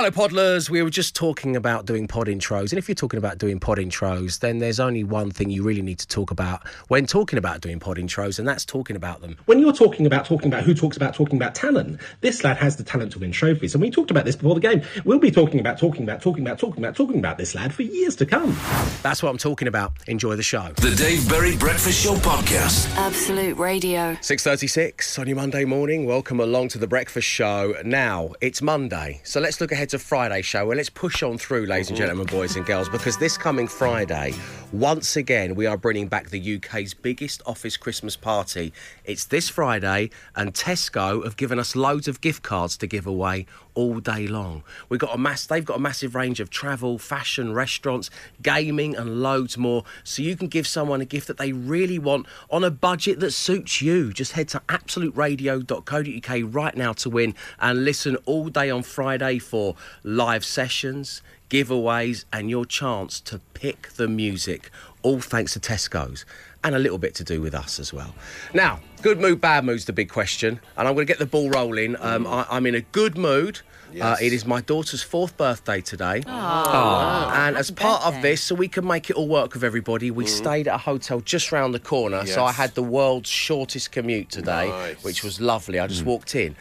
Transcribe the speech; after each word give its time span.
Hello, 0.00 0.10
Podlers. 0.10 0.70
We 0.70 0.82
were 0.82 0.88
just 0.88 1.14
talking 1.14 1.56
about 1.56 1.84
doing 1.84 2.08
pod 2.08 2.26
intros. 2.26 2.72
And 2.72 2.78
if 2.78 2.88
you're 2.88 2.94
talking 2.94 3.18
about 3.18 3.36
doing 3.36 3.60
pod 3.60 3.76
intros, 3.76 4.38
then 4.38 4.56
there's 4.56 4.80
only 4.80 5.04
one 5.04 5.30
thing 5.30 5.50
you 5.50 5.62
really 5.62 5.82
need 5.82 5.98
to 5.98 6.08
talk 6.08 6.30
about 6.30 6.66
when 6.88 7.04
talking 7.04 7.38
about 7.38 7.60
doing 7.60 7.78
pod 7.78 7.98
intros, 7.98 8.38
and 8.38 8.48
that's 8.48 8.64
talking 8.64 8.96
about 8.96 9.20
them. 9.20 9.36
When 9.44 9.58
you're 9.58 9.74
talking 9.74 10.06
about 10.06 10.24
talking 10.24 10.48
about 10.48 10.64
who 10.64 10.72
talks 10.72 10.96
about 10.96 11.12
talking 11.12 11.36
about 11.36 11.54
talent, 11.54 12.00
this 12.22 12.42
lad 12.42 12.56
has 12.56 12.76
the 12.76 12.82
talent 12.82 13.12
to 13.12 13.18
win 13.18 13.30
trophies. 13.30 13.74
And 13.74 13.82
we 13.82 13.90
talked 13.90 14.10
about 14.10 14.24
this 14.24 14.36
before 14.36 14.54
the 14.54 14.62
game. 14.62 14.80
We'll 15.04 15.18
be 15.18 15.30
talking 15.30 15.60
about 15.60 15.76
talking 15.76 16.04
about 16.04 16.22
talking 16.22 16.46
about 16.46 16.58
talking 16.58 16.82
about 16.82 16.96
talking 16.96 17.18
about 17.18 17.36
this 17.36 17.54
lad 17.54 17.74
for 17.74 17.82
years 17.82 18.16
to 18.16 18.24
come. 18.24 18.56
That's 19.02 19.22
what 19.22 19.28
I'm 19.28 19.36
talking 19.36 19.68
about. 19.68 19.92
Enjoy 20.06 20.34
the 20.34 20.42
show. 20.42 20.72
The 20.76 20.94
Dave 20.96 21.28
Berry 21.28 21.58
Breakfast 21.58 22.02
Show 22.02 22.14
Podcast. 22.14 22.88
Absolute 22.96 23.58
Radio. 23.58 24.14
6.36 24.14 25.18
on 25.18 25.26
your 25.26 25.36
Monday 25.36 25.66
morning. 25.66 26.06
Welcome 26.06 26.40
along 26.40 26.68
to 26.68 26.78
the 26.78 26.88
breakfast 26.88 27.28
show. 27.28 27.74
Now, 27.84 28.32
it's 28.40 28.62
Monday, 28.62 29.20
so 29.24 29.40
let's 29.40 29.60
look 29.60 29.72
ahead 29.72 29.89
to 29.90 29.98
Friday 29.98 30.40
show. 30.42 30.66
Well, 30.66 30.76
let's 30.76 30.88
push 30.88 31.22
on 31.22 31.36
through, 31.36 31.66
ladies 31.66 31.88
and 31.88 31.98
mm-hmm. 31.98 32.06
gentlemen, 32.06 32.26
boys 32.26 32.54
and 32.54 32.64
girls, 32.64 32.88
because 32.88 33.16
this 33.18 33.36
coming 33.36 33.66
Friday, 33.66 34.34
once 34.72 35.16
again, 35.16 35.56
we 35.56 35.66
are 35.66 35.76
bringing 35.76 36.06
back 36.06 36.30
the 36.30 36.56
UK's 36.56 36.94
biggest 36.94 37.42
office 37.44 37.76
Christmas 37.76 38.16
party. 38.16 38.72
It's 39.04 39.24
this 39.24 39.48
Friday, 39.48 40.10
and 40.36 40.54
Tesco 40.54 41.24
have 41.24 41.36
given 41.36 41.58
us 41.58 41.74
loads 41.74 42.06
of 42.06 42.20
gift 42.20 42.42
cards 42.42 42.76
to 42.78 42.86
give 42.86 43.06
away 43.06 43.46
all 43.74 44.00
day 44.00 44.26
long. 44.26 44.62
We've 44.88 45.00
got 45.00 45.14
a 45.14 45.18
mass 45.18 45.46
they've 45.46 45.64
got 45.64 45.76
a 45.78 45.80
massive 45.80 46.14
range 46.14 46.40
of 46.40 46.50
travel, 46.50 46.98
fashion, 46.98 47.52
restaurants, 47.52 48.10
gaming 48.42 48.96
and 48.96 49.22
loads 49.22 49.56
more. 49.56 49.84
So 50.04 50.22
you 50.22 50.36
can 50.36 50.48
give 50.48 50.66
someone 50.66 51.00
a 51.00 51.04
gift 51.04 51.26
that 51.28 51.38
they 51.38 51.52
really 51.52 51.98
want 51.98 52.26
on 52.50 52.64
a 52.64 52.70
budget 52.70 53.20
that 53.20 53.32
suits 53.32 53.80
you. 53.82 54.12
Just 54.12 54.32
head 54.32 54.48
to 54.48 54.60
absoluteradio.co.uk 54.68 56.54
right 56.54 56.76
now 56.76 56.92
to 56.94 57.10
win 57.10 57.34
and 57.58 57.84
listen 57.84 58.16
all 58.26 58.48
day 58.48 58.70
on 58.70 58.82
Friday 58.82 59.38
for 59.38 59.76
live 60.02 60.44
sessions, 60.44 61.22
giveaways 61.48 62.24
and 62.32 62.50
your 62.50 62.64
chance 62.64 63.20
to 63.20 63.40
pick 63.54 63.90
the 63.92 64.08
music. 64.08 64.70
All 65.02 65.20
thanks 65.20 65.54
to 65.54 65.60
Tesco's 65.60 66.24
and 66.64 66.74
a 66.74 66.78
little 66.78 66.98
bit 66.98 67.14
to 67.16 67.24
do 67.24 67.40
with 67.40 67.54
us 67.54 67.80
as 67.80 67.92
well. 67.92 68.14
Now, 68.54 68.80
good 69.02 69.18
mood, 69.20 69.40
bad 69.40 69.64
mood's 69.64 69.86
the 69.86 69.92
big 69.92 70.10
question, 70.10 70.60
and 70.76 70.86
I'm 70.88 70.94
going 70.94 71.06
to 71.06 71.10
get 71.10 71.18
the 71.18 71.26
ball 71.26 71.50
rolling. 71.50 71.96
Um, 72.00 72.26
I, 72.26 72.46
I'm 72.50 72.66
in 72.66 72.74
a 72.74 72.80
good 72.82 73.16
mood. 73.16 73.60
Uh, 74.00 74.16
it 74.22 74.32
is 74.32 74.46
my 74.46 74.60
daughter's 74.60 75.02
fourth 75.02 75.36
birthday 75.36 75.80
today. 75.80 76.22
And 76.26 77.56
as 77.56 77.70
part 77.72 78.04
of 78.06 78.22
this, 78.22 78.40
so 78.42 78.54
we 78.54 78.68
can 78.68 78.86
make 78.86 79.10
it 79.10 79.16
all 79.16 79.26
work 79.26 79.54
with 79.54 79.64
everybody, 79.64 80.10
we 80.12 80.26
stayed 80.26 80.68
at 80.68 80.74
a 80.74 80.78
hotel 80.78 81.20
just 81.20 81.50
round 81.50 81.74
the 81.74 81.80
corner. 81.80 82.24
So 82.26 82.44
I 82.44 82.52
had 82.52 82.74
the 82.74 82.82
world's 82.84 83.28
shortest 83.28 83.90
commute 83.92 84.30
today, 84.30 84.68
Nice. 84.68 85.02
which 85.02 85.24
was 85.24 85.40
lovely. 85.40 85.78
I 85.80 85.86
just 85.88 86.04
walked 86.04 86.34
in. 86.34 86.54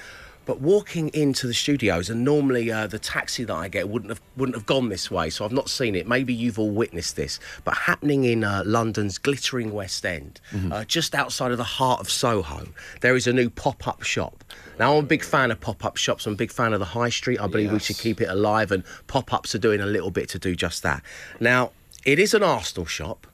But 0.50 0.62
walking 0.62 1.10
into 1.10 1.46
the 1.46 1.54
studios, 1.54 2.10
and 2.10 2.26
normally 2.26 2.72
uh, 2.72 2.88
the 2.88 2.98
taxi 2.98 3.44
that 3.44 3.54
I 3.54 3.68
get 3.68 3.88
wouldn't 3.88 4.10
have 4.10 4.20
wouldn't 4.36 4.56
have 4.56 4.66
gone 4.66 4.90
this 4.90 5.12
way, 5.12 5.30
so 5.30 5.46
I've 5.46 5.52
not 5.52 5.70
seen 5.70 5.94
it. 5.94 6.08
Maybe 6.08 6.34
you've 6.34 6.58
all 6.58 6.72
witnessed 6.72 7.16
this, 7.16 7.40
but 7.64 7.76
happening 7.76 8.24
in 8.24 8.44
uh, 8.44 8.64
London's 8.66 9.20
glittering 9.20 9.72
West 9.72 10.04
End, 10.08 10.42
uh, 10.72 10.86
just 10.86 11.14
outside 11.14 11.52
of 11.52 11.60
the 11.60 11.64
heart 11.64 12.00
of 12.00 12.10
Soho, 12.10 12.68
there 13.02 13.16
is 13.16 13.28
a 13.28 13.32
new 13.32 13.52
pop-up 13.52 14.02
shop. 14.02 14.44
Now 14.80 14.94
I'm 14.98 15.04
a 15.04 15.08
big 15.08 15.24
fan 15.24 15.52
of 15.52 15.60
pop-up 15.60 15.98
shops. 15.98 16.26
I'm 16.26 16.34
a 16.34 16.36
big 16.36 16.52
fan 16.52 16.74
of 16.74 16.80
the 16.80 16.86
high 16.86 17.10
street. 17.10 17.40
I 17.40 17.46
believe 17.46 17.72
we 17.72 17.78
should 17.78 18.00
keep 18.00 18.20
it 18.20 18.28
alive, 18.28 18.72
and 18.72 18.84
pop-ups 19.06 19.54
are 19.54 19.60
doing 19.60 19.82
a 19.82 19.86
little 19.86 20.10
bit 20.10 20.30
to 20.30 20.40
do 20.40 20.56
just 20.56 20.82
that. 20.82 21.04
Now 21.40 21.74
it 22.06 22.18
is 22.18 22.34
an 22.34 22.42
Arsenal 22.42 22.88
shop. 22.88 23.28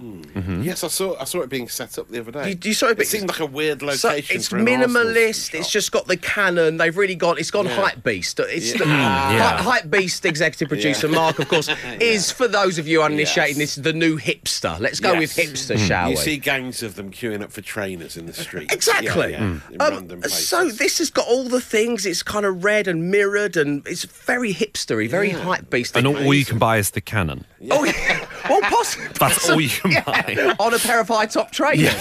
Mm-hmm. 0.00 0.62
Yes, 0.62 0.82
I 0.84 0.88
saw 0.88 1.16
I 1.20 1.24
saw 1.24 1.40
it 1.42 1.48
being 1.50 1.68
set 1.68 1.98
up 1.98 2.08
the 2.08 2.20
other 2.20 2.32
day. 2.32 2.50
You- 2.50 2.58
you 2.62 2.74
saw 2.74 2.86
it 2.88 2.98
it 2.98 3.06
seemed 3.06 3.28
like 3.28 3.40
a 3.40 3.46
weird 3.46 3.80
So 3.80 3.86
location. 4.08 4.36
it's 4.36 4.48
for 4.48 4.58
minimalist. 4.58 5.54
It's 5.54 5.70
just 5.70 5.92
got 5.92 6.06
the 6.06 6.16
cannon. 6.16 6.76
They've 6.76 6.96
really 6.96 7.14
gone. 7.14 7.38
It's 7.38 7.50
gone 7.50 7.66
Yeah. 7.66 7.74
hype 7.76 8.02
beast. 8.04 8.38
It's 8.40 8.72
the, 8.72 8.84
mm, 8.84 8.88
Yeah. 8.88 9.62
Hype 9.62 9.90
beast 9.90 10.24
executive 10.24 10.68
producer 10.74 11.08
Mark, 11.08 11.38
of 11.38 11.48
course, 11.48 11.68
is 12.00 12.30
for 12.30 12.48
those 12.48 12.78
of 12.78 12.86
you 12.88 13.02
uninitiated. 13.02 13.56
Yes. 13.56 13.58
This 13.58 13.76
is 13.78 13.82
the 13.84 13.92
new 13.92 14.18
hipster. 14.18 14.78
Let's 14.80 15.00
go 15.00 15.16
with 15.18 15.36
Yes. 15.36 15.48
hipster, 15.50 15.76
mm. 15.76 15.86
shall 15.86 16.10
You 16.10 16.16
we? 16.16 16.22
see 16.22 16.36
gangs 16.38 16.82
of 16.82 16.94
them 16.94 17.10
queuing 17.10 17.42
up 17.42 17.52
for 17.52 17.60
trainers 17.60 18.16
in 18.16 18.26
the 18.26 18.32
street. 18.32 18.70
Exactly. 18.80 19.32
Yeah, 19.32 19.40
yeah, 19.40 19.60
in 19.72 19.78
mm. 19.78 20.12
Um, 20.22 20.22
so 20.30 20.70
this 20.70 20.98
has 20.98 21.10
got 21.10 21.26
all 21.26 21.44
the 21.44 21.60
things. 21.60 22.06
It's 22.06 22.22
kind 22.22 22.46
of 22.46 22.64
red 22.64 22.88
and 22.88 23.10
mirrored, 23.10 23.56
and 23.56 23.86
it's 23.86 24.04
very 24.04 24.54
hipstery, 24.54 25.08
very 25.08 25.30
hype 25.30 25.68
beast. 25.70 25.96
And 25.96 26.06
all, 26.06 26.16
all 26.16 26.32
you 26.34 26.44
can 26.44 26.58
buy 26.58 26.78
is 26.78 26.90
the 26.92 27.00
cannon. 27.00 27.44
Oh, 27.70 27.84
yeah. 27.84 28.26
Well, 28.50 28.60
possibly. 28.62 29.08
That's 29.18 29.48
all 29.48 29.60
you 29.60 29.68
can 29.82 30.02
buy. 30.04 30.54
on 30.58 30.74
a 30.74 30.78
pair 30.78 31.00
of 31.00 31.08
high 31.08 31.26
top 31.26 31.50
trainers. 31.52 31.94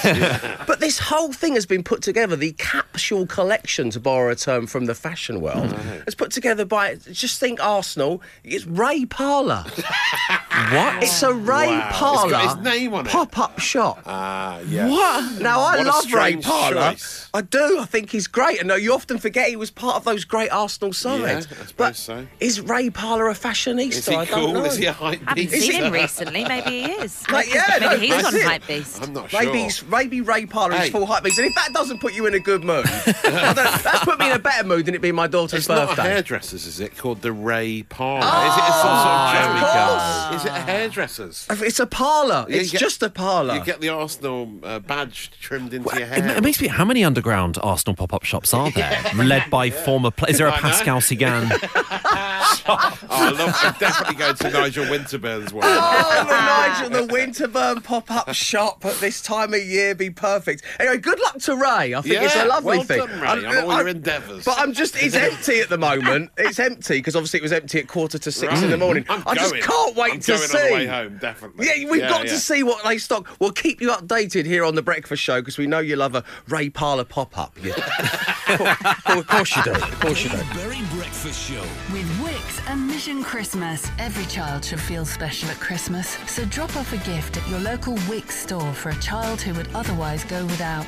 But 0.67 0.79
this 0.79 0.99
whole 0.99 1.31
thing 1.31 1.53
has 1.53 1.65
been 1.65 1.83
put 1.83 2.01
together. 2.01 2.35
The 2.35 2.53
capsule 2.53 3.27
collection, 3.27 3.89
to 3.91 3.99
borrow 3.99 4.31
a 4.31 4.35
term 4.35 4.67
from 4.67 4.85
the 4.85 4.95
fashion 4.95 5.41
world, 5.41 5.69
mm. 5.69 6.07
is 6.07 6.15
put 6.15 6.31
together 6.31 6.65
by. 6.65 6.95
Just 6.95 7.39
think 7.39 7.63
Arsenal. 7.63 8.21
It's 8.43 8.65
Ray 8.65 9.05
Parlour. 9.05 9.65
What? 10.71 11.03
It's 11.03 11.23
a 11.23 11.33
Ray 11.33 11.67
Wow. 11.67 11.87
It's 11.89 11.97
Parlour 11.97 12.29
got 12.31 12.55
his 12.57 12.63
name 12.65 12.93
on 12.93 13.05
it. 13.05 13.09
pop-up 13.11 13.59
shop. 13.59 14.01
Ah, 14.05 14.59
yeah. 14.67 14.87
What? 14.89 15.41
Now 15.41 15.59
I 15.61 15.77
What 15.77 15.85
a 15.85 15.89
love 15.89 16.13
Ray 16.13 16.35
Parlour. 16.37 16.91
choice. 16.91 17.29
I 17.33 17.41
do. 17.41 17.79
I 17.79 17.85
think 17.85 18.09
he's 18.11 18.27
great. 18.27 18.59
And 18.59 18.67
no, 18.67 18.75
you 18.75 18.93
often 18.93 19.17
forget 19.19 19.49
he 19.49 19.55
was 19.55 19.71
part 19.71 19.95
of 19.95 20.03
those 20.03 20.25
great 20.25 20.49
Arsenal 20.51 20.91
sides. 20.93 21.47
I 21.47 21.49
suppose 21.49 21.73
but 21.77 21.95
so. 21.95 22.27
is 22.39 22.59
Ray 22.61 22.89
Parlour 22.89 23.29
a 23.29 23.33
fashionista? 23.33 23.89
Is 23.93 24.07
he 24.07 24.15
I 24.15 24.25
don't 24.25 24.35
cool? 24.35 24.53
know. 24.53 24.65
Is 24.65 24.75
he 24.77 24.85
a 24.85 24.93
hype 24.93 25.19
Haven't 25.21 25.35
beast? 25.51 25.65
seen 25.65 25.83
him 25.83 25.93
recently. 26.03 26.43
Maybe 26.45 26.69
he 26.83 26.91
is. 26.91 27.29
Like, 27.29 27.53
yeah, 27.53 27.77
maybe 27.79 28.09
no, 28.09 28.15
he's 28.15 28.25
on 28.25 28.35
it. 28.35 28.43
hype 28.43 28.67
beast. 28.67 29.01
I'm 29.01 29.13
not 29.13 29.29
sure. 29.29 29.39
Maybe, 29.43 29.59
he's- 29.59 29.83
maybe 29.83 30.21
Ray 30.21 30.45
Parlour 30.45 30.75
is 30.81 30.89
full 30.89 31.05
hype 31.05 31.23
beast. 31.23 31.37
And 31.39 31.47
if 31.47 31.55
that 31.55 31.73
doesn't 31.73 31.99
put 32.01 32.13
you 32.13 32.25
in 32.25 32.33
a 32.33 32.39
good 32.39 32.63
mood, 32.63 32.85
that's 33.23 34.03
put 34.03 34.19
me 34.19 34.27
in 34.29 34.35
a 34.35 34.39
better 34.39 34.67
mood 34.67 34.85
than 34.85 34.95
it 34.95 35.01
being 35.01 35.15
my 35.15 35.27
daughter's 35.27 35.59
It's 35.59 35.69
not 35.69 35.97
a 35.97 36.01
hairdresser's, 36.01 36.65
is 36.65 36.79
it? 36.79 36.97
Called 36.97 37.21
the 37.21 37.31
Ray 37.31 37.83
Parlour. 37.83 38.19
is 38.19 38.57
it 38.57 38.73
some 38.73 38.97
sort 38.99 39.13
of 39.15 39.33
there 39.33 39.53
we 39.53 39.59
joke? 39.59 39.73
go. 39.73 40.35
Is 40.35 40.45
it 40.45 40.48
a 40.49 40.59
hairdresser's? 40.61 41.45
It's 41.49 41.79
a 41.79 41.85
parlour. 41.87 42.45
You 42.49 42.57
It's 42.57 42.71
get- 42.71 42.79
just 42.81 43.03
a 43.03 43.09
parlour. 43.09 43.55
You 43.55 43.63
get 43.63 43.81
the 43.81 43.89
Arsenal 43.89 44.49
uh, 44.63 44.79
badge 44.79 45.31
trimmed 45.39 45.73
into 45.73 45.95
your 45.97 46.07
hair. 46.07 46.37
it 46.37 46.43
makes 46.43 46.61
me. 46.61 46.67
How 46.67 46.85
many 46.85 47.03
underground 47.03 47.57
Arsenal 47.61 47.95
pop-up 47.95 48.23
shops 48.23 48.53
are 48.53 48.71
there, 48.71 49.01
led 49.15 49.49
by 49.49 49.69
former? 49.69 50.11
Pla- 50.11 50.27
is 50.29 50.37
there 50.37 50.47
a 50.47 50.51
I 50.51 50.55
know. 50.55 50.61
Pascal 50.61 50.97
Cygan? 50.99 51.49
Oh, 52.71 52.97
I 53.09 53.29
love. 53.31 53.55
I'm 53.61 53.73
definitely 53.79 54.15
going 54.15 54.35
to 54.35 54.49
Nigel 54.51 54.85
Winterburn's 54.85 55.53
one. 55.53 55.63
Oh, 55.65 56.25
the 56.27 56.89
Nigel, 56.91 57.07
the 57.07 57.13
Winterburn 57.13 57.83
pop-up 57.83 58.33
shop 58.33 58.85
at 58.85 58.95
this 58.99 59.21
time 59.21 59.53
of 59.53 59.61
year 59.63 59.95
be 59.95 60.09
perfect. 60.09 60.63
Anyway, 60.79 60.97
good 60.97 61.19
luck 61.19 61.39
to 61.39 61.55
Ray. 61.55 61.93
I 61.95 62.01
think 62.01 62.15
it's 62.21 62.35
a 62.35 62.39
Yeah, 62.39 62.43
lovely 62.45 62.77
well 62.77 62.83
thing. 62.85 62.99
done, 62.99 63.19
Ray, 63.21 63.45
on 63.45 63.57
all 63.65 63.77
your 63.77 63.87
endeavours. 63.87 64.45
But 64.45 64.59
I'm 64.59 64.73
just, 64.73 65.01
it's 65.01 65.15
empty 65.15 65.61
at 65.61 65.69
the 65.69 65.77
moment. 65.77 66.31
It's 66.37 66.59
empty 66.59 66.95
because 66.97 67.15
obviously 67.15 67.39
it 67.39 67.43
was 67.43 67.53
empty 67.53 67.79
at 67.79 67.87
quarter 67.87 68.17
to 68.19 68.31
six 68.31 68.61
in 68.61 68.69
the 68.69 68.77
morning. 68.77 69.05
I'm 69.09 69.23
I 69.25 69.35
just 69.35 69.51
going. 69.51 69.63
can't 69.63 69.95
wait 69.95 70.13
I'm 70.13 70.19
to 70.19 70.37
going 70.39 70.49
see. 70.49 70.57
on 70.59 70.67
the 70.69 70.73
way 70.75 70.85
home, 70.85 71.17
definitely. 71.19 71.65
Yeah, 71.67 71.89
we've 71.89 72.01
Yeah, 72.01 72.09
got 72.09 72.25
yeah. 72.25 72.31
to 72.31 72.37
see 72.39 72.63
what 72.63 72.83
they 72.83 72.97
stock. 72.97 73.27
We'll 73.39 73.51
keep 73.51 73.81
you 73.81 73.89
updated 73.91 74.45
here 74.45 74.63
on 74.65 74.75
the 74.75 74.81
Breakfast 74.81 75.21
Show 75.23 75.41
because 75.41 75.57
we 75.57 75.67
know 75.67 75.79
you 75.79 75.95
love 75.95 76.15
a 76.15 76.23
Ray 76.47 76.69
Parlour 76.69 77.03
pop-up. 77.05 77.57
Yeah. 77.61 77.73
of 79.07 79.27
course 79.27 79.55
you 79.55 79.63
do. 79.63 79.71
Of 79.71 79.99
course 79.99 80.23
you 80.23 80.29
do. 80.29 80.37
Dave 80.37 80.53
Berry 80.53 80.81
Breakfast 80.93 81.49
Show. 81.49 81.61
With 81.91 82.21
Wix 82.23 82.61
and 82.67 82.87
Mission 82.87 83.23
Christmas, 83.23 83.87
every 83.99 84.25
child 84.25 84.65
should 84.65 84.79
feel 84.81 85.05
special 85.05 85.49
at 85.49 85.59
Christmas. 85.59 86.17
So 86.27 86.45
drop 86.45 86.75
off 86.75 86.91
a 86.93 86.97
gift 87.09 87.37
at 87.37 87.47
your 87.47 87.59
local 87.59 87.97
Wix 88.09 88.35
store 88.35 88.73
for 88.73 88.89
a 88.89 88.95
child 88.99 89.41
who 89.41 89.53
would 89.53 89.69
otherwise 89.73 90.23
go 90.25 90.43
without. 90.45 90.85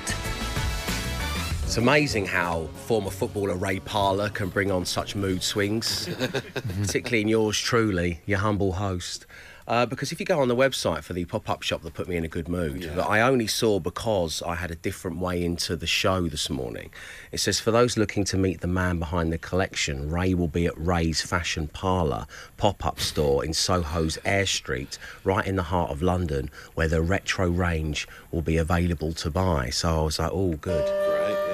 It's 1.71 1.77
amazing 1.77 2.25
how 2.25 2.67
former 2.85 3.09
footballer 3.09 3.55
Ray 3.55 3.79
Parlour 3.79 4.27
can 4.27 4.49
bring 4.49 4.71
on 4.71 4.83
such 4.83 5.15
mood 5.15 5.41
swings, 5.41 6.09
particularly 6.81 7.21
in 7.21 7.29
yours 7.29 7.57
truly, 7.57 8.19
your 8.25 8.39
humble 8.39 8.73
host. 8.73 9.25
Uh, 9.69 9.85
because 9.85 10.11
if 10.11 10.19
you 10.19 10.25
go 10.25 10.41
on 10.41 10.49
the 10.49 10.55
website 10.55 11.01
for 11.01 11.13
the 11.13 11.23
pop-up 11.23 11.63
shop 11.63 11.81
that 11.83 11.93
put 11.93 12.09
me 12.09 12.17
in 12.17 12.25
a 12.25 12.27
good 12.27 12.49
mood, 12.49 12.81
that 12.81 13.07
I 13.07 13.21
only 13.21 13.47
saw 13.47 13.79
because 13.79 14.41
I 14.41 14.55
had 14.55 14.69
a 14.69 14.75
different 14.75 15.19
way 15.19 15.45
into 15.45 15.77
the 15.77 15.87
show 15.87 16.27
this 16.27 16.49
morning. 16.49 16.89
It 17.31 17.37
says 17.37 17.61
for 17.61 17.71
those 17.71 17.95
looking 17.95 18.25
to 18.25 18.37
meet 18.37 18.59
the 18.59 18.67
man 18.67 18.99
behind 18.99 19.31
the 19.31 19.37
collection, 19.37 20.11
Ray 20.11 20.33
will 20.33 20.49
be 20.49 20.65
at 20.65 20.77
Ray's 20.77 21.21
Fashion 21.21 21.69
Parlour 21.69 22.27
pop-up 22.57 22.99
store 22.99 23.45
in 23.45 23.53
Soho's 23.53 24.17
Air 24.25 24.45
Street, 24.45 24.97
right 25.23 25.47
in 25.47 25.55
the 25.55 25.63
heart 25.63 25.89
of 25.89 26.01
London, 26.01 26.49
where 26.73 26.89
the 26.89 27.01
retro 27.01 27.49
range 27.49 28.09
will 28.29 28.41
be 28.41 28.57
available 28.57 29.13
to 29.13 29.31
buy. 29.31 29.69
So 29.69 30.01
I 30.01 30.03
was 30.03 30.19
like, 30.19 30.31
oh, 30.33 30.57
good. 30.57 31.10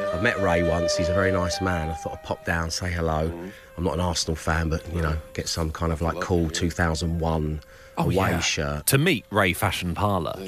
Great, 0.08 0.12
yeah. 0.12 0.18
I've 0.18 0.24
met 0.24 0.42
Ray 0.42 0.64
once. 0.64 0.96
He's 0.98 1.10
a 1.10 1.14
very 1.14 1.32
nice 1.32 1.62
man. 1.62 1.90
I 1.90 1.94
thought 1.94 2.14
I'd 2.14 2.24
pop 2.24 2.46
down, 2.46 2.72
say 2.72 2.92
hello. 2.92 3.30
Mm-hmm. 3.30 3.50
I'm 3.78 3.84
not 3.84 3.94
an 3.94 4.00
Arsenal 4.00 4.36
fan, 4.36 4.70
but 4.70 4.82
you 4.94 5.02
know, 5.02 5.18
get 5.34 5.48
some 5.48 5.72
kind 5.72 5.92
of 5.92 6.02
like 6.02 6.20
cool 6.20 6.50
2001 6.50 7.62
away 7.98 8.16
yeah. 8.16 8.40
shirt. 8.40 8.86
to 8.88 8.98
meet 8.98 9.26
Ray 9.32 9.54
Fashion 9.54 9.94
Parlour. 9.96 10.36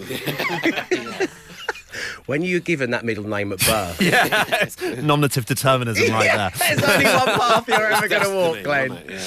When 2.28 2.44
you're 2.44 2.60
given 2.60 2.92
that 2.92 3.04
middle 3.04 3.28
name 3.28 3.52
at 3.52 3.60
birth, 3.66 4.00
yes, 4.02 4.80
nominative 5.02 5.48
determinism 5.48 6.12
right 6.14 6.26
there. 6.26 6.52
there's 6.78 6.84
only 6.84 7.06
one 7.06 7.26
path 7.40 7.68
you're 7.68 7.92
ever 7.92 8.08
going 8.08 8.22
to 8.22 8.30
walk, 8.30 8.64
Glenn. 8.64 8.92
it? 8.92 9.10
Yeah. 9.10 9.26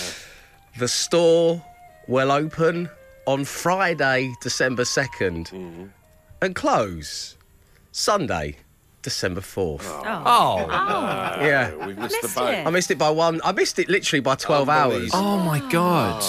The 0.78 0.86
store 0.86 1.60
will 2.06 2.30
open 2.30 2.88
on 3.26 3.44
Friday, 3.44 4.32
December 4.40 4.84
2nd, 4.84 5.48
Mm-hmm. 5.50 5.84
and 6.42 6.54
close 6.54 7.36
Sunday, 7.90 8.56
December 9.02 9.40
4th. 9.40 9.82
Oh, 9.84 10.02
oh. 10.04 10.56
oh, 10.60 10.66
oh. 10.70 11.44
Yeah. 11.44 11.74
We've 11.86 11.98
missed 11.98 12.20
the 12.22 12.26
Missed 12.28 12.34
boat. 12.36 12.48
it. 12.54 12.66
I 12.66 12.70
missed 12.70 12.90
it 12.90 12.98
by 12.98 13.10
one. 13.10 13.40
I 13.44 13.52
missed 13.52 13.78
it 13.78 13.88
literally 13.88 14.20
by 14.20 14.34
12 14.36 14.68
hours. 14.68 15.10
oh 15.12 15.38
my 15.38 15.58
God. 15.70 16.22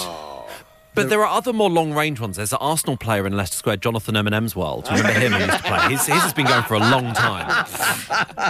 But 0.94 1.08
there 1.10 1.20
are 1.24 1.36
other 1.36 1.52
more 1.52 1.68
long 1.70 1.92
range 1.92 2.20
ones. 2.20 2.36
There's 2.36 2.52
an 2.52 2.58
Arsenal 2.60 2.96
player 2.96 3.26
in 3.26 3.36
Leicester 3.36 3.56
Square, 3.56 3.78
Jonathan 3.78 4.14
Eminem's 4.14 4.54
World. 4.54 4.84
Do 4.84 4.92
you 4.94 4.98
remember 5.02 5.20
him? 5.20 5.32
He 5.32 5.38
used 5.40 5.56
to 5.56 5.62
play. 5.64 5.88
His, 5.90 6.06
his 6.06 6.22
has 6.22 6.32
been 6.32 6.46
going 6.46 6.62
for 6.64 6.74
a 6.74 6.78
long 6.78 7.12
time. 7.14 7.66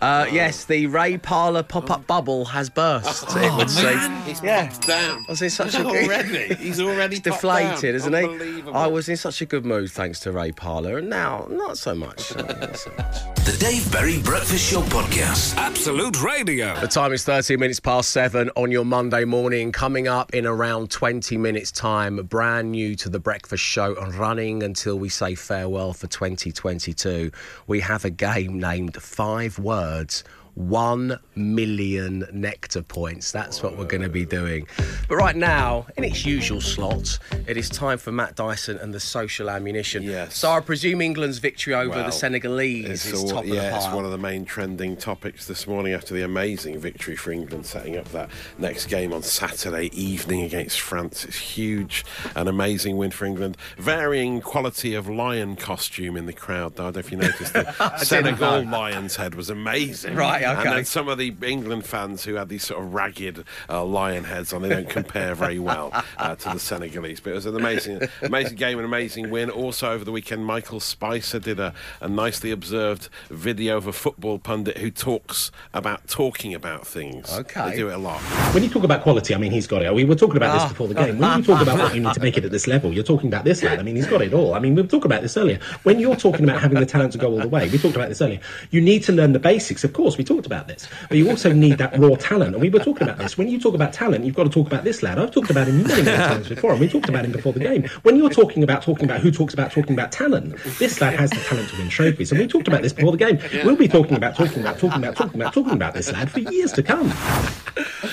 Uh, 0.00 0.26
yes, 0.30 0.64
the 0.66 0.86
Ray 0.86 1.16
Parlour 1.16 1.62
pop 1.62 1.90
up 1.90 2.06
bubble 2.06 2.44
has 2.46 2.68
burst. 2.68 3.24
it 3.36 3.52
would 3.56 3.70
seem. 3.70 3.98
He's 4.26 4.42
Yeah. 4.42 4.68
popped 4.68 4.86
down. 4.86 5.24
I 5.28 5.30
was 5.32 5.42
in 5.42 5.50
such 5.50 5.74
a 5.78 5.82
good 5.82 6.04
already. 6.04 6.54
He's 6.54 6.80
already 6.80 7.16
popped 7.16 7.24
deflated, 7.40 7.80
down. 7.80 7.94
isn't 7.94 8.12
he? 8.14 8.24
Unbelievable. 8.24 8.76
I 8.76 8.86
was 8.86 9.08
in 9.08 9.16
such 9.16 9.40
a 9.40 9.46
good 9.46 9.64
mood 9.64 9.90
thanks 9.90 10.20
to 10.20 10.32
Ray 10.32 10.52
Parlour, 10.52 10.98
and 10.98 11.08
now 11.08 11.46
not 11.50 11.78
so 11.78 11.94
much. 11.94 12.34
Not 12.44 12.76
so 12.76 12.90
much. 12.96 13.34
The 13.44 13.56
Dave 13.58 13.90
Berry 13.92 14.20
Breakfast 14.22 14.70
Show 14.70 14.82
Podcast. 14.82 15.56
Absolute 15.56 16.22
Radio. 16.22 16.78
The 16.80 16.88
time 16.88 17.12
is 17.12 17.24
13 17.24 17.58
minutes 17.58 17.80
past 17.80 18.10
seven 18.10 18.50
on 18.56 18.70
your 18.70 18.84
Monday 18.84 19.24
morning. 19.24 19.72
Coming 19.72 20.08
up 20.08 20.32
in 20.34 20.46
around 20.46 20.90
20 20.90 21.36
minutes' 21.36 21.70
time, 21.74 22.16
brand 22.24 22.72
new 22.72 22.94
to 22.96 23.08
the 23.08 23.18
breakfast 23.18 23.62
show 23.62 23.94
and 23.96 24.14
running 24.14 24.62
until 24.62 24.98
we 24.98 25.08
say 25.08 25.34
farewell 25.34 25.92
for 25.92 26.06
2022. 26.06 27.30
We 27.66 27.80
have 27.80 28.04
a 28.04 28.10
game 28.10 28.58
named 28.58 28.96
Five 28.96 29.58
Words. 29.58 30.24
One 30.54 31.18
million 31.34 32.26
nectar 32.32 32.82
points. 32.82 33.32
That's 33.32 33.62
what 33.62 33.76
we're 33.76 33.86
going 33.86 34.02
to 34.02 34.08
be 34.08 34.24
doing. 34.24 34.66
But 35.08 35.16
right 35.16 35.34
now, 35.34 35.86
in 35.96 36.04
its 36.04 36.24
usual 36.24 36.60
slot, 36.60 37.18
it 37.46 37.56
is 37.56 37.68
time 37.68 37.98
for 37.98 38.12
Matt 38.12 38.36
Dyson 38.36 38.78
and 38.78 38.94
the 38.94 39.00
social 39.00 39.50
ammunition. 39.50 40.02
Yes. 40.04 40.36
So 40.36 40.50
I 40.50 40.60
presume 40.60 41.00
England's 41.00 41.38
victory 41.38 41.74
over 41.74 42.02
the 42.02 42.10
Senegalese 42.10 43.04
is 43.06 43.22
all- 43.22 43.28
top 43.28 43.44
of 43.44 43.50
the 43.50 43.56
yeah, 43.56 43.70
pile. 43.70 43.84
it's 43.84 43.94
one 43.94 44.04
of 44.04 44.10
the 44.12 44.18
main 44.18 44.44
trending 44.44 44.96
topics 44.96 45.46
this 45.46 45.66
morning 45.66 45.92
after 45.92 46.14
the 46.14 46.22
amazing 46.22 46.78
victory 46.78 47.16
for 47.16 47.32
England, 47.32 47.66
setting 47.66 47.96
up 47.96 48.08
that 48.12 48.30
next 48.58 48.86
game 48.86 49.12
on 49.12 49.22
Saturday 49.22 49.86
evening 49.92 50.42
against 50.42 50.80
France. 50.80 51.24
It's 51.24 51.36
huge, 51.36 52.04
an 52.36 52.46
amazing 52.48 52.96
win 52.96 53.10
for 53.10 53.24
England. 53.24 53.56
Varying 53.76 54.40
quality 54.40 54.94
of 54.94 55.08
lion 55.08 55.56
costume 55.56 56.16
in 56.16 56.26
the 56.26 56.32
crowd. 56.32 56.76
though. 56.76 56.84
I 56.84 56.90
don't 56.92 56.96
know 56.96 57.00
if 57.00 57.10
you 57.10 57.18
noticed 57.18 57.52
the 57.54 57.96
Senegal 58.04 58.62
lion's 58.64 59.16
head 59.16 59.34
was 59.34 59.50
amazing. 59.50 60.14
Right, 60.14 60.43
And 60.44 60.68
then 60.72 60.84
some 60.84 61.08
of 61.08 61.18
the 61.18 61.34
England 61.42 61.84
fans 61.86 62.24
who 62.24 62.34
had 62.34 62.48
these 62.48 62.64
sort 62.64 62.82
of 62.82 62.92
ragged 62.94 63.44
uh, 63.68 63.84
lion 63.84 64.24
heads 64.24 64.52
on, 64.52 64.62
they 64.62 64.68
don't 64.68 64.88
compare 64.88 65.34
very 65.34 65.58
well 65.58 65.90
uh, 66.18 66.34
to 66.36 66.50
the 66.50 66.58
Senegalese. 66.58 67.20
But 67.20 67.30
it 67.30 67.34
was 67.34 67.46
an 67.46 67.56
amazing, 67.56 68.00
amazing 68.22 68.56
game, 68.56 68.78
an 68.78 68.84
amazing 68.84 69.30
win. 69.30 69.50
Also 69.50 69.90
over 69.90 70.04
the 70.04 70.12
weekend, 70.12 70.44
Michael 70.44 70.80
Spicer 70.80 71.38
did 71.38 71.58
a, 71.60 71.72
a 72.00 72.08
nicely 72.08 72.50
observed 72.50 73.08
video 73.30 73.76
of 73.76 73.86
a 73.86 73.92
football 73.92 74.38
pundit 74.38 74.78
who 74.78 74.90
talks 74.90 75.50
about 75.72 76.06
talking 76.08 76.54
about 76.54 76.86
things. 76.86 77.32
Okay. 77.32 77.70
they 77.70 77.76
do 77.76 77.88
it 77.88 77.94
a 77.94 77.98
lot. 77.98 78.20
When 78.54 78.62
you 78.62 78.68
talk 78.68 78.84
about 78.84 79.02
quality, 79.02 79.34
I 79.34 79.38
mean, 79.38 79.52
he's 79.52 79.66
got 79.66 79.82
it. 79.82 79.94
We 79.94 80.04
were 80.04 80.14
talking 80.14 80.36
about 80.36 80.50
Ah. 80.56 80.62
this 80.64 80.68
before 80.72 80.88
the 80.88 80.94
game. 80.94 81.18
When 81.18 81.38
you 81.38 81.44
talk 81.44 81.62
about 81.62 81.78
what 81.78 81.94
you 81.94 82.00
need 82.00 82.14
to 82.14 82.20
make 82.20 82.36
it 82.36 82.44
at 82.44 82.50
this 82.50 82.66
level, 82.66 82.92
you're 82.92 83.02
talking 83.04 83.28
about 83.28 83.44
this 83.44 83.62
lad. 83.62 83.78
I 83.78 83.82
mean, 83.82 83.96
he's 83.96 84.06
got 84.06 84.22
it 84.22 84.32
all. 84.34 84.54
I 84.54 84.58
mean, 84.58 84.74
we 84.74 84.82
were 84.82 84.88
talking 84.88 85.06
about 85.06 85.22
this 85.22 85.36
earlier. 85.36 85.58
When 85.84 85.98
you're 86.00 86.16
talking 86.16 86.44
about 86.44 86.60
having 86.60 86.78
the 86.78 86.86
talent 86.86 87.12
to 87.12 87.18
go 87.18 87.30
all 87.32 87.38
the 87.40 87.48
way, 87.48 87.68
we 87.68 87.78
talked 87.78 87.96
about 87.96 88.08
this 88.08 88.20
earlier. 88.22 88.40
You 88.70 88.80
need 88.80 89.02
to 89.04 89.12
learn 89.12 89.32
the 89.32 89.38
basics. 89.38 89.84
Of 89.84 89.92
course, 89.92 90.16
we 90.18 90.24
talked 90.34 90.46
about 90.46 90.68
this. 90.68 90.88
But 91.08 91.18
you 91.18 91.30
also 91.30 91.52
need 91.52 91.78
that 91.78 91.96
raw 91.98 92.16
talent. 92.16 92.54
And 92.54 92.62
we 92.62 92.70
were 92.70 92.80
talking 92.80 93.04
about 93.04 93.18
this. 93.18 93.38
When 93.38 93.48
you 93.48 93.60
talk 93.60 93.74
about 93.74 93.92
talent, 93.92 94.24
you've 94.24 94.34
got 94.34 94.44
to 94.44 94.50
talk 94.50 94.66
about 94.66 94.84
this 94.84 95.02
lad. 95.02 95.18
I've 95.18 95.30
talked 95.30 95.50
about 95.50 95.68
him 95.68 95.82
many, 95.82 96.02
many 96.02 96.16
times 96.16 96.48
before, 96.48 96.72
and 96.72 96.80
we 96.80 96.88
talked 96.88 97.08
about 97.08 97.24
him 97.24 97.32
before 97.32 97.52
the 97.52 97.60
game. 97.60 97.88
When 98.02 98.16
you're 98.16 98.30
talking 98.30 98.62
about 98.62 98.82
talking 98.82 99.04
about 99.04 99.20
who 99.20 99.30
talks 99.30 99.54
about 99.54 99.70
talking 99.72 99.92
about 99.94 100.12
talent, 100.12 100.56
this 100.78 101.00
lad 101.00 101.14
has 101.14 101.30
the 101.30 101.40
talent 101.40 101.68
to 101.70 101.78
win 101.78 101.88
trophies. 101.88 102.32
And 102.32 102.40
we 102.40 102.46
talked 102.46 102.68
about 102.68 102.82
this 102.82 102.92
before 102.92 103.12
the 103.12 103.18
game. 103.18 103.38
We'll 103.64 103.76
be 103.76 103.88
talking 103.88 104.16
about 104.16 104.36
talking 104.36 104.60
about 104.60 104.78
talking 104.78 105.02
about 105.02 105.16
talking 105.16 105.40
about 105.40 105.54
talking 105.54 105.72
about 105.72 105.94
this 105.94 106.12
lad 106.12 106.30
for 106.30 106.40
years 106.40 106.72
to 106.72 106.82
come. 106.82 107.12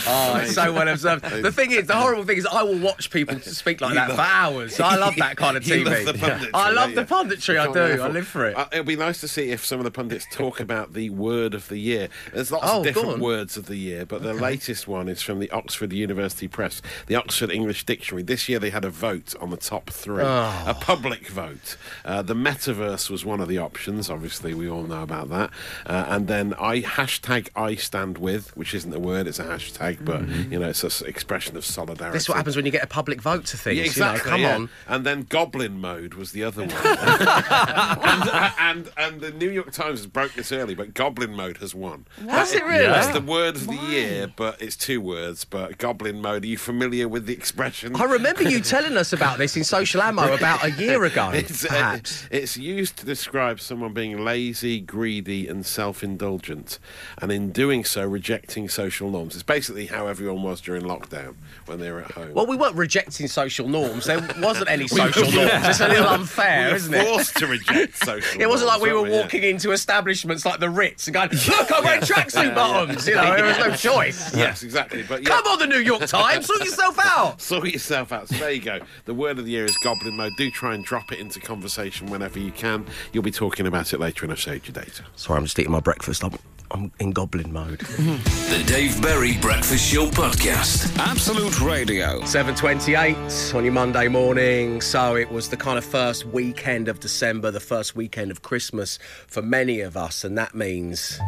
Oh, 0.07 0.39
it's 0.41 0.55
so 0.55 0.73
well 0.73 0.87
observed. 0.87 1.23
The 1.23 1.51
thing 1.51 1.71
is, 1.71 1.87
the 1.87 1.95
horrible 1.95 2.23
thing 2.23 2.37
is, 2.37 2.45
I 2.45 2.63
will 2.63 2.79
watch 2.79 3.09
people 3.11 3.39
speak 3.39 3.81
like 3.81 3.93
that 3.93 4.11
for 4.11 4.21
hours. 4.21 4.79
I 4.79 4.95
love 4.95 5.15
that 5.17 5.37
kind 5.37 5.57
of 5.57 5.63
TV. 5.63 5.85
love 5.85 6.15
punditry, 6.15 6.49
I 6.53 6.71
love 6.71 6.95
the 6.95 7.05
punditry. 7.05 7.59
I 7.59 7.71
do. 7.71 8.01
I 8.01 8.07
live 8.07 8.27
for 8.27 8.47
it. 8.47 8.57
Uh, 8.57 8.67
it'll 8.71 8.85
be 8.85 8.95
nice 8.95 9.21
to 9.21 9.27
see 9.27 9.51
if 9.51 9.65
some 9.65 9.79
of 9.79 9.83
the 9.83 9.91
pundits 9.91 10.25
talk 10.31 10.59
about 10.59 10.93
the 10.93 11.09
word 11.09 11.53
of 11.53 11.67
the 11.67 11.77
year. 11.77 12.09
There's 12.33 12.51
lots 12.51 12.65
Oh, 12.67 12.79
of 12.79 12.83
different 12.83 13.19
words 13.19 13.57
of 13.57 13.65
the 13.67 13.75
year, 13.75 14.05
but 14.05 14.21
the 14.23 14.33
latest 14.33 14.87
one 14.87 15.07
is 15.09 15.21
from 15.21 15.39
the 15.39 15.49
Oxford 15.51 15.91
University 15.93 16.47
Press, 16.47 16.81
the 17.07 17.15
Oxford 17.15 17.51
English 17.51 17.85
Dictionary. 17.85 18.23
This 18.23 18.47
year 18.49 18.59
they 18.59 18.69
had 18.69 18.85
a 18.85 18.89
vote 18.89 19.33
on 19.41 19.49
the 19.49 19.57
top 19.57 19.89
three, 19.89 20.23
Oh. 20.23 20.63
a 20.67 20.73
public 20.73 21.27
vote. 21.27 21.77
Uh, 22.05 22.21
the 22.21 22.33
metaverse 22.35 23.09
was 23.09 23.25
one 23.25 23.39
of 23.41 23.47
the 23.47 23.57
options. 23.57 24.09
Obviously, 24.09 24.53
we 24.53 24.69
all 24.69 24.83
know 24.83 25.01
about 25.03 25.29
that. 25.29 25.49
Uh, 25.85 26.05
and 26.09 26.27
then 26.27 26.53
I 26.59 26.81
hashtag 26.81 27.49
I 27.55 27.75
stand 27.75 28.17
with, 28.17 28.55
which 28.57 28.73
isn't 28.73 28.93
a 28.93 28.99
word; 28.99 29.27
it's 29.27 29.39
a 29.39 29.45
hashtag, 29.45 30.03
but 30.05 30.27
you 30.51 30.59
know, 30.59 30.69
it's 30.69 30.83
an 31.01 31.07
expression 31.07 31.57
of 31.57 31.65
solidarity. 31.65 32.03
Mm-hmm. 32.05 32.13
This 32.13 32.23
is 32.23 32.29
what 32.29 32.37
happens 32.37 32.55
when 32.55 32.65
you 32.65 32.71
get 32.71 32.83
a 32.83 32.87
public 32.87 33.21
vote 33.21 33.45
to 33.47 33.57
things. 33.57 33.77
Yeah, 33.77 33.83
You 33.83 33.89
exactly. 33.89 34.23
know, 34.31 34.35
come 34.37 34.41
yeah. 34.41 34.55
on. 34.55 34.69
And 34.87 35.05
then 35.05 35.23
Goblin 35.29 35.79
Mode 35.79 36.13
was 36.15 36.31
the 36.31 36.43
other 36.43 36.61
one. 36.63 36.71
and, 37.51 38.51
and 38.59 38.89
and 38.97 39.21
the 39.21 39.31
New 39.31 39.49
York 39.49 39.71
Times 39.71 39.99
has 39.99 40.07
broke 40.07 40.33
this 40.33 40.51
early, 40.51 40.75
but 40.75 40.93
Goblin 40.93 41.33
Mode 41.35 41.57
has 41.57 41.73
won. 41.75 42.00
Has 42.29 42.51
That- 42.51 42.61
it 42.61 42.65
really? 42.65 42.85
That's 42.85 43.07
the 43.09 43.21
word 43.21 43.55
of 43.55 43.67
the 43.67 43.75
year, 43.75 44.27
but 44.35 44.61
it's 44.61 44.75
two 44.75 44.99
words. 45.01 45.45
But 45.45 45.77
Goblin 45.77 46.21
Mode. 46.21 46.43
Are 46.43 46.47
you 46.47 46.57
familiar 46.57 47.07
with 47.07 47.25
the 47.25 47.33
expression? 47.33 47.95
I 47.95 48.03
remember 48.05 48.43
you 48.43 48.59
telling 48.61 48.97
us 48.97 49.13
about 49.13 49.37
this 49.37 49.55
in 49.57 49.63
Social 49.63 50.01
Ammo 50.01 50.33
about 50.33 50.63
a 50.63 50.71
year 50.71 51.03
ago, 51.11 51.29
It's, 51.33 51.65
uh, 51.65 51.69
perhaps. 51.69 52.25
it's 52.31 52.57
used 52.57 52.97
to 52.97 53.05
describe 53.05 53.59
someone 53.59 53.93
being 53.93 54.23
lazy, 54.23 54.79
greedy, 54.79 55.47
and 55.47 55.65
self-indulgent, 55.65 56.79
and 57.21 57.31
in 57.31 57.51
doing 57.51 57.83
so, 57.83 58.05
rejecting 58.05 58.67
social 58.69 59.09
norms. 59.09 59.33
It's 59.35 59.43
basically 59.43 59.87
how 59.87 60.07
everyone 60.07 60.43
was 60.43 60.61
during 60.61 60.83
lockdown 60.83 61.35
when 61.65 61.79
they 61.79 61.91
were 61.91 62.01
at 62.01 62.11
home. 62.11 62.33
Well, 62.33 62.47
we 62.47 62.55
weren't 62.57 62.75
rejecting 62.75 63.27
social 63.27 63.67
norms. 63.67 64.05
There 64.05 64.19
wasn't 64.39 64.69
any 64.69 64.87
social 64.89 65.23
norms. 65.31 65.51
It's 65.67 65.79
a 65.79 65.87
little 65.87 66.07
unfair, 66.07 66.65
we 66.65 66.69
were 66.71 66.75
isn't 66.75 66.93
it? 66.93 67.05
forced 67.05 67.35
to 67.37 67.47
reject 67.47 67.97
social 68.05 68.41
It 68.41 68.47
wasn't 68.49 68.67
like 68.69 68.81
we 68.81 68.91
were 68.93 69.01
weren't 69.01 69.13
Yeah. 69.13 69.21
walking 69.21 69.43
into 69.43 69.71
establishments 69.71 70.45
like 70.45 70.59
the 70.59 70.69
Ritz 70.69 71.07
and 71.07 71.13
going, 71.13 71.29
"Look, 71.29 71.71
I'm 71.71 71.83
wearing 71.91 72.01
tracksuit 72.01 72.55
bottoms." 72.55 73.07
You 73.07 73.15
know, 73.15 73.35
there 73.35 73.45
was 73.45 73.57
no 73.59 73.75
choice. 73.75 74.35
Yes, 74.35 74.63
exactly. 74.63 75.03
But 75.03 75.21
yeah, 75.23 75.29
Come 75.29 75.45
on, 75.47 75.59
the 75.59 75.67
New 75.67 75.79
York 75.79 76.05
Times, 76.05 76.45
sort 76.45 76.59
yourself 76.63 76.97
out. 77.03 77.41
sort 77.51 77.69
yourself 77.69 78.11
out. 78.11 78.27
So 78.29 78.35
there 78.37 78.51
you 78.51 78.61
go. 78.61 78.79
The 79.05 79.13
word 79.13 79.39
of 79.39 79.45
the 79.45 79.51
year 79.51 79.65
is 79.65 79.77
goblin 79.83 80.15
mode. 80.15 80.31
Do 80.37 80.49
try 80.51 80.73
and 80.73 80.83
drop 80.83 81.11
it 81.11 81.19
into 81.19 81.39
conversation 81.39 82.07
whenever 82.07 82.39
you 82.39 82.51
can. 82.51 82.85
You'll 83.13 83.23
be 83.23 83.31
talking 83.31 83.67
about 83.67 83.93
it 83.93 83.99
later 83.99 84.25
when 84.25 84.31
I've 84.31 84.41
saved 84.41 84.67
your 84.67 84.73
data. 84.73 85.03
Sorry, 85.15 85.37
I'm 85.37 85.45
just 85.45 85.57
eating 85.59 85.71
my 85.71 85.79
breakfast. 85.79 86.23
I'm, 86.23 86.33
I'm 86.71 86.91
in 86.99 87.11
goblin 87.11 87.51
mode. 87.51 87.79
The 87.81 88.63
Dave 88.65 89.01
Berry 89.01 89.37
Breakfast 89.37 89.91
Show 89.91 90.07
Podcast. 90.07 90.97
Absolute 90.97 91.59
Radio. 91.61 92.21
7.28 92.21 93.53
on 93.55 93.63
your 93.65 93.73
Monday 93.73 94.07
morning. 94.07 94.79
So 94.81 95.15
it 95.15 95.31
was 95.31 95.49
the 95.49 95.57
kind 95.57 95.77
of 95.77 95.83
first 95.85 96.25
weekend 96.25 96.87
of 96.87 96.99
December, 96.99 97.51
the 97.51 97.59
first 97.59 97.95
weekend 97.95 98.31
of 98.31 98.41
Christmas 98.41 98.99
for 99.27 99.41
many 99.41 99.81
of 99.81 99.97
us. 99.97 100.23
And 100.23 100.37
that 100.37 100.55
means 100.55 101.19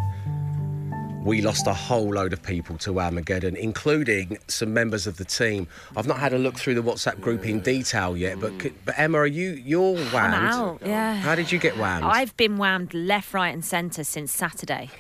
we 1.23 1.41
lost 1.41 1.67
a 1.67 1.73
whole 1.73 2.13
load 2.13 2.33
of 2.33 2.43
people 2.43 2.77
to 2.79 2.99
Armageddon, 2.99 3.55
including 3.55 4.37
some 4.47 4.73
members 4.73 5.07
of 5.07 5.17
the 5.17 5.25
team. 5.25 5.67
I've 5.95 6.07
not 6.07 6.19
had 6.19 6.33
a 6.33 6.37
look 6.37 6.55
through 6.57 6.75
the 6.75 6.83
WhatsApp 6.83 7.21
group 7.21 7.45
in 7.45 7.61
detail 7.61 8.15
yet, 8.17 8.39
but 8.39 8.51
but 8.85 8.97
Emma, 8.97 9.19
are 9.19 9.27
you 9.27 9.51
you're 9.51 9.95
whammed? 9.97 10.33
I'm 10.35 10.45
out, 10.45 10.81
yeah. 10.85 11.15
How 11.15 11.35
did 11.35 11.51
you 11.51 11.59
get 11.59 11.75
whammed? 11.77 12.03
I've 12.05 12.35
been 12.37 12.57
whammed 12.57 12.93
left, 12.93 13.33
right, 13.33 13.53
and 13.53 13.63
centre 13.63 14.03
since 14.03 14.31
Saturday. 14.33 14.89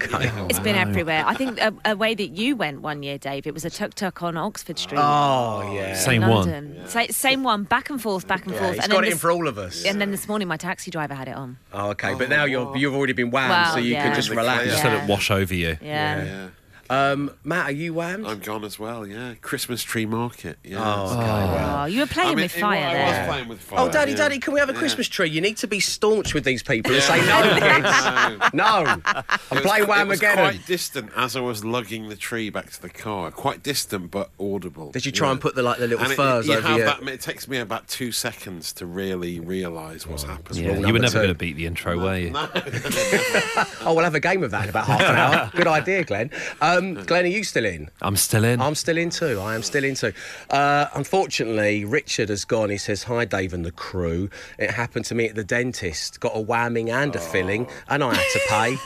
Okay. 0.00 0.30
It's 0.48 0.58
been 0.60 0.76
everywhere. 0.76 1.24
I 1.26 1.34
think 1.34 1.58
a, 1.60 1.72
a 1.84 1.96
way 1.96 2.14
that 2.14 2.28
you 2.30 2.56
went 2.56 2.80
one 2.80 3.02
year, 3.02 3.18
Dave, 3.18 3.46
it 3.46 3.54
was 3.54 3.64
a 3.64 3.70
tuk 3.70 3.94
tuk 3.94 4.22
on 4.22 4.36
Oxford 4.36 4.78
Street. 4.78 4.98
Oh 5.00 5.72
yeah. 5.74 5.94
Same 5.94 6.22
in 6.22 6.28
one. 6.28 6.50
London. 6.50 6.88
Sa- 6.88 7.06
same 7.10 7.42
one, 7.42 7.64
back 7.64 7.90
and 7.90 8.00
forth, 8.00 8.26
back 8.26 8.44
and 8.44 8.54
Yeah, 8.54 8.60
forth. 8.60 8.74
he's 8.74 8.84
and 8.84 8.92
got 8.92 8.96
then 8.98 9.04
it 9.04 9.06
in 9.08 9.12
this- 9.12 9.20
for 9.20 9.30
all 9.30 9.46
of 9.48 9.58
us. 9.58 9.84
And 9.84 10.00
then 10.00 10.10
this 10.10 10.28
morning, 10.28 10.48
my 10.48 10.56
taxi 10.56 10.90
driver 10.90 11.14
had 11.14 11.28
it 11.28 11.36
on. 11.36 11.58
Oh, 11.72 11.90
okay, 11.90 12.14
but 12.14 12.26
oh. 12.26 12.36
now 12.36 12.44
you're 12.44 12.76
you've 12.76 12.94
already 12.94 13.12
been 13.12 13.30
whammed, 13.30 13.50
Well, 13.50 13.72
so 13.74 13.78
you 13.78 13.92
yeah. 13.92 14.04
can 14.04 14.14
just 14.14 14.30
relax. 14.30 14.64
Just 14.64 14.84
let 14.84 15.02
it 15.02 15.08
wash 15.08 15.29
over 15.30 15.54
you. 15.54 15.76
Yeah. 15.80 16.24
Yeah. 16.24 16.48
Um, 16.90 17.30
Matt, 17.44 17.66
are 17.68 17.72
you 17.72 17.94
whammed? 17.94 18.26
I'm 18.26 18.40
gone 18.40 18.64
as 18.64 18.78
well, 18.78 19.06
yeah. 19.06 19.34
Christmas 19.40 19.82
tree 19.84 20.06
market, 20.06 20.58
yeah. 20.64 20.78
Oh, 20.82 21.06
okay. 21.12 21.16
well. 21.18 21.78
Oh, 21.82 21.84
you 21.86 22.00
were 22.00 22.06
playing 22.08 22.30
I 22.32 22.34
mean, 22.34 22.42
with 22.44 22.56
it- 22.56 22.60
fire 22.60 22.84
I 22.88 22.92
there. 22.94 23.20
was 23.20 23.28
playing 23.32 23.48
with 23.48 23.60
fire. 23.60 23.78
Oh, 23.80 23.88
Daddy, 23.90 24.10
yeah. 24.12 24.16
Daddy, 24.18 24.38
can 24.40 24.52
we 24.54 24.60
have 24.60 24.68
a 24.68 24.74
Christmas 24.74 25.06
tree? 25.08 25.30
You 25.30 25.40
need 25.40 25.56
to 25.58 25.68
be 25.68 25.78
staunch 25.78 26.34
with 26.34 26.42
these 26.44 26.62
people 26.64 26.92
and 26.92 27.00
say, 27.02 27.18
no, 27.24 27.42
kids. 28.40 28.52
No. 28.52 28.86
I'm 29.06 29.24
was- 29.52 29.60
playing 29.62 29.86
Wham 29.86 30.10
It 30.10 30.16
again. 30.18 30.34
quite 30.34 30.66
distant 30.66 31.10
as 31.16 31.36
I 31.36 31.40
was 31.40 31.64
lugging 31.64 32.08
the 32.08 32.16
tree 32.16 32.50
back 32.50 32.70
to 32.72 32.82
the 32.82 32.90
car. 32.90 33.30
Quite 33.30 33.62
distant, 33.62 34.10
but 34.10 34.30
audible. 34.40 34.90
Did 34.90 35.06
you 35.06 35.12
try 35.12 35.30
and 35.30 35.40
put 35.40 35.54
the, 35.54 35.62
like, 35.62 35.78
the 35.78 35.86
little 35.86 36.02
and 36.02 36.12
it- 36.12 36.16
furs 36.16 36.48
you 36.48 36.54
over 36.54 36.66
have 36.68 36.76
your- 36.76 36.86
that, 36.86 37.02
It 37.08 37.20
takes 37.20 37.46
me 37.46 37.58
about 37.58 37.86
two 37.86 38.10
seconds 38.10 38.72
to 38.74 38.86
really 38.86 39.38
realise 39.38 40.08
what's 40.08 40.24
happened. 40.24 40.58
Yeah, 40.58 40.76
you 40.78 40.92
were 40.92 40.98
never 40.98 41.14
going 41.18 41.28
to 41.28 41.34
beat 41.34 41.54
the 41.54 41.66
intro, 41.66 41.96
were 41.98 42.18
you? 42.18 42.34
Oh, 43.82 43.94
we'll 43.94 44.04
have 44.04 44.14
a 44.14 44.20
game 44.20 44.42
of 44.42 44.50
that 44.50 44.64
in 44.64 44.68
about 44.70 44.86
half 44.86 45.00
an 45.00 45.16
hour. 45.16 45.50
Good 45.56 45.66
idea, 45.66 46.04
Glenn. 46.04 46.30
Um, 46.60 46.79
Um, 46.80 46.94
Glenn, 46.94 47.24
are 47.24 47.28
you 47.28 47.44
still 47.44 47.64
in? 47.66 47.90
I'm 48.00 48.16
still 48.16 48.44
in. 48.44 48.60
I'm 48.60 48.74
still 48.74 48.96
in 48.96 49.10
too. 49.10 49.38
I 49.40 49.54
am 49.54 49.62
still 49.62 49.84
in 49.84 49.94
too. 49.94 50.12
Uh, 50.48 50.86
unfortunately, 50.94 51.84
Richard 51.84 52.30
has 52.30 52.44
gone. 52.44 52.70
He 52.70 52.78
says, 52.78 53.02
Hi, 53.04 53.24
Dave 53.24 53.52
and 53.52 53.64
the 53.64 53.70
crew. 53.72 54.30
It 54.58 54.70
happened 54.70 55.04
to 55.06 55.14
me 55.14 55.28
at 55.28 55.34
the 55.34 55.44
dentist. 55.44 56.20
Got 56.20 56.32
a 56.34 56.40
whamming 56.40 56.90
and 56.90 57.14
a 57.14 57.20
filling, 57.20 57.68
and 57.88 58.02
I 58.02 58.14
had 58.14 58.26
to 58.32 58.40
pay. 58.48 58.76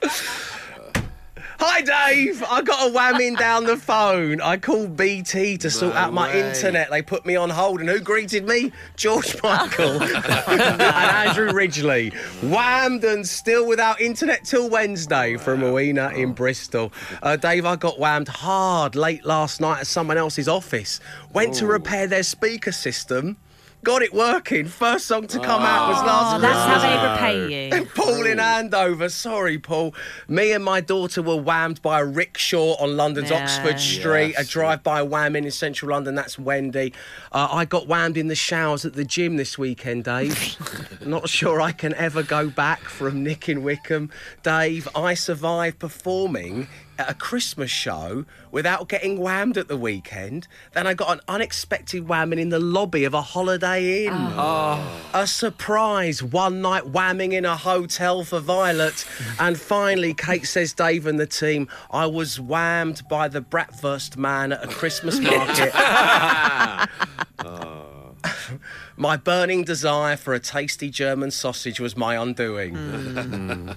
Hi, 1.68 1.80
Dave. 1.82 2.44
I 2.44 2.62
got 2.62 2.88
a 2.88 2.92
whamming 2.92 3.36
down 3.36 3.64
the 3.64 3.76
phone. 3.76 4.40
I 4.40 4.56
called 4.56 4.96
BT 4.96 5.58
to 5.58 5.68
sort 5.68 5.94
No 5.94 6.00
out 6.00 6.12
my 6.12 6.28
way. 6.28 6.48
internet. 6.48 6.90
They 6.90 7.02
put 7.02 7.26
me 7.26 7.34
on 7.34 7.50
hold, 7.50 7.80
and 7.80 7.88
who 7.88 7.98
greeted 7.98 8.46
me? 8.46 8.70
George 8.94 9.36
Michael 9.42 10.00
and 10.02 10.80
Andrew 10.80 11.52
Ridgeley. 11.52 12.12
Whammed 12.42 13.02
and 13.02 13.26
still 13.26 13.66
without 13.66 14.00
internet 14.00 14.44
till 14.44 14.70
Wednesday 14.70 15.36
from 15.38 15.58
Moena 15.60 16.10
in 16.10 16.34
Bristol. 16.34 16.92
Uh, 17.20 17.34
Dave, 17.34 17.66
I 17.66 17.74
got 17.74 17.98
whammed 17.98 18.28
hard 18.28 18.94
late 18.94 19.24
last 19.26 19.60
night 19.60 19.80
at 19.80 19.86
someone 19.88 20.16
else's 20.16 20.46
office. 20.46 21.00
Went 21.32 21.52
to 21.54 21.66
repair 21.66 22.06
their 22.06 22.22
speaker 22.22 22.70
system. 22.70 23.38
Got 23.84 24.02
it 24.02 24.12
working. 24.12 24.66
First 24.66 25.06
song 25.06 25.28
to 25.28 25.38
come 25.38 25.62
out 25.62 25.88
was 25.90 26.02
last 26.02 26.36
Oh, 26.36 26.38
that's 26.40 26.58
how 26.58 26.80
they 26.80 27.36
repay 27.46 27.68
you. 27.78 27.86
Paul 27.94 28.26
in 28.26 28.40
Andover. 28.40 29.08
Sorry, 29.08 29.58
Paul. 29.58 29.94
Me 30.26 30.50
and 30.52 30.64
my 30.64 30.80
daughter 30.80 31.22
were 31.22 31.36
whammed 31.36 31.80
by 31.82 32.00
a 32.00 32.04
rickshaw 32.04 32.74
on 32.80 32.96
London's 32.96 33.30
Yeah. 33.30 33.42
Oxford 33.44 33.78
Street. 33.78 34.34
A 34.36 34.44
drive-by 34.44 35.02
whamming 35.06 35.44
in 35.44 35.50
central 35.52 35.92
London. 35.92 36.16
That's 36.16 36.36
Wendy. 36.36 36.94
Uh, 37.30 37.46
I 37.52 37.64
got 37.64 37.86
whammed 37.86 38.16
in 38.16 38.26
the 38.26 38.34
showers 38.34 38.84
at 38.84 38.94
the 38.94 39.04
gym 39.04 39.36
this 39.36 39.56
weekend, 39.56 40.02
Dave. 40.04 40.56
Not 41.06 41.28
sure 41.28 41.60
I 41.60 41.70
can 41.70 41.94
ever 41.94 42.24
go 42.24 42.50
back 42.50 42.80
from 42.80 43.22
Nick 43.22 43.48
in 43.48 43.62
Wickham. 43.62 44.10
Dave, 44.42 44.88
I 44.96 45.14
survived 45.14 45.78
performing 45.78 46.66
at 46.98 47.10
a 47.10 47.14
Christmas 47.14 47.70
show 47.70 48.24
without 48.50 48.88
getting 48.88 49.18
whammed 49.18 49.56
at 49.56 49.68
the 49.68 49.76
weekend. 49.76 50.48
Then 50.72 50.86
I 50.86 50.94
got 50.94 51.12
an 51.12 51.20
unexpected 51.28 52.06
whamming 52.06 52.38
in 52.38 52.48
the 52.48 52.58
lobby 52.58 53.04
of 53.04 53.14
a 53.14 53.22
Holiday 53.22 54.06
Inn. 54.06 54.12
Oh. 54.14 55.02
A 55.12 55.26
surprise 55.26 56.22
one 56.22 56.62
night 56.62 56.84
whamming 56.84 57.32
in 57.32 57.44
a 57.44 57.56
hotel 57.56 58.24
for 58.24 58.40
Violet. 58.40 59.04
and 59.40 59.58
finally, 59.58 60.14
Kate 60.14 60.46
says, 60.46 60.72
Dave 60.72 61.06
and 61.06 61.18
the 61.18 61.26
team, 61.26 61.68
I 61.90 62.06
was 62.06 62.40
whammed 62.40 63.02
by 63.08 63.28
the 63.28 63.40
bratwurst 63.40 64.16
man 64.16 64.52
at 64.52 64.64
a 64.64 64.68
Christmas 64.68 65.20
market. 65.20 65.72
My 68.96 69.16
burning 69.16 69.64
desire 69.64 70.16
for 70.16 70.34
a 70.34 70.40
tasty 70.40 70.90
German 70.90 71.30
sausage 71.30 71.80
was 71.80 71.96
my 71.96 72.16
undoing. 72.16 72.74
Hmm. 72.74 73.70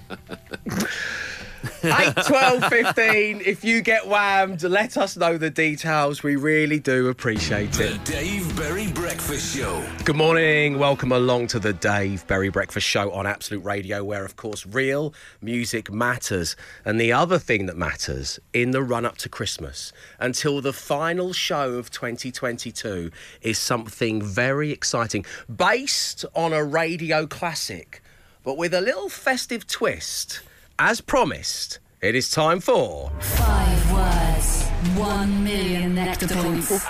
8, 1.84 2.14
12, 2.26 2.66
15. 2.66 3.42
If 3.46 3.64
you 3.64 3.82
get 3.82 4.08
whammed, 4.08 4.64
let 4.64 4.98
us 4.98 5.18
know 5.18 5.38
the 5.38 5.50
details. 5.50 6.24
We 6.24 6.38
really 6.38 6.80
do 6.80 7.10
appreciate 7.10 7.74
The 7.74 7.96
it. 7.96 8.06
Dave 8.06 8.56
Berry 8.56 8.88
Breakfast 8.88 9.56
Show. 9.56 9.86
Good 10.06 10.16
morning. 10.16 10.80
Welcome 10.80 11.12
along 11.12 11.48
to 11.48 11.60
the 11.60 11.74
Dave 11.74 12.26
Berry 12.28 12.50
Breakfast 12.50 12.88
Show 12.88 13.12
on 13.12 13.28
Absolute 13.28 13.64
Radio, 13.66 14.06
where, 14.06 14.24
of 14.24 14.38
course, 14.38 14.66
real 14.66 15.14
music 15.42 15.92
matters. 15.92 16.56
And 16.86 17.00
the 17.00 17.12
other 17.12 17.38
thing 17.38 17.66
that 17.66 17.76
matters 17.76 18.40
in 18.54 18.72
the 18.72 18.82
run 18.82 19.06
up 19.06 19.18
to 19.18 19.30
Christmas 19.30 19.92
until 20.20 20.62
the 20.62 20.74
final 20.74 21.34
show 21.34 21.74
of 21.74 21.92
2022 21.92 23.12
is 23.42 23.58
something 23.58 24.22
very 24.22 24.72
exciting, 24.72 25.26
based 25.54 26.24
on 26.36 26.54
a 26.54 26.64
radio 26.64 27.28
classic, 27.28 28.02
but 28.44 28.58
with 28.58 28.74
a 28.74 28.82
little 28.82 29.10
festive 29.10 29.68
twist. 29.68 30.42
As 30.82 31.02
promised, 31.02 31.80
it 32.02 32.16
is 32.16 32.32
time 32.32 32.62
for. 32.62 33.12
Five 33.20 33.92
words, 33.92 34.64
one 34.98 35.44
million 35.44 35.94
nectar 35.94 36.26
points. 36.30 36.86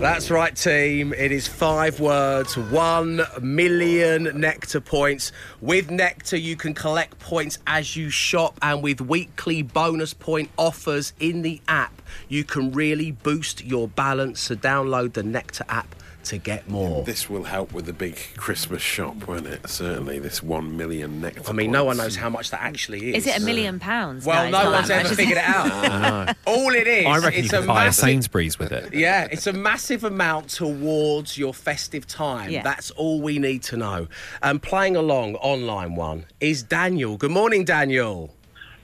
That's 0.00 0.28
right, 0.28 0.56
team. 0.56 1.12
It 1.12 1.30
is 1.30 1.46
five 1.46 2.00
words, 2.00 2.56
one 2.56 3.22
million 3.40 4.40
nectar 4.40 4.80
points. 4.80 5.30
With 5.60 5.92
nectar, 5.92 6.36
you 6.36 6.56
can 6.56 6.74
collect 6.74 7.20
points 7.20 7.60
as 7.68 7.94
you 7.94 8.10
shop, 8.10 8.58
and 8.60 8.82
with 8.82 9.00
weekly 9.00 9.62
bonus 9.62 10.12
point 10.12 10.50
offers 10.58 11.12
in 11.20 11.42
the 11.42 11.60
app, 11.68 12.02
you 12.28 12.42
can 12.42 12.72
really 12.72 13.12
boost 13.12 13.64
your 13.64 13.86
balance. 13.86 14.40
So, 14.40 14.56
download 14.56 15.12
the 15.12 15.22
Nectar 15.22 15.64
app 15.68 15.94
to 16.28 16.38
get 16.38 16.68
more. 16.68 17.02
This 17.04 17.28
will 17.28 17.44
help 17.44 17.72
with 17.72 17.86
the 17.86 17.92
big 17.92 18.18
Christmas 18.36 18.82
shop, 18.82 19.26
won't 19.26 19.46
it? 19.46 19.68
Certainly, 19.68 20.20
this 20.20 20.42
one 20.42 20.76
million 20.76 21.20
nectar. 21.20 21.42
I 21.48 21.52
mean, 21.52 21.70
no 21.70 21.84
one 21.84 21.96
knows 21.96 22.16
how 22.16 22.28
much 22.30 22.50
that 22.50 22.60
actually 22.60 23.14
is. 23.14 23.26
Is 23.26 23.34
it 23.34 23.42
a 23.42 23.44
million 23.44 23.78
pounds? 23.78 24.24
Well, 24.24 24.44
it's 24.44 24.52
no 24.52 24.70
one's 24.70 24.90
ever 24.90 25.08
much, 25.08 25.16
figured 25.16 25.38
it? 25.38 25.40
it 25.40 25.44
out. 25.44 26.36
All 26.46 26.74
it 26.74 26.86
is, 26.86 27.06
I 27.06 27.18
reckon 27.18 27.44
it's 27.44 27.52
you 27.52 27.58
a 27.58 27.60
could 27.62 27.68
buy 27.68 27.86
a 27.86 27.92
Sainsbury's 27.92 28.58
with 28.58 28.72
it. 28.72 28.94
Yeah, 28.94 29.28
it's 29.30 29.46
a 29.46 29.52
massive 29.52 30.04
amount 30.04 30.50
towards 30.50 31.38
your 31.38 31.54
festive 31.54 32.06
time. 32.06 32.50
Yeah. 32.50 32.62
That's 32.62 32.90
all 32.92 33.20
we 33.20 33.38
need 33.38 33.62
to 33.64 33.76
know. 33.76 34.08
And 34.42 34.62
playing 34.62 34.96
along 34.96 35.36
online 35.36 35.94
one 35.94 36.26
is 36.40 36.62
Daniel. 36.62 37.16
Good 37.16 37.30
morning, 37.30 37.64
Daniel. 37.64 38.34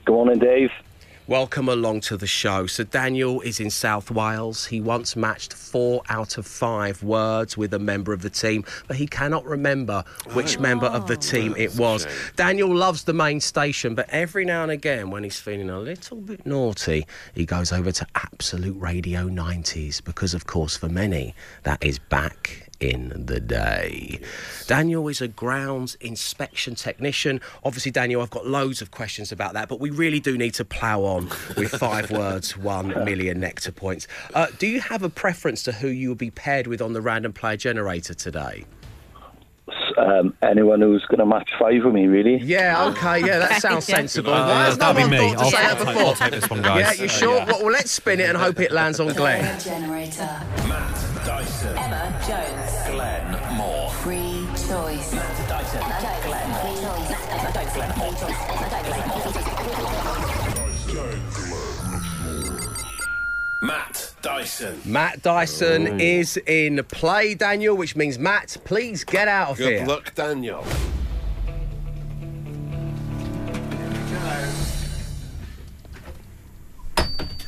Good 0.05 0.13
morning, 0.13 0.39
Dave. 0.39 0.71
Welcome 1.27 1.69
along 1.69 2.01
to 2.01 2.17
the 2.17 2.27
show. 2.27 2.67
So, 2.67 2.83
Daniel 2.83 3.41
is 3.41 3.59
in 3.59 3.71
South 3.71 4.11
Wales. 4.11 4.67
He 4.67 4.79
once 4.79 5.15
matched 5.15 5.53
four 5.53 6.03
out 6.07 6.37
of 6.37 6.45
five 6.45 7.01
words 7.01 7.57
with 7.57 7.73
a 7.73 7.79
member 7.79 8.13
of 8.13 8.21
the 8.21 8.29
team, 8.29 8.63
but 8.87 8.97
he 8.97 9.07
cannot 9.07 9.43
remember 9.43 10.03
which 10.33 10.59
member 10.59 10.85
of 10.85 11.07
the 11.07 11.17
team 11.17 11.55
it 11.57 11.75
was. 11.79 12.05
Daniel 12.35 12.71
loves 12.71 13.05
the 13.05 13.13
main 13.13 13.39
station, 13.39 13.95
but 13.95 14.07
every 14.09 14.45
now 14.45 14.61
and 14.61 14.71
again, 14.71 15.09
when 15.09 15.23
he's 15.23 15.39
feeling 15.39 15.71
a 15.71 15.79
little 15.79 16.17
bit 16.17 16.45
naughty, 16.45 17.07
he 17.33 17.43
goes 17.43 17.71
over 17.71 17.91
to 17.91 18.05
Absolute 18.13 18.79
Radio 18.79 19.27
90s 19.27 20.03
because, 20.03 20.35
of 20.35 20.45
course, 20.45 20.77
for 20.77 20.89
many, 20.89 21.33
that 21.63 21.83
is 21.83 21.97
back 21.97 22.64
in 22.79 23.13
the 23.25 23.39
day. 23.39 24.19
Daniel 24.67 25.07
is 25.07 25.21
a 25.21 25.27
grounds 25.27 25.95
inspection 26.01 26.75
technician. 26.75 27.41
Obviously, 27.63 27.91
Daniel, 27.91 28.21
I've 28.21 28.29
got 28.29 28.45
loads 28.47 28.81
of 28.81 28.91
questions 28.91 29.31
about 29.31 29.53
that, 29.53 29.69
but 29.69 29.79
we 29.79 29.89
really 29.89 30.19
do 30.19 30.37
need 30.37 30.53
to 30.55 30.65
plough 30.65 31.01
on 31.01 31.29
with 31.57 31.71
five 31.71 32.11
words, 32.11 32.57
one 32.57 32.89
million 33.05 33.39
nectar 33.39 33.71
points. 33.71 34.07
Uh, 34.33 34.47
do 34.59 34.67
you 34.67 34.81
have 34.81 35.03
a 35.03 35.09
preference 35.09 35.63
to 35.63 35.71
who 35.71 35.87
you 35.87 36.09
will 36.09 36.15
be 36.15 36.31
paired 36.31 36.67
with 36.67 36.81
on 36.81 36.93
the 36.93 37.01
random 37.01 37.33
player 37.33 37.57
generator 37.57 38.13
today? 38.13 38.65
Um, 39.97 40.35
anyone 40.43 40.81
who's 40.81 41.03
going 41.05 41.19
to 41.19 41.25
match 41.25 41.49
five 41.59 41.83
with 41.83 41.93
me, 41.93 42.05
really? 42.07 42.37
Yeah, 42.37 42.85
okay, 42.89 43.21
yeah, 43.21 43.39
that 43.39 43.61
sounds 43.61 43.85
sensible. 43.97 44.33
Uh, 44.33 44.47
Why 44.47 44.65
has 44.65 44.77
no 44.77 44.93
that'll 44.93 44.95
be 44.95 45.01
one 45.01 45.11
me. 45.11 45.33
thought 45.33 45.37
to 45.37 45.43
I'll, 45.45 45.51
say 45.51 45.57
I'll 45.57 45.75
that 45.75 45.85
take. 45.85 45.97
I'll 45.97 46.13
take 46.15 46.31
this 46.31 46.49
one, 46.49 46.61
guys. 46.61 46.97
Yeah, 46.97 47.03
you 47.03 47.09
sure? 47.09 47.45
Well, 47.45 47.63
well, 47.63 47.71
let's 47.71 47.91
spin 47.91 48.19
it 48.19 48.29
and 48.29 48.37
hope 48.37 48.59
it 48.59 48.71
lands 48.71 48.99
on 48.99 49.13
Glenn. 49.13 49.59
Generator. 49.59 50.41
Matt 50.67 51.04
Dyson. 64.25 64.81
Matt 64.85 65.21
Dyson 65.21 65.99
is 65.99 66.35
in 66.47 66.83
play, 66.85 67.35
Daniel, 67.35 67.77
which 67.77 67.95
means 67.95 68.17
Matt, 68.17 68.57
please 68.63 69.03
get 69.03 69.27
out 69.27 69.51
of 69.51 69.57
Good 69.57 69.69
here. 69.69 69.79
Good 69.81 69.87
luck, 69.87 70.15
Daniel. 70.15 70.65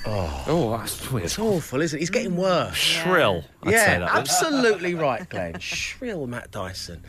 Oh, 0.10 0.78
that's 0.78 1.12
weird. 1.12 1.26
It's 1.26 1.38
awful, 1.38 1.82
isn't 1.82 1.98
it? 1.98 2.00
He's 2.00 2.10
getting 2.10 2.38
worse. 2.38 2.76
Shrill. 2.76 3.44
I'd 3.64 3.72
yeah, 3.72 3.86
say 3.86 4.00
that. 4.00 4.16
absolutely 4.16 4.96
right, 4.96 5.28
Glenn. 5.28 5.60
Shrill 5.60 6.26
Matt 6.28 6.52
Dyson. 6.52 7.04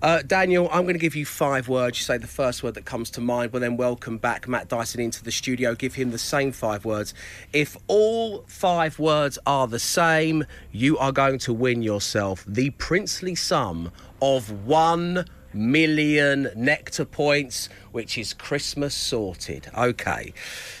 Uh, 0.00 0.22
Daniel, 0.22 0.68
I'm 0.70 0.82
going 0.82 0.94
to 0.94 1.00
give 1.00 1.16
you 1.16 1.26
five 1.26 1.68
words. 1.68 1.98
You 1.98 2.04
say 2.04 2.18
the 2.18 2.26
first 2.26 2.62
word 2.62 2.74
that 2.74 2.84
comes 2.84 3.10
to 3.10 3.20
mind. 3.20 3.52
We'll 3.52 3.60
then 3.60 3.76
welcome 3.76 4.18
back 4.18 4.46
Matt 4.46 4.68
Dyson 4.68 5.00
into 5.00 5.24
the 5.24 5.32
studio. 5.32 5.74
Give 5.74 5.94
him 5.94 6.12
the 6.12 6.18
same 6.18 6.52
five 6.52 6.84
words. 6.84 7.14
If 7.52 7.76
all 7.88 8.44
five 8.46 8.98
words 8.98 9.38
are 9.46 9.66
the 9.66 9.80
same, 9.80 10.44
you 10.70 10.96
are 10.98 11.12
going 11.12 11.38
to 11.40 11.52
win 11.52 11.82
yourself 11.82 12.44
the 12.46 12.70
princely 12.70 13.34
sum 13.34 13.90
of 14.22 14.66
one 14.66 15.24
million 15.52 16.48
nectar 16.54 17.04
points, 17.04 17.68
which 17.92 18.18
is 18.18 18.32
Christmas 18.32 18.94
sorted. 18.94 19.68
Okay, 19.76 20.32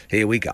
here 0.08 0.26
we 0.26 0.38
go. 0.38 0.52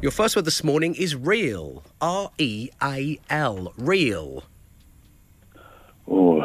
Your 0.00 0.12
first 0.12 0.36
word 0.36 0.44
this 0.44 0.62
morning 0.62 0.94
is 0.94 1.16
real. 1.16 1.82
R 2.00 2.30
E 2.38 2.70
A 2.82 3.18
L. 3.30 3.72
Real. 3.76 4.44
Oh, 6.06 6.40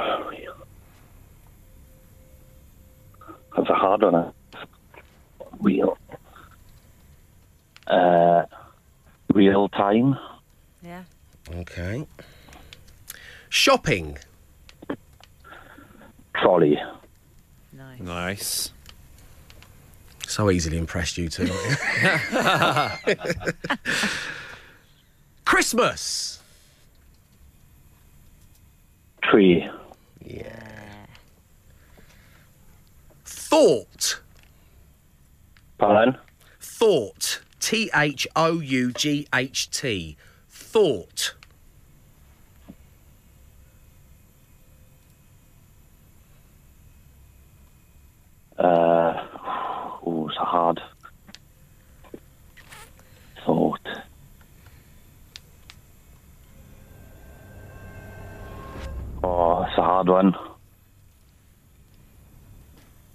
that's 3.55 3.69
a 3.69 3.74
hard 3.75 4.01
one. 4.01 4.15
eh? 4.15 4.31
Real. 5.62 5.98
Uh, 7.86 8.43
real 9.33 9.69
time. 9.69 10.17
Yeah. 10.81 11.03
Okay. 11.53 12.07
Shopping. 13.50 14.17
Trolley. 16.36 16.81
Nice. 17.72 18.00
Nice. 18.01 18.72
So 20.33 20.49
easily 20.49 20.79
impressed 20.79 21.19
you 21.19 21.29
two. 21.29 21.45
Christmas. 25.45 26.41
Tree. 29.21 29.69
Yeah. 30.25 31.05
Thought. 33.25 34.21
Pardon? 35.77 36.17
Thought. 36.59 37.41
T 37.59 37.91
H 37.93 38.27
O 38.35 38.59
U 38.59 38.91
G 38.91 39.27
H 39.31 39.69
T. 39.69 40.17
Thought. 40.49 41.35
Uh, 48.57 49.32
hard. 50.53 50.79
Thought. 53.43 53.88
Oh, 59.24 59.63
it's 59.63 59.77
a 59.79 59.81
hard 59.81 60.10
one. 60.10 60.33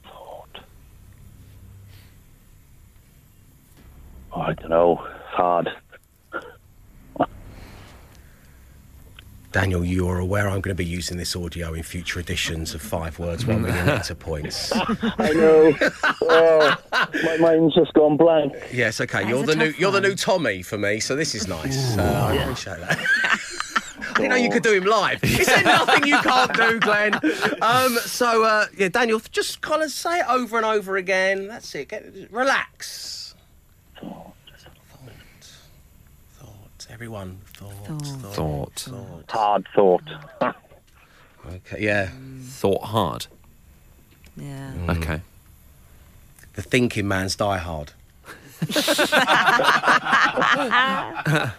Thought. 0.02 0.58
Oh, 4.32 4.40
I 4.40 4.52
don't 4.54 4.70
know. 4.70 5.06
It's 5.06 5.34
hard. 5.34 5.68
Daniel, 9.50 9.82
you 9.82 10.06
are 10.08 10.18
aware 10.18 10.46
I'm 10.46 10.60
going 10.60 10.74
to 10.76 10.82
be 10.82 10.84
using 10.84 11.16
this 11.16 11.34
audio 11.34 11.72
in 11.72 11.82
future 11.82 12.20
editions 12.20 12.74
of 12.74 12.82
Five 12.82 13.18
Words, 13.18 13.46
One 13.46 13.62
Million 13.62 13.86
Letter 13.86 14.14
Points. 14.14 14.70
I 14.74 15.32
know. 15.32 15.74
oh, 16.22 16.76
my 17.24 17.36
mind's 17.38 17.74
just 17.74 17.92
gone 17.94 18.16
blank. 18.16 18.54
Yes, 18.72 19.00
okay. 19.00 19.22
That 19.22 19.28
You're 19.28 19.42
the 19.44 19.56
new 19.56 19.70
tough 19.72 19.80
you're 19.80 19.92
the 19.92 20.00
new 20.00 20.14
Tommy 20.14 20.62
for 20.62 20.78
me, 20.78 21.00
so 21.00 21.16
this 21.16 21.34
is 21.34 21.46
nice. 21.48 21.96
Uh, 21.96 22.02
I 22.30 22.34
appreciate 22.34 22.78
that. 22.80 22.98
I 24.00 24.12
didn't 24.22 24.30
know 24.30 24.36
you 24.36 24.50
could 24.50 24.62
do 24.62 24.72
him 24.72 24.84
live. 24.84 25.22
Is 25.22 25.46
there 25.46 25.62
nothing 25.62 26.06
you 26.06 26.18
can't 26.18 26.52
do, 26.54 26.80
Glenn? 26.80 27.14
Um, 27.62 27.96
so 27.98 28.44
uh, 28.44 28.66
yeah, 28.76 28.88
Daniel, 28.88 29.20
just 29.30 29.60
kind 29.60 29.82
of 29.82 29.90
say 29.90 30.20
it 30.20 30.26
over 30.28 30.56
and 30.56 30.66
over 30.66 30.96
again. 30.96 31.46
That's 31.46 31.72
it. 31.74 31.88
Get, 31.88 32.04
relax. 32.30 33.34
Thought, 34.00 34.32
thought, 36.38 36.86
everyone. 36.90 37.38
Thought, 37.54 37.72
thought, 37.86 38.32
Thought. 38.34 38.80
thought. 38.80 39.30
Hard 39.30 39.66
thought. 39.74 40.02
Okay, 41.46 41.82
yeah. 41.82 42.10
Thought 42.42 42.82
hard. 42.82 43.26
Yeah. 44.36 44.72
Okay. 44.90 45.22
The 46.58 46.62
thinking 46.62 47.06
man's 47.06 47.36
Die 47.36 47.58
Hard. 47.58 47.92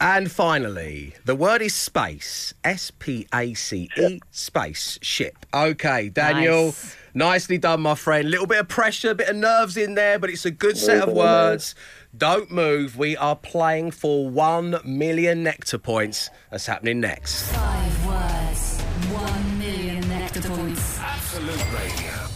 and 0.00 0.30
finally, 0.30 1.14
the 1.24 1.34
word 1.34 1.60
is 1.60 1.74
space. 1.74 2.54
S 2.62 2.92
P 2.92 3.26
A 3.34 3.52
C 3.54 3.90
E, 3.98 4.20
space, 4.30 5.00
ship. 5.02 5.44
Okay, 5.52 6.10
Daniel. 6.10 6.66
Nice. 6.66 6.96
Nicely 7.12 7.58
done, 7.58 7.80
my 7.80 7.96
friend. 7.96 8.28
A 8.28 8.30
Little 8.30 8.46
bit 8.46 8.60
of 8.60 8.68
pressure, 8.68 9.10
a 9.10 9.14
bit 9.16 9.28
of 9.28 9.34
nerves 9.34 9.76
in 9.76 9.96
there, 9.96 10.20
but 10.20 10.30
it's 10.30 10.44
a 10.44 10.52
good 10.52 10.78
set 10.78 11.08
of 11.08 11.12
words. 11.12 11.74
Don't 12.16 12.52
move. 12.52 12.96
We 12.96 13.16
are 13.16 13.34
playing 13.34 13.90
for 13.90 14.30
one 14.30 14.76
million 14.84 15.42
nectar 15.42 15.78
points. 15.78 16.30
That's 16.52 16.66
happening 16.66 17.00
next. 17.00 17.50
Five 17.50 18.06
words, 18.06 18.80
one 19.10 19.58
million 19.58 20.08
nectar 20.08 20.42
points. 20.42 21.00
Absolute 21.00 21.72
Radio. 21.72 22.29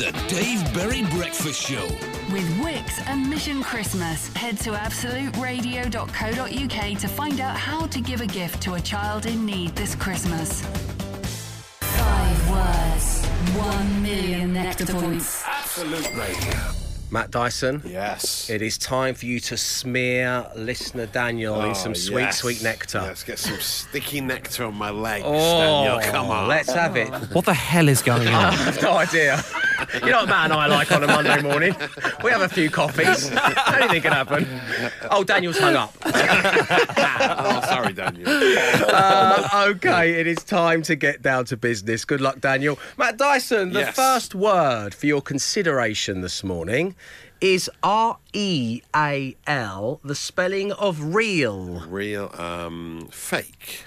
The 0.00 0.12
Dave 0.28 0.64
Berry 0.72 1.02
Breakfast 1.14 1.60
Show. 1.60 1.86
With 2.32 2.48
Wix 2.64 3.06
and 3.06 3.28
Mission 3.28 3.62
Christmas, 3.62 4.28
head 4.28 4.56
to 4.60 4.70
absoluteradio.co.uk 4.70 6.98
to 6.98 7.08
find 7.08 7.38
out 7.38 7.54
how 7.54 7.86
to 7.88 8.00
give 8.00 8.22
a 8.22 8.26
gift 8.26 8.62
to 8.62 8.76
a 8.76 8.80
child 8.80 9.26
in 9.26 9.44
need 9.44 9.76
this 9.76 9.94
Christmas. 9.94 10.62
Five 11.82 12.50
words, 12.50 13.26
one 13.58 14.02
million 14.02 14.54
nectar 14.54 14.86
points. 14.86 15.44
Absolute 15.46 16.16
Radio. 16.16 16.79
Matt 17.10 17.30
Dyson. 17.30 17.82
Yes. 17.84 18.48
It 18.48 18.62
is 18.62 18.78
time 18.78 19.14
for 19.14 19.26
you 19.26 19.40
to 19.40 19.56
smear 19.56 20.46
listener 20.54 21.06
Daniel 21.06 21.60
in 21.62 21.70
Oh, 21.70 21.74
some 21.74 21.94
sweet, 21.94 22.22
yes. 22.22 22.38
sweet 22.38 22.62
nectar. 22.62 23.00
Let's 23.00 23.24
get 23.24 23.38
some 23.38 23.58
sticky 23.60 24.20
nectar 24.20 24.64
on 24.64 24.74
my 24.74 24.90
legs, 24.90 25.24
Oh, 25.26 25.60
Daniel. 25.60 26.12
Come 26.12 26.30
on. 26.30 26.46
Let's 26.48 26.72
have 26.72 26.96
it. 26.96 27.08
What 27.32 27.44
the 27.46 27.54
hell 27.54 27.88
is 27.88 28.00
going 28.02 28.28
on? 28.34 28.54
I've 28.54 28.80
no 28.82 28.92
idea. 28.92 29.42
You 29.94 30.10
know 30.10 30.18
what 30.18 30.28
Matt 30.28 30.44
and 30.50 30.52
I 30.52 30.66
like 30.66 30.92
on 30.92 31.02
a 31.02 31.06
Monday 31.06 31.40
morning? 31.42 31.74
We 32.22 32.30
have 32.30 32.42
a 32.42 32.48
few 32.48 32.70
coffees. 32.70 33.30
Anything 33.66 34.02
can 34.02 34.12
happen. 34.12 34.46
Oh, 35.10 35.24
Daniel's 35.24 35.58
hung 35.58 35.74
up. 35.74 35.94
oh, 36.04 37.62
sorry, 37.66 37.92
Daniel. 37.92 38.28
Uh, 38.28 39.64
okay, 39.74 40.20
it 40.20 40.26
is 40.26 40.44
time 40.44 40.82
to 40.82 40.94
get 40.96 41.22
down 41.22 41.44
to 41.46 41.56
business. 41.56 42.04
Good 42.04 42.20
luck, 42.20 42.40
Daniel. 42.40 42.78
Matt 42.98 43.16
Dyson, 43.16 43.72
the 43.72 43.80
Yes. 43.80 43.96
first 43.96 44.34
word 44.34 44.94
for 44.94 45.06
your 45.06 45.22
consideration 45.22 46.20
this 46.20 46.44
morning 46.44 46.94
is 47.40 47.70
R 47.82 48.18
E 48.32 48.82
A 48.94 49.36
L, 49.46 50.00
the 50.04 50.14
spelling 50.14 50.72
of 50.72 51.14
real. 51.14 51.80
Real 51.88 52.30
um, 52.38 53.08
fake. 53.10 53.84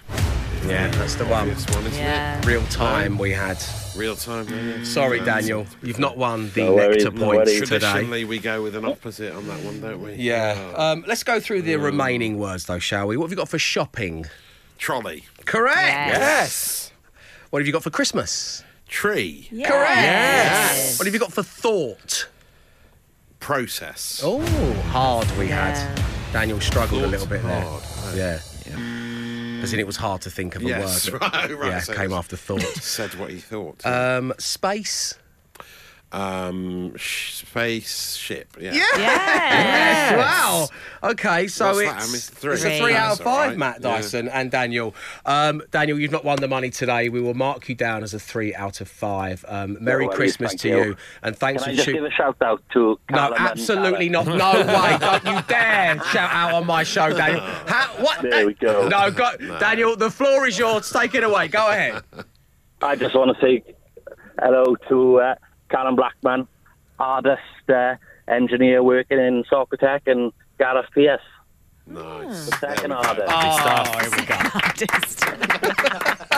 Yeah, 0.66 0.88
that's 0.92 1.16
the 1.16 1.26
one. 1.26 1.50
This 1.50 1.66
one, 1.70 1.86
isn't 1.86 2.00
Yeah. 2.02 2.42
Real 2.48 2.66
time 2.68 3.18
we 3.18 3.32
had. 3.32 3.62
Real 3.98 4.16
time. 4.16 4.48
yeah, 4.48 4.78
yeah. 4.78 4.84
Sorry, 4.86 5.20
Um, 5.20 5.26
Daniel, 5.26 5.68
you've 5.82 6.00
not 6.00 6.18
won 6.18 6.52
the 6.54 6.64
No 6.64 6.76
worries, 6.76 7.04
nectar 7.04 7.20
no 7.20 7.26
points 7.26 7.52
worries. 7.52 7.60
today. 7.70 7.80
Traditionally, 7.80 8.24
we 8.26 8.40
go 8.40 8.64
with 8.64 8.76
an 8.78 8.86
opposite 8.86 9.34
on 9.34 9.46
that 9.48 9.60
one, 9.60 9.82
don't 9.82 10.02
we? 10.02 10.14
Yeah. 10.14 10.56
Oh. 10.78 10.82
Um, 10.92 11.04
let's 11.06 11.24
go 11.24 11.42
through 11.42 11.64
the 11.64 11.76
remaining 11.76 12.38
words, 12.40 12.66
though, 12.66 12.80
shall 12.80 13.08
we? 13.08 13.18
What 13.18 13.26
have 13.26 13.32
you 13.32 13.38
got 13.38 13.50
for 13.50 13.60
shopping? 13.60 14.26
Trolley. 14.78 15.26
Correct. 15.46 15.78
Yes. 15.78 16.18
Yes. 16.20 16.92
What 17.50 17.60
have 17.62 17.68
you 17.68 17.74
got 17.74 17.84
for 17.84 17.90
Christmas? 17.90 18.64
Tree. 18.88 19.48
Correct. 19.52 19.68
Yes. 20.02 20.98
What 20.98 21.06
have 21.08 21.14
you 21.14 21.20
got 21.20 21.34
for 21.34 21.44
thought? 21.44 22.30
Process. 23.48 24.22
Oh, 24.24 24.40
hard 24.92 25.30
we 25.38 25.50
Yeah. 25.50 25.76
had. 25.76 26.02
Daniel 26.32 26.62
struggled 26.62 27.04
a 27.04 27.08
little 27.08 27.28
bit 27.28 27.44
there. 27.44 27.62
hard. 27.62 27.84
Yeah. 28.16 28.40
As 29.62 29.74
in, 29.74 29.80
it 29.82 29.86
was 29.86 29.98
hard 29.98 30.22
to 30.22 30.30
think 30.32 30.56
of 30.56 30.62
a 30.62 30.66
Yes, 30.66 31.12
word. 31.12 31.22
right, 31.34 31.58
right. 31.58 31.72
Yeah, 31.72 31.80
So 31.80 31.94
came 31.94 32.14
after 32.14 32.38
thought. 32.38 32.62
Said 32.82 33.14
what 33.16 33.32
he 33.32 33.40
thought. 33.40 33.86
Um, 33.86 34.34
space. 34.38 35.16
Um, 36.14 36.96
sh- 36.96 37.34
space 37.34 38.16
ship. 38.16 38.56
Yeah. 38.60 38.74
Yeah. 38.74 38.84
Yes. 38.98 40.18
Wow. 40.18 40.68
Okay, 41.12 41.48
so 41.48 41.68
What's 41.68 41.80
it's, 41.80 41.92
that? 41.92 41.96
I 41.96 42.12
missed 42.12 42.32
three. 42.34 42.54
it's 42.54 42.64
a 42.66 42.80
three 42.80 42.94
out 42.94 43.14
of 43.14 43.18
That's 43.18 43.28
all 43.28 43.36
five, 43.36 43.50
right. 43.50 43.58
Matt 43.58 43.76
Yeah. 43.82 43.96
Dyson 43.96 44.30
and 44.30 44.50
Daniel. 44.52 44.96
Um, 45.26 45.62
Daniel, 45.72 46.00
you've 46.00 46.12
not 46.12 46.24
won 46.24 46.38
the 46.40 46.48
money 46.48 46.70
today. 46.70 47.10
We 47.10 47.20
will 47.20 47.34
mark 47.34 47.68
you 47.68 47.76
down 47.76 48.04
as 48.04 48.14
a 48.14 48.20
three 48.20 48.54
out 48.56 48.80
of 48.80 48.88
five. 48.88 49.44
Um, 49.48 49.78
Merry 49.82 50.06
worries, 50.06 50.16
Christmas 50.18 50.52
thank 50.52 50.62
to 50.62 50.68
you. 50.70 50.84
you. 50.84 50.96
and 51.24 51.36
thanks 51.36 51.64
Can 51.64 51.72
I 51.72 51.76
for 51.76 51.84
just 51.84 51.92
give 51.94 52.04
a 52.06 52.12
shout 52.12 52.38
out 52.42 52.62
to 52.74 53.00
No, 53.10 53.18
Callum 53.18 53.34
and 53.34 53.48
absolutely 53.50 54.14
Sarah? 54.14 54.26
not. 54.38 54.66
No 54.66 54.82
way. 54.82 54.98
Don't 55.00 55.26
you 55.36 55.42
dare 55.48 56.04
shout 56.06 56.32
out 56.32 56.54
on 56.54 56.66
my 56.66 56.84
show, 56.84 57.10
Daniel. 57.12 57.42
How, 57.42 57.88
what? 58.04 58.22
There 58.22 58.46
we 58.46 58.54
go. 58.54 58.88
No, 58.88 59.12
go, 59.12 59.36
Daniel, 59.60 59.96
the 59.96 60.12
floor 60.12 60.48
is 60.48 60.58
yours. 60.58 60.90
Take 60.90 61.16
it 61.16 61.24
away. 61.24 61.48
Go 61.48 61.70
ahead. 61.70 62.02
I 62.82 62.96
just 62.96 63.16
want 63.16 63.36
to 63.36 63.42
say 63.42 63.64
hello 64.42 64.76
to 64.90 65.20
uh, 65.20 65.36
Callum 65.74 65.96
Blackman, 65.96 66.48
artist, 67.00 67.42
uh, 67.68 67.96
engineer 68.28 68.84
working 68.84 69.18
in 69.18 69.44
Soccer 69.50 69.78
Tech, 69.78 70.04
and 70.06 70.32
Gareth 70.60 70.86
Pierce, 70.94 71.22
Nice. 71.86 72.46
the 72.50 72.58
second 72.58 72.90
There 72.92 72.98
artist. 72.98 73.28
Oh, 73.30 74.00
here 74.00 74.12
we 74.18 74.26
go. 74.26 74.36
Artist. 74.56 75.24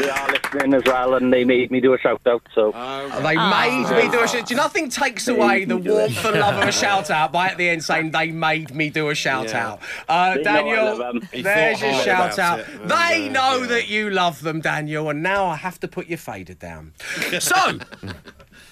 They 0.00 0.10
are 0.10 0.28
listening 0.28 0.74
as 0.74 0.82
well, 0.86 1.14
and 1.14 1.32
they 1.32 1.44
made 1.44 1.70
me 1.70 1.80
do 1.80 1.94
a 1.94 1.98
shout 1.98 2.20
out. 2.26 2.42
So 2.54 2.72
They 3.22 3.36
made 3.36 3.86
me 3.90 4.10
do 4.10 4.20
a 4.22 4.28
shout. 4.28 4.46
Do 4.46 4.54
you 4.54 4.56
nothing 4.56 4.88
takes 4.88 5.28
away 5.28 5.64
the 5.64 5.76
me 5.76 5.82
do 5.82 5.90
it. 5.90 5.94
warmth 5.94 6.24
and 6.24 6.40
love 6.40 6.56
of 6.62 6.68
a 6.68 6.72
shout 6.72 7.10
out 7.10 7.30
by 7.32 7.48
at 7.48 7.56
the 7.56 7.68
end 7.68 7.84
saying 7.84 8.10
they 8.10 8.28
made 8.32 8.74
me 8.74 8.90
do 8.90 9.08
a 9.10 9.14
shout 9.14 9.48
Yeah. 9.50 9.68
out? 9.68 9.80
Uh, 10.08 10.34
They 10.34 10.42
know 10.42 10.50
I 10.50 10.54
Daniel, 10.54 10.84
love 10.98 11.14
'em. 11.16 11.28
He 11.32 11.42
there's 11.42 11.78
thought 11.78 11.86
your 11.86 11.92
hard 11.94 12.04
shout 12.04 12.34
about 12.34 12.38
out. 12.38 12.58
it, 12.60 12.88
They 12.88 13.28
know 13.28 13.60
yeah. 13.60 13.66
that 13.68 13.88
you 13.88 14.10
love 14.10 14.42
them, 14.42 14.60
Daniel, 14.60 15.08
and 15.10 15.22
now 15.22 15.46
I 15.46 15.56
have 15.56 15.78
to 15.80 15.88
put 15.88 16.08
your 16.08 16.18
fader 16.18 16.54
down. 16.54 16.92
So. 17.40 17.78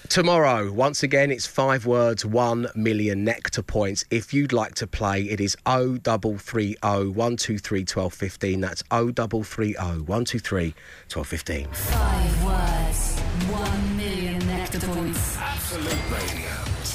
Tomorrow, 0.09 0.71
once 0.71 1.01
again, 1.01 1.31
it's 1.31 1.47
five 1.47 1.85
words, 1.85 2.25
one 2.25 2.67
million 2.75 3.23
nectar 3.23 3.63
points. 3.63 4.03
If 4.11 4.33
you'd 4.33 4.53
like 4.53 4.75
to 4.75 4.85
play, 4.85 5.23
it 5.23 5.39
is 5.39 5.55
0330 5.65 6.75
123 6.81 7.79
1215. 7.79 8.59
That's 8.59 8.83
0330 8.91 9.73
123 10.03 10.75
1215. 11.11 11.67
Five 11.71 12.43
words, 12.43 13.19
one 13.49 13.97
million 13.97 14.39
nectar 14.45 14.79
points. 14.81 15.37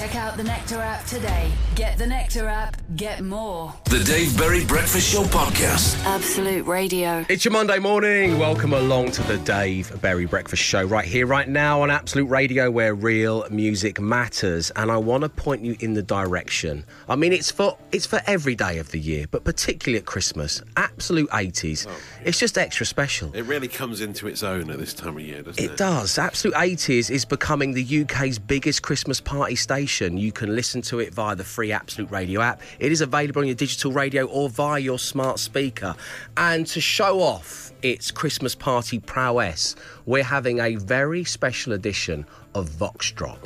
Absolute 0.00 0.06
Radio. 0.06 0.06
Check 0.06 0.16
out 0.16 0.37
the 0.37 0.44
Nectar 0.44 0.78
app 0.78 1.04
today. 1.06 1.50
Get 1.74 1.98
the 1.98 2.06
Nectar 2.06 2.46
app, 2.46 2.76
get 2.96 3.22
more. 3.22 3.74
The 3.84 4.02
Dave 4.04 4.37
Berry 4.37 4.64
Breakfast 4.64 5.12
Show 5.12 5.24
Podcast. 5.24 6.02
Absolute 6.04 6.66
Radio. 6.66 7.24
It's 7.28 7.44
your 7.44 7.52
Monday 7.52 7.78
morning. 7.78 8.38
Welcome 8.38 8.72
along 8.72 9.12
to 9.12 9.22
the 9.24 9.38
Dave 9.38 10.00
Berry 10.00 10.26
Breakfast 10.26 10.62
Show 10.62 10.84
right 10.84 11.04
here, 11.04 11.26
right 11.26 11.48
now 11.48 11.82
on 11.82 11.90
Absolute 11.90 12.26
Radio, 12.26 12.70
where 12.70 12.94
real 12.94 13.44
music 13.50 14.00
matters. 14.00 14.70
And 14.76 14.90
I 14.90 14.96
want 14.98 15.22
to 15.22 15.28
point 15.28 15.62
you 15.62 15.76
in 15.80 15.94
the 15.94 16.02
direction. 16.02 16.84
I 17.08 17.16
mean, 17.16 17.32
it's 17.32 17.50
for 17.50 17.76
it's 17.92 18.06
for 18.06 18.20
every 18.26 18.54
day 18.54 18.78
of 18.78 18.90
the 18.90 19.00
year, 19.00 19.26
but 19.30 19.44
particularly 19.44 19.98
at 19.98 20.06
Christmas. 20.06 20.62
Absolute 20.76 21.30
80s. 21.30 21.87
It's 22.24 22.38
just 22.38 22.58
extra 22.58 22.87
special. 22.87 23.34
It 23.34 23.42
really 23.42 23.68
comes 23.68 24.00
into 24.00 24.28
its 24.28 24.42
own 24.42 24.70
at 24.70 24.78
this 24.78 24.94
time 24.94 25.16
of 25.16 25.22
year, 25.22 25.42
doesn't 25.42 25.62
it? 25.62 25.72
It 25.72 25.76
does. 25.76 26.18
Absolute 26.18 26.54
80s 26.54 27.11
is 27.11 27.24
becoming 27.24 27.72
the 27.72 28.02
UK's 28.02 28.38
biggest 28.38 28.82
Christmas 28.82 29.20
party 29.20 29.56
station. 29.56 29.88
You 29.88 30.33
can 30.33 30.55
listen 30.55 30.83
to 30.83 31.01
it 31.01 31.12
via 31.12 31.35
the 31.35 31.44
free 31.44 31.72
Absolute 31.72 32.11
Radio 32.11 32.40
app. 32.40 32.61
It 32.79 32.92
is 32.92 33.01
available 33.01 33.40
on 33.40 33.46
your 33.46 33.55
digital 33.55 33.92
radio 33.92 34.27
or 34.27 34.48
via 34.48 34.79
your 34.79 34.98
smart 34.98 35.38
speaker. 35.38 35.94
And 36.37 36.66
to 36.68 36.81
show 36.81 37.20
off 37.20 37.72
its 37.83 38.11
Christmas 38.11 38.55
party 38.55 38.98
prowess, 38.98 39.74
we're 40.07 40.24
having 40.24 40.61
a 40.61 40.77
very 40.77 41.24
special 41.24 41.72
edition 41.72 42.27
of 42.55 42.68
Vox 42.68 43.11
Drop. 43.11 43.44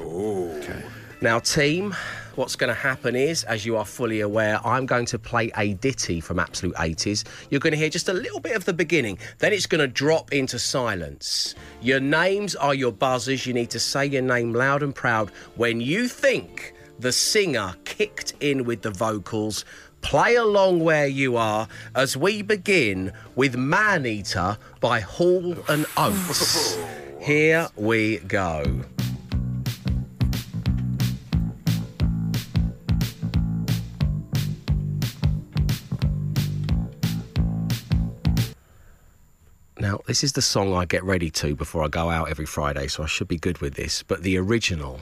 Now, 1.23 1.39
team, 1.39 1.95
what's 2.35 2.57
going 2.57 2.67
to 2.67 2.75
happen 2.75 3.15
is, 3.15 3.45
as 3.45 3.65
you 3.65 3.77
are 3.77 3.85
fully 3.85 4.23
aware, 4.23 4.59
I'm 4.67 4.87
going 4.87 5.07
to 5.07 5.21
play 5.21 5.53
a 5.57 5.75
ditty 5.75 6.19
from 6.19 6.41
Absolute 6.41 6.75
80s. 6.75 7.23
You're 7.49 7.61
going 7.61 7.71
to 7.71 7.77
hear 7.77 7.89
just 7.89 8.09
a 8.09 8.13
little 8.13 8.41
bit 8.41 8.57
of 8.57 8.65
the 8.65 8.73
beginning, 8.73 9.19
then 9.39 9.53
it's 9.53 9.67
going 9.67 9.81
to 9.81 9.87
drop 9.87 10.33
into 10.33 10.59
silence. 10.59 11.55
Your 11.81 12.01
names 12.01 12.57
are 12.57 12.75
your 12.75 12.91
buzzers. 12.91 13.47
You 13.47 13.55
need 13.55 13.71
to 13.71 13.79
say 13.79 14.07
your 14.07 14.23
name 14.23 14.53
loud 14.53 14.83
and 14.83 14.93
proud 14.93 15.31
when 15.55 15.81
you 15.81 16.09
think 16.09 16.75
the 16.99 17.13
singer 17.13 17.77
kicked 17.85 18.35
in 18.41 18.65
with 18.65 18.83
the 18.83 18.91
vocals. 18.91 19.65
Play 20.01 20.35
along 20.35 20.81
where 20.81 21.07
you 21.07 21.37
are 21.37 21.69
as 21.95 22.17
we 22.17 22.43
begin 22.43 23.13
with 23.37 23.57
Man 23.57 24.07
Eater 24.07 24.59
by 24.81 24.99
Hall 24.99 25.55
and 25.69 25.87
Oates. 25.97 26.77
Here 27.21 27.69
we 27.77 28.19
go. 28.19 28.83
Now, 39.93 40.01
this 40.07 40.25
is 40.25 40.33
the 40.33 40.41
song 40.41 40.73
I 40.73 40.87
get 40.87 41.05
ready 41.05 41.29
to 41.33 41.55
before 41.55 41.85
I 41.85 41.89
go 41.89 42.09
out 42.09 42.31
every 42.31 42.47
Friday, 42.47 42.87
so 42.87 43.03
I 43.03 43.07
should 43.07 43.29
be 43.29 43.37
good 43.37 43.59
with 43.59 43.75
this. 43.75 44.03
But 44.03 44.23
the 44.23 44.39
original, 44.39 45.01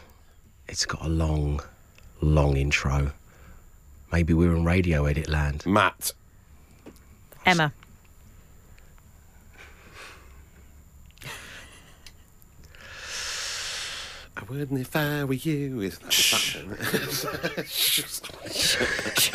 it's 0.66 0.84
got 0.84 1.02
a 1.02 1.08
long, 1.08 1.60
long 2.20 2.56
intro. 2.56 3.12
Maybe 4.10 4.34
we're 4.34 4.52
in 4.52 4.64
radio 4.64 5.04
edit 5.04 5.28
land. 5.28 5.64
Matt. 5.64 6.12
Emma. 7.46 7.72
I 14.36 14.42
wouldn't 14.48 14.80
if 14.80 14.96
I 14.96 15.22
were 15.22 15.34
you. 15.34 15.82
Is 15.82 15.98
that 17.60 19.29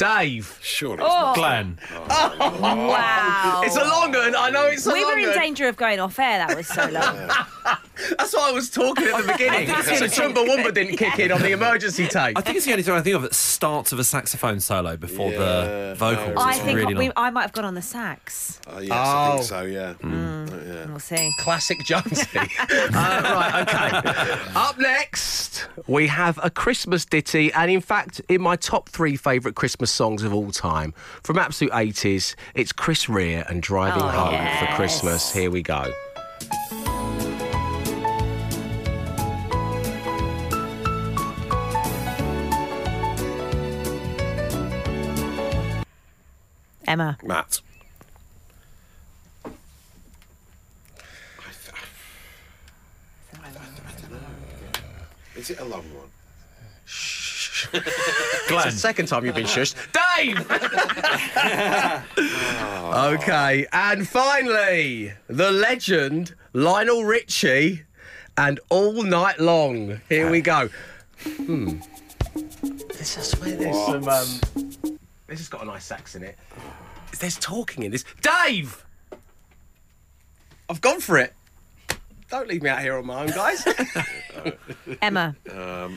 Dave! 0.00 0.58
Sure, 0.62 0.94
it's 0.94 1.02
Oh. 1.04 1.06
not. 1.06 1.34
Glenn. 1.36 1.78
Wow. 2.58 3.60
It's 3.64 3.76
a 3.76 3.84
long 3.84 4.12
one. 4.12 4.34
I 4.34 4.48
know 4.48 4.64
it's 4.66 4.86
a 4.86 4.92
we 4.92 5.02
long 5.04 5.12
were 5.12 5.18
in 5.18 5.28
one. 5.28 5.38
danger 5.38 5.68
of 5.68 5.76
going 5.76 6.00
off 6.00 6.18
air. 6.18 6.38
That 6.46 6.56
was 6.56 6.66
so 6.66 6.86
long. 6.88 7.16
That's 8.18 8.32
why 8.34 8.48
I 8.48 8.52
was 8.52 8.70
talking 8.70 9.06
at 9.08 9.26
the 9.26 9.32
beginning. 9.32 9.66
so 9.68 10.06
Chumbawamba 10.06 10.72
didn't 10.72 10.96
kick 10.96 11.18
in 11.18 11.30
on 11.30 11.42
the 11.42 11.52
emergency 11.52 12.08
tape. 12.08 12.38
I 12.38 12.40
think 12.40 12.56
it's 12.56 12.64
the 12.64 12.72
only 12.72 12.82
song 12.82 12.96
I 12.96 13.02
think 13.02 13.16
of 13.16 13.22
that 13.22 13.34
starts 13.60 13.90
with 13.90 14.00
a 14.00 14.04
saxophone 14.04 14.58
solo 14.58 14.96
before 14.96 15.30
Yeah, 15.32 15.38
the 15.38 15.94
vocals. 15.98 16.34
no. 16.34 16.40
I 16.40 16.52
It's 16.52 16.60
think 16.60 16.76
really 16.78 16.94
we, 16.94 17.04
long. 17.08 17.12
I 17.16 17.28
might 17.30 17.42
have 17.42 17.52
gone 17.52 17.66
on 17.66 17.74
the 17.74 17.82
sax. 17.82 18.58
Uh, 18.66 18.78
yes, 18.80 18.90
I 18.90 19.28
Oh. 19.28 19.32
think 19.34 19.44
so, 19.44 19.60
yeah. 19.62 19.92
Mm. 20.02 20.50
Uh, 20.50 20.56
yeah. 20.74 20.86
We'll 20.86 20.98
see. 20.98 21.30
Classic 21.40 21.76
Jonesy. 21.84 22.38
uh, 22.38 22.88
right, 22.94 23.68
okay. 23.68 24.40
Up 24.54 24.78
next, 24.78 25.66
we 25.86 26.06
have 26.06 26.40
a 26.42 26.48
Christmas 26.48 27.04
ditty, 27.04 27.52
and 27.52 27.70
in 27.70 27.82
fact, 27.82 28.22
in 28.30 28.40
my 28.40 28.56
top 28.56 28.88
three 28.88 29.14
favourite 29.16 29.56
Christmas 29.56 29.90
songs 29.90 30.22
of 30.22 30.32
all 30.32 30.50
time, 30.52 30.94
from 31.22 31.38
absolute 31.38 31.72
80s, 31.74 32.34
it's 32.54 32.72
Chris 32.72 33.10
Rea 33.10 33.44
and 33.46 33.60
Driving 33.62 34.02
Oh, 34.02 34.08
Home 34.08 34.66
for. 34.68 34.74
Christmas. 34.74 35.34
Here 35.34 35.50
we 35.50 35.60
go. 35.60 35.92
Emma. 46.90 47.16
Matt. 47.22 47.60
Is 55.36 55.50
it 55.50 55.60
a 55.60 55.64
long 55.64 55.84
one? 55.94 56.08
Glenn. 58.48 58.66
It's 58.66 58.74
the 58.74 58.80
second 58.80 59.06
time 59.06 59.24
you've 59.24 59.36
been 59.36 59.44
shushed. 59.46 59.76
Dave! 59.92 60.40
okay, 63.20 63.66
and 63.72 64.08
finally, 64.08 65.12
the 65.28 65.52
legend, 65.52 66.34
Lionel 66.52 67.04
Richie, 67.04 67.84
and 68.36 68.58
All 68.68 69.04
Night 69.04 69.38
Long. 69.38 70.00
Here 70.08 70.28
we 70.28 70.40
go. 70.40 70.68
Hmm. 71.22 71.78
This, 72.88 73.16
I 73.16 73.20
swear 73.22 73.56
there's 73.56 73.76
some. 73.86 74.08
Um, 74.08 74.69
this 75.30 75.38
has 75.38 75.48
got 75.48 75.62
a 75.62 75.64
nice 75.64 75.84
sax 75.84 76.16
in 76.16 76.24
it. 76.24 76.36
There's 77.20 77.38
talking 77.38 77.84
in 77.84 77.92
this. 77.92 78.04
Dave! 78.20 78.84
I've 80.68 80.80
gone 80.80 81.00
for 81.00 81.18
it. 81.18 81.32
Don't 82.28 82.48
leave 82.48 82.62
me 82.62 82.68
out 82.68 82.80
here 82.80 82.96
on 82.96 83.06
my 83.06 83.22
own, 83.22 83.28
guys. 83.28 83.66
Emma. 85.02 85.36
Oh, 85.52 85.90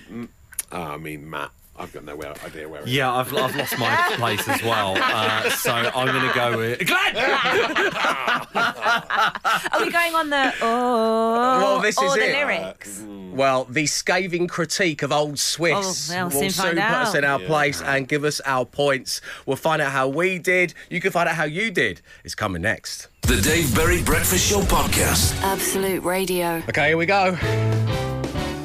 I 0.72 0.98
mean, 0.98 1.30
Matt. 1.30 1.52
I've 1.76 1.92
got 1.92 2.04
no 2.06 2.14
idea 2.22 2.70
where 2.70 2.82
it 2.82 2.88
is. 2.88 2.94
Yeah, 2.94 3.12
I've, 3.12 3.34
I've 3.36 3.56
lost 3.56 3.80
my 3.80 3.96
place 4.18 4.48
as 4.48 4.62
well. 4.62 4.96
Uh, 4.96 5.50
so 5.50 5.72
I'm 5.74 6.08
going 6.08 6.28
to 6.28 6.34
go 6.36 6.58
with 6.58 6.86
Glenn. 6.86 7.16
Are 8.56 9.80
we 9.84 9.90
going 9.92 10.14
on 10.16 10.30
the 10.30 10.54
oh 10.62 11.60
Well, 11.60 11.80
this 11.82 11.98
or 11.98 12.06
is 12.06 12.14
the 12.14 12.30
it. 12.30 12.34
lyrics? 12.34 13.04
Well, 13.34 13.64
the 13.66 13.88
scathing 13.88 14.48
critique 14.48 15.02
of 15.02 15.12
old 15.12 15.40
Swiss 15.40 16.12
Oh, 16.12 16.16
we'll 16.16 16.26
will 16.26 16.32
soon 16.32 16.50
soon 16.52 16.64
find 16.66 16.78
put 16.78 16.84
us 16.86 17.10
out. 17.10 17.16
in 17.16 17.24
our 17.26 17.40
place 17.40 17.82
and 17.82 18.08
give 18.08 18.24
us 18.24 18.40
our 18.46 18.66
points. 18.66 19.22
We'll 19.48 19.56
find 19.58 19.82
out 19.82 19.92
how 19.92 20.08
we 20.08 20.38
did. 20.38 20.76
You 20.92 21.02
can 21.02 21.12
find 21.12 21.28
out 21.28 21.36
how 21.36 21.46
you 21.46 21.72
did. 21.72 22.02
It's 22.24 22.36
coming 22.36 22.62
next. 22.62 23.08
The 23.24 23.42
Dave 23.42 23.74
Berry 23.74 24.04
Breakfast 24.04 24.48
Show 24.48 24.62
Podcast. 24.62 25.42
Absolute 25.42 26.04
Radio. 26.04 26.62
Okay, 26.70 26.90
here 26.90 26.98
we 26.98 27.08
go. 27.08 27.36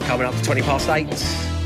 Coming 0.05 0.27
up 0.27 0.35
to 0.35 0.43
20 0.43 0.61
past 0.63 0.89
eight. 0.91 1.58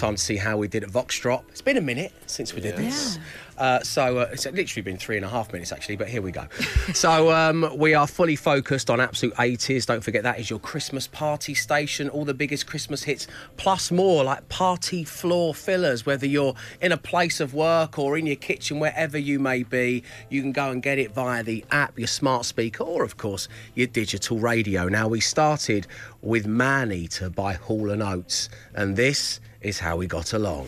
Time 0.00 0.14
to 0.14 0.22
see 0.22 0.38
how 0.38 0.56
we 0.56 0.66
did 0.66 0.82
at 0.82 0.88
Vox 0.88 1.18
Drop. 1.18 1.44
It's 1.50 1.60
been 1.60 1.76
a 1.76 1.82
minute 1.82 2.10
since 2.24 2.54
we 2.54 2.62
did 2.62 2.74
this. 2.74 3.18
Uh, 3.58 3.80
so 3.80 4.20
uh, 4.20 4.30
it's 4.32 4.46
literally 4.46 4.80
been 4.80 4.96
three 4.96 5.16
and 5.16 5.26
a 5.26 5.28
half 5.28 5.52
minutes 5.52 5.72
actually, 5.72 5.96
but 5.96 6.08
here 6.08 6.22
we 6.22 6.32
go. 6.32 6.46
so 6.94 7.30
um, 7.30 7.70
we 7.76 7.92
are 7.92 8.06
fully 8.06 8.34
focused 8.34 8.88
on 8.88 8.98
Absolute 8.98 9.34
80s. 9.34 9.84
Don't 9.84 10.02
forget 10.02 10.22
that 10.22 10.40
is 10.40 10.48
your 10.48 10.58
Christmas 10.58 11.06
party 11.06 11.52
station. 11.52 12.08
All 12.08 12.24
the 12.24 12.32
biggest 12.32 12.66
Christmas 12.66 13.02
hits, 13.02 13.26
plus 13.58 13.90
more 13.90 14.24
like 14.24 14.48
party 14.48 15.04
floor 15.04 15.54
fillers. 15.54 16.06
Whether 16.06 16.26
you're 16.26 16.54
in 16.80 16.92
a 16.92 16.96
place 16.96 17.38
of 17.38 17.52
work 17.52 17.98
or 17.98 18.16
in 18.16 18.24
your 18.24 18.36
kitchen, 18.36 18.80
wherever 18.80 19.18
you 19.18 19.38
may 19.38 19.64
be, 19.64 20.02
you 20.30 20.40
can 20.40 20.52
go 20.52 20.70
and 20.70 20.82
get 20.82 20.98
it 20.98 21.12
via 21.12 21.42
the 21.42 21.62
app, 21.72 21.98
your 21.98 22.08
smart 22.08 22.46
speaker, 22.46 22.84
or 22.84 23.04
of 23.04 23.18
course 23.18 23.48
your 23.74 23.88
digital 23.88 24.38
radio. 24.38 24.88
Now 24.88 25.08
we 25.08 25.20
started 25.20 25.86
with 26.22 26.46
Man 26.46 26.90
Eater 26.90 27.28
by 27.28 27.52
Hall 27.52 27.90
and 27.90 28.02
Oates, 28.02 28.48
and 28.74 28.96
this 28.96 29.40
is 29.60 29.78
how 29.78 29.96
we 29.96 30.06
got 30.06 30.32
along. 30.32 30.66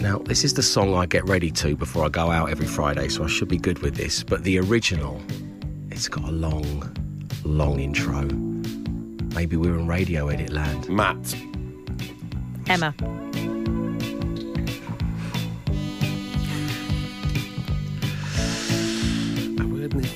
Now, 0.00 0.18
this 0.18 0.44
is 0.44 0.54
the 0.54 0.62
song 0.62 0.94
I 0.94 1.06
get 1.06 1.24
ready 1.28 1.50
to 1.50 1.74
before 1.74 2.04
I 2.04 2.08
go 2.08 2.30
out 2.30 2.50
every 2.50 2.66
Friday, 2.66 3.08
so 3.08 3.24
I 3.24 3.26
should 3.26 3.48
be 3.48 3.58
good 3.58 3.80
with 3.80 3.96
this. 3.96 4.22
But 4.22 4.44
the 4.44 4.58
original, 4.60 5.20
it's 5.90 6.08
got 6.08 6.24
a 6.24 6.32
long, 6.32 6.96
long 7.44 7.80
intro. 7.80 8.22
Maybe 9.34 9.56
we're 9.56 9.76
in 9.76 9.88
radio 9.88 10.28
edit 10.28 10.52
land. 10.52 10.88
Matt. 10.88 11.34
Emma. 12.68 12.94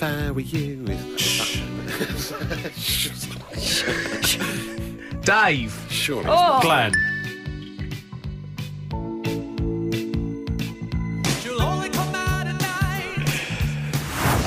if 0.02 0.06
I 0.06 0.30
were 0.30 0.40
you. 0.40 0.86
Dave. 5.22 5.86
Sure. 5.90 6.24
Oh. 6.26 6.60
Glenn. 6.62 6.94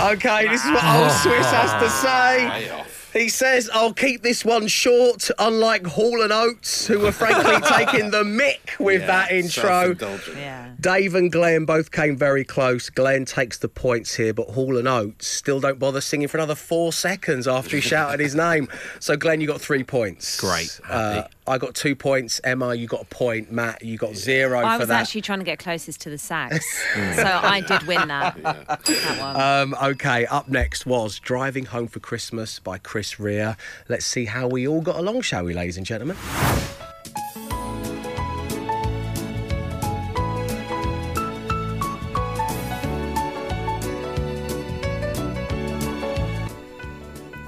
Okay, 0.01 0.49
this 0.49 0.65
is 0.65 0.71
what 0.71 0.83
old 0.83 1.11
Swiss 1.11 1.49
has 1.51 1.81
to 1.81 1.89
say. 1.89 2.83
Way 3.13 3.19
off. 3.19 3.23
He 3.23 3.29
says, 3.29 3.69
I'll 3.73 3.93
keep 3.93 4.23
this 4.23 4.43
one 4.43 4.67
short, 4.67 5.29
unlike 5.39 5.85
Hall 5.87 6.21
and 6.21 6.31
Oates, 6.33 6.87
who 6.87 6.99
were 6.99 7.11
frankly 7.11 7.55
taking 7.77 8.11
the 8.11 8.23
mick 8.23 8.79
with 8.79 9.01
Yeah, 9.01 9.07
that 9.07 9.31
intro. 9.31 9.63
self-indulgent. 9.63 10.37
Yeah. 10.37 10.71
Dave 10.79 11.15
and 11.15 11.31
Glenn 11.31 11.65
both 11.65 11.91
came 11.91 12.17
very 12.17 12.43
close. 12.43 12.89
Glenn 12.89 13.25
takes 13.25 13.57
the 13.57 13.69
points 13.69 14.15
here, 14.15 14.33
but 14.33 14.49
Hall 14.49 14.77
and 14.77 14.87
Oates 14.87 15.27
still 15.27 15.59
don't 15.59 15.79
bother 15.79 16.01
singing 16.01 16.27
for 16.27 16.37
another 16.37 16.55
four 16.55 16.91
seconds 16.91 17.47
after 17.47 17.75
he 17.77 17.81
shouted 17.81 18.19
his 18.19 18.35
name. 18.35 18.67
So, 18.99 19.15
Glenn, 19.15 19.39
you 19.41 19.47
got 19.47 19.61
three 19.61 19.83
points. 19.83 20.39
Great, 20.39 20.79
Uh, 20.89 21.13
happy. 21.13 21.33
I 21.45 21.57
got 21.57 21.75
two 21.75 21.95
points. 21.95 22.39
Emma, 22.43 22.73
you 22.73 22.87
got 22.87 23.01
a 23.01 23.05
point. 23.05 23.51
Matt, 23.51 23.83
you 23.83 23.97
got 23.97 24.15
zero 24.15 24.59
I 24.59 24.75
for 24.75 24.79
was 24.79 24.87
that. 24.87 25.01
actually 25.01 25.21
trying 25.21 25.39
to 25.39 25.45
get 25.45 25.59
closest 25.59 25.99
to 26.01 26.09
the 26.09 26.17
sax, 26.17 26.65
so 27.15 27.23
I 27.25 27.61
did 27.67 27.83
win 27.83 28.07
that. 28.07 28.41
that 28.43 29.19
one. 29.19 29.41
Um, 29.41 29.91
okay, 29.91 30.25
up 30.27 30.47
next 30.47 30.85
was 30.85 31.19
Driving 31.19 31.65
Home 31.65 31.87
for 31.87 31.99
Christmas 31.99 32.59
by 32.59 32.77
Chris 32.77 33.19
Rea. 33.19 33.55
Let's 33.89 34.05
see 34.05 34.25
how 34.25 34.47
we 34.47 34.67
all 34.67 34.81
got 34.81 34.95
along, 34.95 35.21
shall 35.21 35.43
we, 35.43 35.53
ladies 35.53 35.77
and 35.77 35.85
gentlemen? 35.85 36.15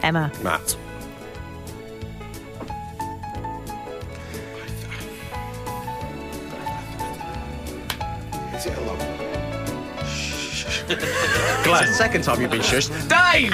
Emma. 0.03 0.31
Matt. 0.43 0.77
Is 8.65 8.71
it 8.71 8.77
a 8.79 8.81
long? 8.81 8.97
Glenn. 11.63 11.87
second 11.93 12.23
time 12.23 12.41
you've 12.41 12.49
been 12.49 12.61
shushed. 12.61 12.89
Dave! 13.07 13.53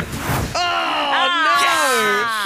Ah! 0.55 1.27
Oh, 1.27 2.37
no! 2.37 2.40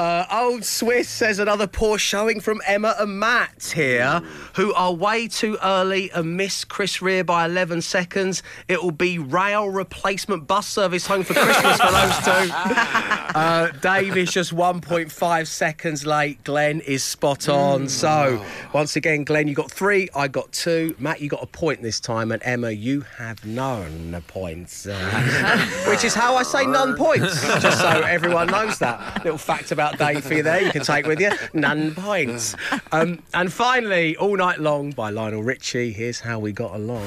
Uh, 0.00 0.24
old 0.32 0.64
Swiss 0.64 1.10
says 1.10 1.38
another 1.38 1.66
poor 1.66 1.98
showing 1.98 2.40
from 2.40 2.62
Emma 2.66 2.94
and 2.98 3.20
Matt 3.20 3.74
here, 3.74 4.22
who 4.56 4.72
are 4.72 4.94
way 4.94 5.28
too 5.28 5.58
early 5.62 6.10
and 6.12 6.38
miss 6.38 6.64
Chris 6.64 7.02
Rea 7.02 7.20
by 7.20 7.44
11 7.44 7.82
seconds. 7.82 8.42
It 8.66 8.82
will 8.82 8.92
be 8.92 9.18
rail 9.18 9.68
replacement 9.68 10.46
bus 10.46 10.66
service 10.66 11.06
home 11.06 11.22
for 11.22 11.34
Christmas 11.34 11.76
for 11.78 11.92
those 11.92 12.16
two. 12.24 12.54
Uh, 13.30 13.70
Dave 13.80 14.16
is 14.16 14.32
just 14.32 14.52
1.5 14.52 15.46
seconds 15.46 16.04
late. 16.04 16.42
Glenn 16.42 16.80
is 16.80 17.04
spot 17.04 17.48
on. 17.48 17.88
So, 17.88 18.44
once 18.72 18.96
again, 18.96 19.22
Glenn, 19.22 19.46
you 19.46 19.54
got 19.54 19.70
three. 19.70 20.08
I 20.16 20.26
got 20.26 20.50
two. 20.50 20.96
Matt, 20.98 21.20
you 21.20 21.28
got 21.28 21.40
a 21.40 21.46
point 21.46 21.80
this 21.80 22.00
time. 22.00 22.32
And 22.32 22.42
Emma, 22.44 22.72
you 22.72 23.02
have 23.18 23.44
none 23.46 24.20
points. 24.26 24.84
Uh, 24.84 25.84
which 25.88 26.02
is 26.02 26.12
how 26.12 26.34
I 26.34 26.42
say 26.42 26.66
none 26.66 26.96
points. 26.96 27.40
Just 27.62 27.78
so 27.78 27.88
everyone 27.88 28.48
knows 28.48 28.80
that. 28.80 29.22
Little 29.22 29.38
fact 29.38 29.70
about 29.70 29.89
Dave 29.98 30.24
for 30.24 30.34
you 30.34 30.42
there. 30.42 30.60
You 30.62 30.70
can 30.70 30.82
take 30.82 31.06
with 31.06 31.20
you. 31.20 31.30
None 31.54 31.94
points. 31.94 32.56
Um, 32.92 33.22
and 33.34 33.52
finally, 33.52 34.16
All 34.16 34.36
Night 34.36 34.58
Long 34.58 34.90
by 34.90 35.10
Lionel 35.10 35.42
Richie. 35.44 35.92
Here's 35.92 36.18
how 36.18 36.40
we 36.40 36.50
got 36.50 36.74
along. 36.74 37.06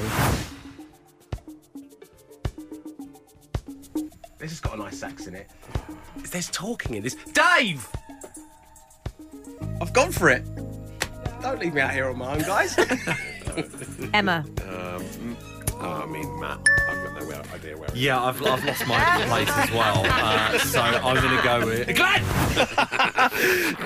This 4.38 4.50
has 4.50 4.60
got 4.60 4.74
a 4.74 4.78
nice 4.78 4.98
sax 4.98 5.26
in 5.26 5.34
it. 5.34 5.50
There's 6.30 6.50
talking 6.50 6.94
in 6.96 7.02
this. 7.02 7.16
Dave! 7.32 7.86
I've 9.80 9.92
gone 9.92 10.10
for 10.10 10.30
it. 10.30 10.44
Don't 11.42 11.58
leave 11.58 11.74
me 11.74 11.82
out 11.82 11.92
here 11.92 12.08
on 12.08 12.16
my 12.18 12.34
own, 12.34 12.40
guys. 12.40 12.76
Emma. 14.14 14.44
Oh, 15.86 16.02
I 16.02 16.06
mean, 16.06 16.40
Matt. 16.40 16.66
I've 16.88 17.04
got 17.04 17.28
no 17.28 17.54
idea 17.54 17.76
where. 17.76 17.88
Yeah, 17.94 18.22
I've, 18.22 18.42
I've 18.42 18.64
lost 18.64 18.86
my 18.86 19.24
place 19.26 19.50
as 19.50 19.70
well. 19.70 20.02
Uh, 20.06 20.58
so 20.58 20.80
I'm 20.80 21.16
going 21.16 21.36
to 21.36 21.42
go 21.42 21.66
with 21.66 21.86
Glenn. 21.96 22.22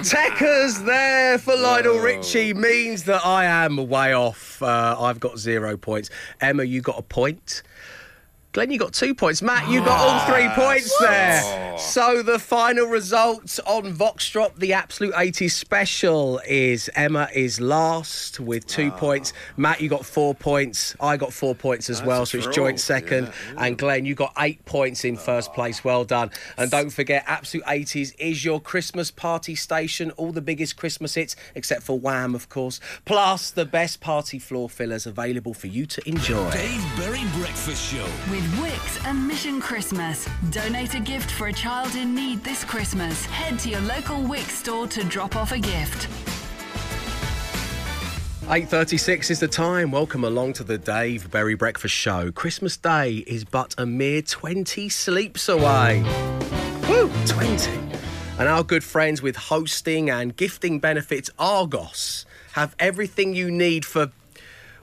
Techers 0.04 0.84
there 0.84 1.38
for 1.38 1.56
Lionel 1.56 1.98
Richie 1.98 2.54
means 2.54 3.04
that 3.04 3.24
I 3.26 3.44
am 3.46 3.88
way 3.88 4.14
off. 4.14 4.62
Uh, 4.62 4.96
I've 4.98 5.18
got 5.20 5.38
zero 5.38 5.76
points. 5.76 6.10
Emma, 6.40 6.64
you 6.64 6.80
got 6.80 6.98
a 6.98 7.02
point. 7.02 7.62
Glenn, 8.58 8.72
you 8.72 8.78
got 8.80 8.92
two 8.92 9.14
points. 9.14 9.40
Matt, 9.40 9.68
you 9.68 9.78
got 9.84 10.00
all 10.00 10.34
three 10.34 10.48
points 10.48 10.92
there. 10.98 11.78
So 11.78 12.24
the 12.24 12.40
final 12.40 12.86
results 12.86 13.60
on 13.60 13.94
Voxdrop, 13.94 14.56
the 14.56 14.72
Absolute 14.72 15.14
80s 15.14 15.52
special, 15.52 16.40
is 16.44 16.90
Emma 16.96 17.28
is 17.32 17.60
last 17.60 18.40
with 18.40 18.66
two 18.66 18.90
points. 18.90 19.32
Matt, 19.56 19.80
you 19.80 19.88
got 19.88 20.04
four 20.04 20.34
points. 20.34 20.96
I 21.00 21.16
got 21.16 21.32
four 21.32 21.54
points 21.54 21.88
as 21.88 22.02
well, 22.02 22.22
a 22.22 22.26
so 22.26 22.38
it's 22.38 22.48
joint 22.48 22.80
second. 22.80 23.26
Yeah, 23.26 23.64
And 23.64 23.78
Glenn, 23.78 24.04
you 24.04 24.16
got 24.16 24.32
eight 24.40 24.64
points 24.64 25.04
in 25.04 25.16
first 25.16 25.52
place. 25.52 25.84
Well 25.84 26.02
done. 26.02 26.32
And 26.56 26.68
don't 26.68 26.90
forget, 26.90 27.22
Absolute 27.28 27.64
80s 27.64 28.12
is 28.18 28.44
your 28.44 28.60
Christmas 28.60 29.12
party 29.12 29.54
station. 29.54 30.10
All 30.16 30.32
the 30.32 30.42
biggest 30.42 30.76
Christmas 30.76 31.14
hits, 31.14 31.36
except 31.54 31.84
for 31.84 31.96
Wham, 31.96 32.34
of 32.34 32.48
course. 32.48 32.80
Plus 33.04 33.52
the 33.52 33.64
best 33.64 34.00
party 34.00 34.40
floor 34.40 34.68
fillers 34.68 35.06
available 35.06 35.54
for 35.54 35.68
you 35.68 35.86
to 35.86 36.08
enjoy. 36.08 36.50
Dave 36.50 36.96
Berry 36.96 37.22
Breakfast 37.36 37.94
Show. 37.94 38.08
With 38.28 38.47
Wix 38.56 39.04
and 39.04 39.28
Mission 39.28 39.60
Christmas. 39.60 40.26
Donate 40.50 40.94
a 40.94 41.00
gift 41.00 41.30
for 41.30 41.48
a 41.48 41.52
child 41.52 41.94
in 41.96 42.14
need 42.14 42.42
this 42.42 42.64
Christmas. 42.64 43.26
Head 43.26 43.58
to 43.60 43.68
your 43.68 43.80
local 43.80 44.22
Wix 44.22 44.58
store 44.58 44.86
to 44.86 45.04
drop 45.04 45.36
off 45.36 45.52
a 45.52 45.58
gift. 45.58 46.08
8.36 48.46 49.30
is 49.30 49.40
the 49.40 49.48
time. 49.48 49.90
Welcome 49.90 50.24
along 50.24 50.54
to 50.54 50.64
the 50.64 50.78
Dave 50.78 51.30
Berry 51.30 51.54
Breakfast 51.54 51.94
Show. 51.94 52.32
Christmas 52.32 52.78
Day 52.78 53.16
is 53.26 53.44
but 53.44 53.74
a 53.76 53.84
mere 53.84 54.22
20 54.22 54.88
sleeps 54.88 55.48
away. 55.50 56.02
Woo, 56.88 57.10
20. 57.26 57.70
And 58.38 58.48
our 58.48 58.64
good 58.64 58.82
friends 58.82 59.20
with 59.20 59.36
hosting 59.36 60.08
and 60.08 60.34
gifting 60.34 60.78
benefits 60.78 61.28
Argos 61.38 62.24
have 62.52 62.74
everything 62.78 63.34
you 63.34 63.50
need 63.50 63.84
for 63.84 64.10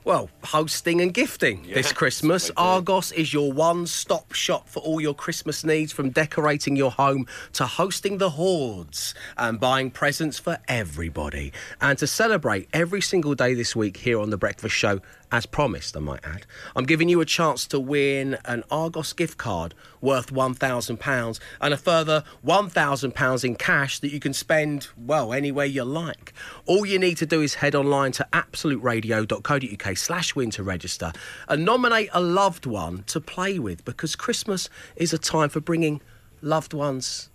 well, 0.06 0.30
hosting 0.44 1.00
and 1.00 1.12
gifting 1.12 1.66
this 1.74 1.92
Christmas. 1.92 2.48
Argos 2.56 3.10
is 3.10 3.34
your 3.34 3.52
one 3.52 3.88
stop 3.88 4.32
shop 4.32 4.68
for 4.68 4.78
all 4.78 5.00
your 5.00 5.14
Christmas 5.14 5.64
needs, 5.64 5.92
from 5.92 6.10
decorating 6.10 6.76
your 6.76 6.92
home 6.92 7.26
to 7.54 7.66
hosting 7.66 8.18
the 8.18 8.30
hordes 8.30 9.16
and 9.36 9.58
buying 9.58 9.90
presents 9.90 10.38
for 10.38 10.58
everybody. 10.68 11.52
And 11.80 11.98
to 11.98 12.06
celebrate 12.06 12.68
every 12.72 13.00
single 13.00 13.34
day 13.34 13.54
this 13.54 13.74
week 13.74 13.96
here 13.96 14.20
on 14.20 14.30
The 14.30 14.38
Breakfast 14.38 14.76
Show, 14.76 15.00
as 15.32 15.46
promised, 15.46 15.96
I 15.96 16.00
might 16.00 16.24
add, 16.24 16.46
I'm 16.74 16.84
giving 16.84 17.08
you 17.08 17.20
a 17.20 17.24
chance 17.24 17.66
to 17.68 17.80
win 17.80 18.38
an 18.44 18.62
Argos 18.70 19.12
gift 19.12 19.38
card 19.38 19.74
worth 20.00 20.32
£1,000 20.32 21.40
and 21.60 21.74
a 21.74 21.76
further 21.76 22.24
£1,000 22.46 23.44
in 23.44 23.54
cash 23.56 23.98
that 23.98 24.12
you 24.12 24.20
can 24.20 24.32
spend, 24.32 24.88
well, 24.96 25.32
anywhere 25.32 25.66
you 25.66 25.84
like. 25.84 26.32
All 26.66 26.86
you 26.86 26.98
need 26.98 27.16
to 27.18 27.26
do 27.26 27.42
is 27.42 27.54
head 27.54 27.74
online 27.74 28.12
to 28.12 28.26
absoluteradio.co.uk 28.32 29.96
slash 29.96 30.34
win 30.34 30.50
to 30.52 30.62
register 30.62 31.12
and 31.48 31.64
nominate 31.64 32.08
a 32.12 32.20
loved 32.20 32.66
one 32.66 33.02
to 33.08 33.20
play 33.20 33.58
with 33.58 33.84
because 33.84 34.14
Christmas 34.16 34.68
is 34.94 35.12
a 35.12 35.18
time 35.18 35.48
for 35.48 35.60
bringing 35.60 36.00
loved 36.40 36.72
ones 36.72 37.30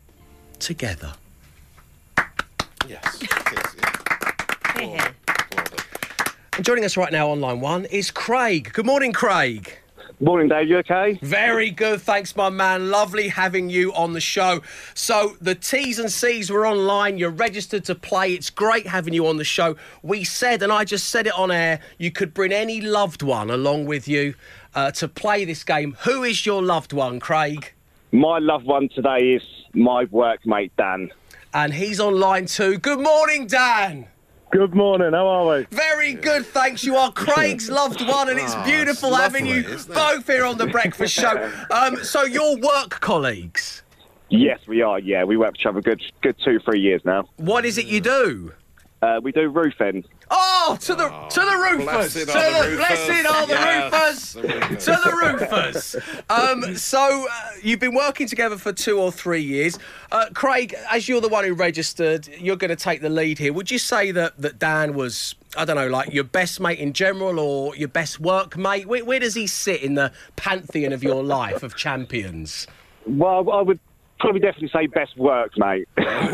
together. 0.60 1.14
Yes. 2.88 3.22
it 3.22 3.32
is, 3.32 3.76
yeah. 3.80 4.80
Here, 4.80 4.88
here. 4.88 5.16
And 5.28 5.41
joining 6.64 6.86
us 6.86 6.98
right 6.98 7.12
now 7.12 7.30
on 7.30 7.40
line 7.40 7.60
one 7.60 7.86
is 7.86 8.12
Craig. 8.12 8.72
Good 8.74 8.86
morning, 8.86 9.14
Craig. 9.14 9.78
Morning, 10.20 10.48
Dave. 10.48 10.70
You 10.70 10.78
okay? 10.78 11.18
Very 11.24 11.72
good, 11.72 12.00
thanks, 12.02 12.36
my 12.36 12.50
man. 12.50 12.92
Lovely 12.92 13.30
having 13.30 13.72
you 13.72 13.92
on 13.94 14.14
the 14.14 14.22
show. 14.22 14.62
So 14.94 15.36
the 15.42 15.56
T's 15.56 15.98
and 15.98 16.12
C's 16.12 16.52
were 16.52 16.68
online. 16.68 17.18
You're 17.18 17.32
registered 17.32 17.86
to 17.86 17.96
play. 17.96 18.34
It's 18.34 18.52
great 18.52 18.86
having 18.86 19.16
you 19.16 19.26
on 19.26 19.38
the 19.38 19.44
show. 19.44 19.76
We 20.04 20.24
said, 20.24 20.62
and 20.62 20.72
I 20.72 20.84
just 20.84 21.10
said 21.10 21.26
it 21.26 21.34
on 21.34 21.50
air, 21.50 21.80
you 21.98 22.12
could 22.12 22.36
bring 22.36 22.52
any 22.52 22.82
loved 22.82 23.24
one 23.24 23.50
along 23.50 23.86
with 23.86 24.08
you 24.08 24.36
uh, 24.76 24.92
to 24.92 25.08
play 25.08 25.44
this 25.44 25.64
game. 25.64 25.98
Who 26.04 26.24
is 26.24 26.46
your 26.46 26.62
loved 26.62 26.94
one, 26.94 27.20
Craig? 27.20 27.74
My 28.12 28.38
loved 28.38 28.68
one 28.68 28.90
today 28.90 29.34
is 29.34 29.44
my 29.74 30.06
workmate 30.06 30.70
Dan. 30.78 31.12
And 31.52 31.74
he's 31.74 32.00
on 32.00 32.20
line 32.20 32.46
two. 32.46 32.78
Good 32.78 33.00
morning, 33.00 33.48
Dan. 33.48 34.08
Good 34.52 34.76
morning. 34.76 35.14
How 35.14 35.28
are 35.28 35.58
we? 35.60 35.66
Very 35.72 36.14
good, 36.14 36.46
thanks. 36.46 36.84
You 36.84 36.98
are 36.98 37.10
Craig's 37.14 37.70
loved 37.70 38.06
one, 38.06 38.28
and 38.28 38.38
it's 38.38 38.54
Oh, 38.54 38.64
beautiful 38.66 39.10
it's 39.10 39.18
having 39.20 39.46
lovely, 39.46 39.62
you 39.72 39.78
both 39.94 40.28
here 40.28 40.44
on 40.44 40.58
the 40.58 40.68
breakfast 40.68 41.14
show. 41.14 41.50
Um, 41.72 42.04
so, 42.04 42.24
your 42.24 42.58
work 42.58 43.00
colleagues. 43.00 43.82
Yes, 44.28 44.60
we 44.68 44.82
are. 44.82 45.00
Yeah, 45.00 45.24
we 45.24 45.38
work 45.38 45.52
for 45.56 45.62
each 45.62 45.66
other 45.66 45.82
good, 45.82 46.02
good 46.22 46.36
two, 46.44 46.60
three 46.60 46.82
years 46.82 47.02
now. 47.06 47.30
What 47.38 47.64
is 47.64 47.78
it 47.78 47.86
you 47.86 48.02
do? 48.02 48.52
Uh, 49.02 49.22
we 49.24 49.32
do 49.32 49.48
roofing. 49.50 50.04
Oh, 50.34 50.78
to 50.80 50.96
the 50.96 51.10
to 51.10 51.40
the 51.42 51.58
roofers, 51.58 52.14
blessed 52.14 52.14
to 52.32 52.38
are 52.40 52.64
the 52.64 52.70
the 52.70 52.76
blessed 52.78 53.10
roofers. 53.10 53.26
are 53.26 53.48
the 53.48 53.54
Yes, 53.54 54.36
roofers, 54.36 54.54
roofers. 54.54 54.86
to 54.86 54.92
the 55.04 55.12
roofers. 55.12 55.96
Um, 56.30 56.76
so 56.78 57.28
uh, 57.30 57.50
you've 57.62 57.82
been 57.82 57.94
working 57.94 58.28
together 58.28 58.58
for 58.58 58.72
two 58.72 58.98
or 58.98 59.12
three 59.12 59.42
years, 59.42 59.78
uh, 60.14 60.28
Craig. 60.34 60.74
As 60.90 61.10
you're 61.10 61.20
the 61.20 61.28
one 61.28 61.44
who 61.44 61.54
registered, 61.54 62.28
you're 62.40 62.56
going 62.56 62.70
to 62.70 62.78
take 62.78 63.02
the 63.02 63.10
lead 63.10 63.40
here. 63.40 63.52
Would 63.52 63.70
you 63.72 63.78
say 63.78 64.12
that 64.12 64.38
that 64.42 64.58
Dan 64.58 64.94
was? 64.94 65.36
I 65.58 65.66
don't 65.66 65.76
know, 65.76 65.90
like 65.90 66.14
your 66.14 66.24
best 66.24 66.62
mate 66.62 66.80
in 66.80 66.94
general, 66.94 67.38
or 67.38 67.76
your 67.76 67.90
best 67.90 68.22
work 68.22 68.56
mate. 68.58 68.88
Where, 68.88 69.04
where 69.04 69.20
does 69.20 69.36
he 69.36 69.48
sit 69.48 69.84
in 69.84 69.96
the 69.96 70.14
pantheon 70.38 70.94
of 70.94 71.04
your 71.04 71.22
life 71.24 71.62
of 71.62 71.76
champions? 71.76 72.68
Well, 73.06 73.52
I 73.52 73.62
would 73.62 73.80
probably 74.22 74.40
definitely 74.40 74.70
say 74.70 74.88
best 74.88 75.18
work, 75.18 75.52
mate. 75.58 75.88
How 75.98 76.30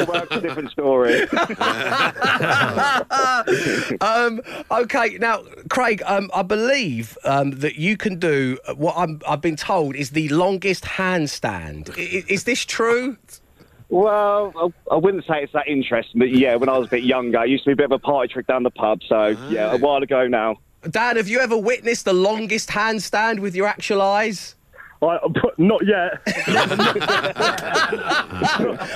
it 0.00 0.08
works 0.08 0.36
a 0.36 0.40
different 0.40 0.70
story. 0.70 1.22
um, 4.00 4.40
okay, 4.70 5.18
now, 5.18 5.42
Craig, 5.68 6.02
um, 6.06 6.30
I 6.34 6.42
believe 6.42 7.16
um, 7.24 7.52
that 7.60 7.76
you 7.76 7.96
can 7.96 8.18
do 8.18 8.58
what 8.76 8.94
I'm, 8.96 9.20
I've 9.28 9.40
been 9.40 9.56
told 9.56 9.94
is 9.96 10.10
the 10.10 10.28
longest 10.30 10.84
handstand. 10.84 11.90
I- 11.90 12.18
i- 12.18 12.24
is 12.28 12.44
this 12.44 12.64
true? 12.64 13.16
Well, 13.88 14.72
I, 14.90 14.94
I 14.94 14.96
wouldn't 14.96 15.24
say 15.26 15.42
it's 15.44 15.52
that 15.52 15.68
interesting, 15.68 16.18
but 16.18 16.30
yeah, 16.30 16.56
when 16.56 16.68
I 16.68 16.76
was 16.76 16.88
a 16.88 16.90
bit 16.90 17.04
younger, 17.04 17.38
I 17.38 17.44
used 17.44 17.62
to 17.64 17.68
be 17.68 17.72
a 17.74 17.76
bit 17.76 17.84
of 17.86 17.92
a 17.92 17.98
party 18.00 18.32
trick 18.32 18.48
down 18.48 18.64
the 18.64 18.70
pub. 18.70 19.00
So 19.08 19.28
yeah, 19.48 19.72
a 19.72 19.78
while 19.78 20.02
ago 20.02 20.26
now. 20.26 20.56
Dan, 20.90 21.16
have 21.16 21.28
you 21.28 21.38
ever 21.40 21.56
witnessed 21.56 22.04
the 22.04 22.12
longest 22.12 22.70
handstand 22.70 23.38
with 23.40 23.54
your 23.54 23.66
actual 23.68 24.02
eyes? 24.02 24.55
I, 25.02 25.18
not 25.58 25.86
yet. 25.86 26.20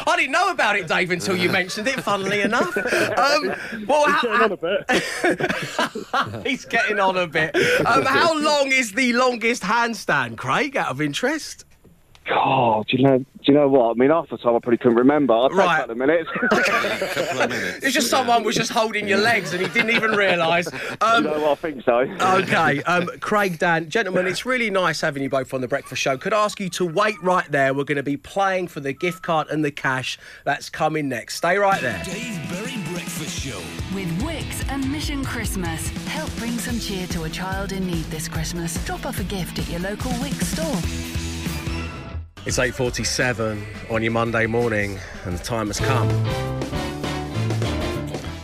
I 0.07 0.15
didn't 0.17 0.33
know 0.33 0.51
about 0.51 0.77
it, 0.77 0.89
Dave, 0.89 1.11
until 1.11 1.37
you 1.37 1.51
mentioned 1.51 1.89
it. 1.89 2.01
Funnily 2.01 2.41
enough, 2.41 2.75
um, 2.77 3.55
well, 3.87 4.07
how, 4.09 4.23
Getting 4.23 4.43
on 4.43 4.53
a 4.53 4.57
bit. 4.57 6.47
he's 6.47 6.65
getting 6.65 6.99
on 6.99 7.17
a 7.19 7.27
bit. 7.27 7.55
Um, 7.85 8.05
how 8.05 8.39
long 8.39 8.73
is 8.73 8.93
the 8.93 9.13
longest 9.13 9.63
handstand, 9.63 10.37
Craig? 10.39 10.77
Out 10.77 10.89
of 10.89 11.01
interest. 11.03 11.65
God, 12.31 12.87
do 12.87 12.97
you 12.97 13.03
know? 13.03 13.19
Do 13.19 13.27
you 13.45 13.55
know 13.55 13.69
what? 13.69 13.91
I 13.91 13.95
mean, 13.95 14.11
half 14.11 14.29
the 14.29 14.37
time 14.37 14.55
I 14.55 14.59
probably 14.61 14.77
couldn't 14.77 14.99
remember. 14.99 15.33
I'd 15.35 15.53
Right. 15.53 15.79
take 15.79 15.85
a 15.89 15.89
couple 17.15 17.41
of 17.41 17.49
minutes. 17.51 17.85
It's 17.85 17.95
just 17.95 18.09
someone 18.11 18.45
was 18.45 18.55
just 18.55 18.71
holding 18.71 19.09
your 19.09 19.19
legs 19.19 19.53
and 19.55 19.63
he 19.63 19.69
didn't 19.73 19.91
even 19.97 20.13
realise. 20.13 20.69
Um, 21.03 21.25
you 21.25 21.31
know 21.31 21.41
what? 21.41 21.51
I 21.53 21.55
think 21.57 21.83
so. 21.85 21.99
Okay, 22.01 22.83
um, 22.87 23.09
Craig, 23.21 23.59
Dan, 23.59 23.89
gentlemen, 23.89 24.27
it's 24.27 24.45
really 24.45 24.69
nice 24.71 25.01
having 25.01 25.23
you 25.23 25.31
both 25.31 25.55
on 25.55 25.61
the 25.63 25.69
Breakfast 25.69 26.03
Show. 26.03 26.17
Could 26.19 26.33
I 26.35 26.45
ask 26.45 26.61
you 26.61 26.69
to 26.71 26.85
wait 26.87 27.21
right 27.23 27.51
there? 27.51 27.73
We're 27.73 27.85
going 27.85 27.97
to 27.97 28.03
be 28.03 28.17
playing 28.19 28.69
for 28.69 28.81
the 28.81 28.93
gift 28.93 29.23
card 29.23 29.49
and 29.49 29.65
the 29.65 29.71
cash 29.71 30.19
that's 30.45 30.69
coming 30.69 31.09
next. 31.09 31.37
Stay 31.37 31.57
right 31.57 31.81
there. 31.81 32.03
Dave 32.05 32.39
Berry 32.51 32.77
Breakfast 32.93 33.41
Show. 33.45 33.59
With 33.95 34.09
Wickes 34.21 34.69
and 34.71 34.91
Mission 34.93 35.25
Christmas, 35.25 35.89
help 36.07 36.31
bring 36.37 36.53
some 36.59 36.79
cheer 36.79 37.07
to 37.09 37.25
a 37.25 37.31
child 37.31 37.73
in 37.73 37.87
need 37.87 38.05
this 38.07 38.29
Christmas. 38.29 38.83
Drop 38.85 39.07
off 39.07 39.19
a 39.21 39.25
gift 39.25 39.59
at 39.59 39.69
your 39.71 39.81
local 39.81 40.11
Wickes 40.13 40.45
store. 40.45 40.90
It's 42.47 42.59
8:47 42.59 43.67
on 43.91 44.03
your 44.03 44.13
Monday 44.13 44.47
morning, 44.47 44.99
and 45.27 45.39
the 45.39 45.45
time 45.45 45.67
has 45.67 45.79
come. 45.79 46.09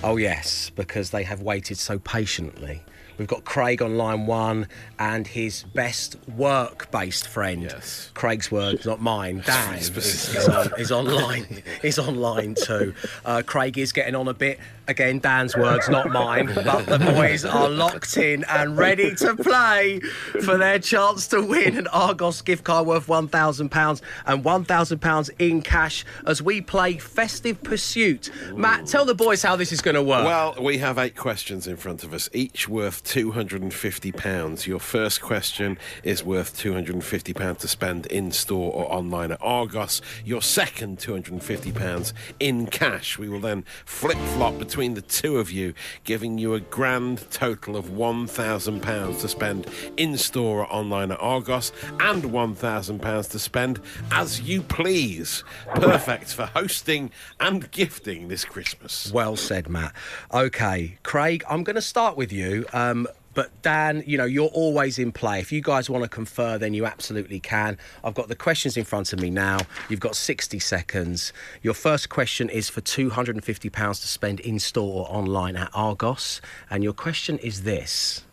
Oh 0.05 0.19
yes, 0.19 0.71
because 0.77 1.11
they 1.11 1.23
have 1.23 1.41
waited 1.41 1.79
so 1.79 1.99
patiently. 1.99 2.83
We've 3.19 3.29
got 3.29 3.45
Craig 3.45 3.83
on 3.83 3.97
line 3.97 4.27
one 4.27 4.69
and 4.99 5.27
his 5.27 5.63
best 5.75 6.17
work-based 6.37 7.27
friend. 7.29 7.63
Yes. 7.63 8.11
Craig's 8.15 8.51
words, 8.51 8.87
not 8.87 9.01
mine. 9.01 9.43
Dan 9.45 9.75
is, 9.75 9.91
is, 9.97 10.49
on, 10.49 10.69
is 10.79 10.93
online. 10.93 11.63
Is 11.83 11.99
online 11.99 12.55
too. 12.55 12.95
Uh, 13.25 13.43
Craig 13.45 13.79
is 13.79 13.93
getting 13.93 14.15
on 14.15 14.29
a 14.29 14.35
bit. 14.35 14.59
Again, 14.89 15.19
Dan's 15.19 15.57
words, 15.57 15.89
not 15.89 16.11
mine. 16.11 16.47
But 16.55 16.87
the 16.87 16.99
boys 16.99 17.45
are 17.45 17.69
locked 17.69 18.17
in 18.17 18.45
and 18.49 18.77
ready 18.79 19.15
to 19.17 19.35
play 19.35 20.01
for 20.45 20.57
their 20.57 20.79
chance 20.79 21.27
to 21.29 21.41
win 21.41 21.77
an 21.77 21.89
Argos 21.89 22.41
gift 22.43 22.65
card 22.65 22.87
worth 22.87 23.09
one 23.09 23.27
thousand 23.27 23.71
pounds 23.71 24.01
and 24.27 24.45
one 24.45 24.65
thousand 24.65 25.01
pounds 25.01 25.29
in 25.39 25.63
cash 25.63 26.05
as 26.27 26.41
we 26.41 26.61
play 26.61 26.99
Festive 26.99 27.63
Pursuit. 27.63 28.31
Matt, 28.55 28.87
tell 28.87 29.05
the 29.05 29.15
boys 29.15 29.43
how 29.43 29.57
this 29.57 29.73
is 29.73 29.81
going 29.81 29.97
to 29.97 30.03
work. 30.03 30.25
Well, 30.25 30.55
we 30.61 30.79
have 30.79 30.99
eight 30.99 31.17
questions 31.17 31.67
in 31.67 31.77
front 31.77 32.05
of 32.05 32.15
us, 32.15 32.29
each 32.33 32.69
worth 32.69 33.03
£250. 33.07 34.67
Your 34.67 34.81
first 34.81 35.23
question 35.23 35.79
is 36.03 36.25
worth 36.25 36.59
£250 36.59 37.59
to 37.59 37.69
spend 37.69 38.07
in 38.07 38.33
store 38.33 38.73
or 38.73 38.93
online 38.93 39.31
at 39.31 39.39
Argos. 39.41 40.03
Your 40.25 40.43
second 40.43 40.99
£250 40.99 42.13
in 42.41 42.67
cash. 42.67 43.17
We 43.17 43.29
will 43.29 43.41
then 43.41 43.65
flip 43.85 44.19
flop 44.35 44.59
between 44.59 44.95
the 44.95 45.03
two 45.03 45.39
of 45.39 45.53
you, 45.53 45.73
giving 46.03 46.37
you 46.37 46.55
a 46.55 46.61
grand 46.61 47.31
total 47.31 47.77
of 47.77 47.87
£1,000 47.87 49.21
to 49.21 49.29
spend 49.29 49.69
in 49.97 50.17
store 50.19 50.63
or 50.63 50.73
online 50.73 51.13
at 51.13 51.21
Argos 51.21 51.71
and 52.01 52.25
£1,000 52.25 53.31
to 53.31 53.39
spend 53.39 53.81
as 54.11 54.41
you 54.41 54.63
please. 54.63 55.45
Perfect 55.77 56.35
for 56.35 56.47
hosting 56.47 57.13
and 57.39 57.71
gifting 57.71 58.27
this 58.29 58.45
Christmas. 58.45 59.13
Well 59.13 59.37
said, 59.37 59.69
Matt. 59.69 59.95
Okay, 60.33 60.99
Craig, 61.05 61.45
I'm 61.49 61.63
going 61.63 61.77
to 61.77 61.83
start 61.83 62.17
with 62.17 62.33
you. 62.33 62.67
Um, 62.73 62.96
but 63.37 63.51
Dan, 63.61 64.03
you 64.07 64.17
know, 64.17 64.25
you're 64.25 64.49
always 64.49 64.99
in 64.99 65.13
play. 65.13 65.41
If 65.41 65.53
you 65.53 65.61
guys 65.61 65.91
want 65.91 66.03
to 66.03 66.09
confer, 66.09 66.57
then 66.57 66.73
you 66.73 66.87
absolutely 66.87 67.39
can. 67.39 67.77
I've 68.03 68.15
got 68.15 68.29
the 68.29 68.35
questions 68.35 68.79
in 68.79 68.85
front 68.85 69.13
of 69.13 69.21
me 69.21 69.29
now. 69.29 69.59
You've 69.91 70.01
got 70.01 70.17
60 70.17 70.59
seconds. 70.59 71.35
Your 71.61 71.75
first 71.75 72.09
question 72.09 72.49
is 72.49 72.71
for 72.71 72.81
£250 72.81 74.01
to 74.01 74.09
spend 74.09 74.41
in 74.41 74.59
store 74.59 75.07
or 75.07 75.15
online 75.15 75.55
at 75.55 75.71
Argos. 75.75 76.41
And 76.71 76.83
your 76.83 76.95
question 76.95 77.37
is 77.39 77.65
this. 77.65 78.25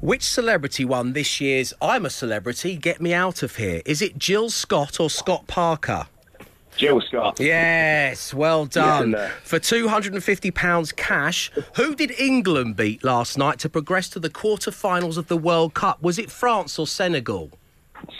Which 0.00 0.22
celebrity 0.22 0.86
won 0.86 1.12
this 1.12 1.42
year's 1.42 1.74
I'm 1.82 2.06
a 2.06 2.10
Celebrity, 2.10 2.76
Get 2.76 3.02
Me 3.02 3.12
Out 3.12 3.42
of 3.42 3.56
Here? 3.56 3.82
Is 3.84 4.00
it 4.00 4.16
Jill 4.16 4.48
Scott 4.48 4.98
or 4.98 5.10
Scott 5.10 5.46
Parker? 5.46 6.06
Jill 6.80 7.02
Scott. 7.02 7.38
Yes, 7.38 8.32
well 8.32 8.64
done. 8.64 9.10
there. 9.10 9.28
For 9.44 9.58
£250 9.58 10.96
cash, 10.96 11.50
who 11.76 11.94
did 11.94 12.10
England 12.18 12.76
beat 12.76 13.04
last 13.04 13.36
night 13.36 13.58
to 13.58 13.68
progress 13.68 14.08
to 14.08 14.18
the 14.18 14.30
quarter-finals 14.30 15.18
of 15.18 15.26
the 15.26 15.36
World 15.36 15.74
Cup? 15.74 16.00
Was 16.02 16.18
it 16.18 16.30
France 16.30 16.78
or 16.78 16.86
Senegal? 16.86 17.50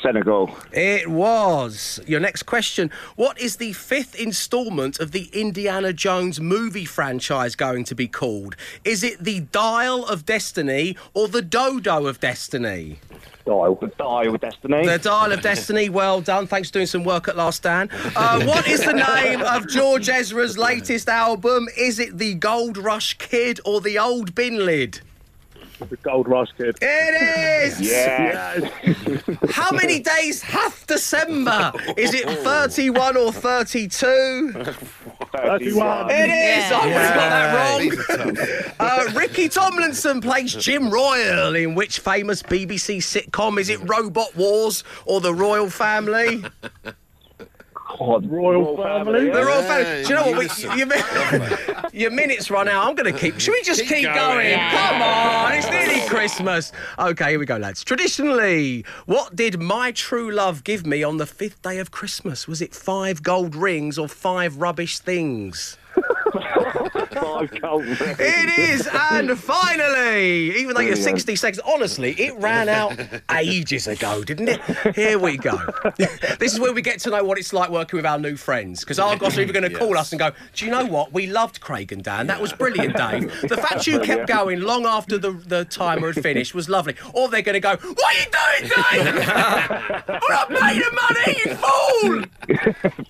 Senegal. 0.03 0.55
It 0.73 1.09
was. 1.09 2.01
Your 2.07 2.21
next 2.21 2.45
question. 2.45 2.91
What 3.17 3.41
is 3.41 3.57
the 3.57 3.73
fifth 3.73 4.15
instalment 4.15 5.01
of 5.01 5.13
the 5.13 5.29
Indiana 5.33 5.93
Jones 5.93 6.41
movie 6.41 6.85
franchise 6.85 7.55
going 7.57 7.85
to 7.85 7.95
be 7.95 8.09
called? 8.09 8.57
Is 8.85 9.03
it 9.03 9.23
the 9.23 9.41
Dial 9.41 10.05
of 10.07 10.27
Destiny 10.27 10.97
or 11.15 11.29
the 11.29 11.43
Dodo 11.43 12.07
of 12.07 12.21
Destiny? 12.21 12.99
Dial. 13.47 13.75
the 13.75 13.89
Dial 13.89 14.35
of 14.35 14.41
Destiny. 14.41 14.87
The 14.87 14.99
Dial 14.99 15.33
of 15.33 15.43
Destiny, 15.43 15.89
well 15.89 16.21
done. 16.21 16.47
Thanks 16.47 16.69
for 16.69 16.75
doing 16.75 16.87
some 16.87 17.05
work 17.05 17.29
at 17.29 17.37
Last 17.37 17.63
Dan. 17.63 17.89
Uh, 18.15 18.45
what 18.47 18.69
is 18.69 18.85
the 18.85 18.93
name 18.93 19.43
of 19.43 19.69
George 19.69 20.09
Ezra's 20.09 20.57
latest 20.57 21.09
album? 21.09 21.69
Is 21.77 21.99
it 21.99 22.19
The 22.19 22.35
Gold 22.35 22.77
Rush 22.77 23.19
Kid 23.19 23.61
or 23.65 23.81
The 23.81 23.99
Old 23.99 24.35
Bin 24.35 24.65
Lid? 24.65 25.01
The 25.89 25.97
Gold 25.97 26.29
Rush 26.29 26.49
Kid. 26.57 26.77
It 26.81 27.71
is! 27.71 27.81
yeah. 27.91 28.69
How 29.51 29.71
many 29.73 30.01
days 30.01 30.43
hath 30.43 30.87
December? 30.87 31.73
Is 31.97 32.15
it 32.15 32.29
31 32.29 33.17
or 33.17 33.33
32? 33.33 34.53
31. 34.53 36.11
It 36.11 36.31
is! 36.31 36.73
I 36.73 36.85
would 36.85 36.93
have 36.93 37.15
got 37.15 37.29
that 37.31 37.55
wrong. 37.55 37.81
These 37.81 37.99
are 37.99 38.33
tough. 38.33 38.81
Uh, 38.81 39.19
Ricky 39.19 39.49
Tomlinson 39.49 40.21
plays 40.21 40.55
Jim 40.55 40.91
Royle 40.91 41.55
in 41.55 41.75
which 41.75 42.01
famous 42.01 42.43
BBC 42.43 42.99
sitcom? 42.99 43.59
Is 43.59 43.69
it 43.69 43.81
Robot 43.89 44.35
Wars 44.37 44.85
or 45.07 45.21
The 45.21 45.35
Royle 45.35 45.71
Family? 45.71 46.45
God, 47.99 48.31
Royle 48.31 48.77
family. 48.77 49.31
The 49.31 49.45
Royle 49.45 49.63
Family. 49.63 49.85
Yeah, 49.85 50.03
Do 50.03 50.09
you 50.09 50.15
know 50.15 50.27
what? 50.27 50.39
We, 50.39 50.79
unison. 50.79 51.59
your, 51.73 51.91
your 51.93 52.11
minutes 52.11 52.51
run 52.51 52.69
out. 52.69 52.87
I'm 52.87 52.95
going 52.95 53.13
to 53.13 53.19
keep. 53.19 53.39
Should 53.41 53.53
we 53.53 53.63
just 53.63 53.81
keep, 53.81 53.89
Keep 53.99 54.05
going? 54.15 54.17
going. 54.49 54.71
Come 54.71 55.03
on, 55.03 55.53
it's 55.55 55.71
nearly 55.71 56.01
Christmas. 56.09 56.73
Okay, 56.99 57.31
here 57.31 57.39
we 57.39 57.47
go, 57.47 57.57
lads. 57.57 57.83
Traditionally, 57.85 58.85
what 59.07 59.35
did 59.37 59.61
my 59.61 59.93
true 59.93 60.31
love 60.31 60.65
give 60.65 60.87
me 60.87 61.03
on 61.03 61.17
the 61.19 61.27
fifth 61.27 61.63
day 61.63 61.79
of 61.79 61.91
Christmas? 61.91 62.47
Was 62.49 62.63
it 62.63 62.75
five 62.75 63.23
gold 63.23 63.55
rings 63.55 63.99
or 63.99 64.09
five 64.09 64.57
rubbish 64.59 64.99
things? 64.99 65.77
Five 66.31 67.61
gold. 67.61 67.85
It 67.87 68.59
is, 68.59 68.89
and 68.93 69.39
finally, 69.39 70.59
even 70.59 70.75
though 70.75 70.81
you're 70.81 70.97
60 70.97 71.37
seconds, 71.37 71.61
honestly, 71.67 72.13
it 72.13 72.35
ran 72.37 72.69
out 72.69 72.99
ages 73.35 73.87
ago, 73.87 74.23
didn't 74.23 74.49
it? 74.49 74.61
Here 74.95 75.19
we 75.19 75.37
go. 75.37 75.59
this 75.97 76.53
is 76.53 76.61
where 76.61 76.73
we 76.73 76.83
get 76.83 77.01
to 77.01 77.11
know 77.11 77.25
what 77.25 77.39
it's 77.39 77.53
like 77.53 77.71
working 77.71 77.97
with 77.97 78.07
our 78.07 78.19
new 78.19 78.37
friends, 78.37 78.81
because 78.81 78.99
Argos 78.99 79.37
are 79.37 79.43
either 79.43 79.53
going 79.53 79.71
to 79.71 79.77
call 79.77 79.97
us 79.99 80.13
and 80.13 80.19
go, 80.19 80.31
"Do 80.55 80.65
you 80.65 80.71
know 80.71 80.85
what? 80.87 81.13
We 81.13 81.27
loved 81.27 81.61
Craig 81.61 81.93
and 81.93 82.03
Dan. 82.03 82.27
That 82.27 82.41
was 82.41 82.53
brilliant, 82.53 82.97
Dave. 82.97 83.31
The 83.49 83.57
fact 83.57 83.87
you 83.87 84.01
kept 84.11 84.29
going 84.29 84.61
long 84.61 84.87
after 84.87 85.19
the, 85.19 85.33
the 85.33 85.65
timer 85.65 86.13
had 86.13 86.23
finished 86.23 86.55
was 86.55 86.69
lovely." 86.69 86.95
Or 87.13 87.29
they're 87.29 87.43
going 87.43 87.55
to 87.55 87.61
go, 87.61 87.77
"What 87.77 87.83
are 87.83 88.21
you 88.21 88.27
doing, 88.31 89.05
Dave? 89.05 89.15
We're 90.09 90.35
not 90.35 90.49
paying 90.49 90.81
the 90.81 90.93
money, 91.03 91.37
you 91.45 91.55
fool!" 91.57 92.25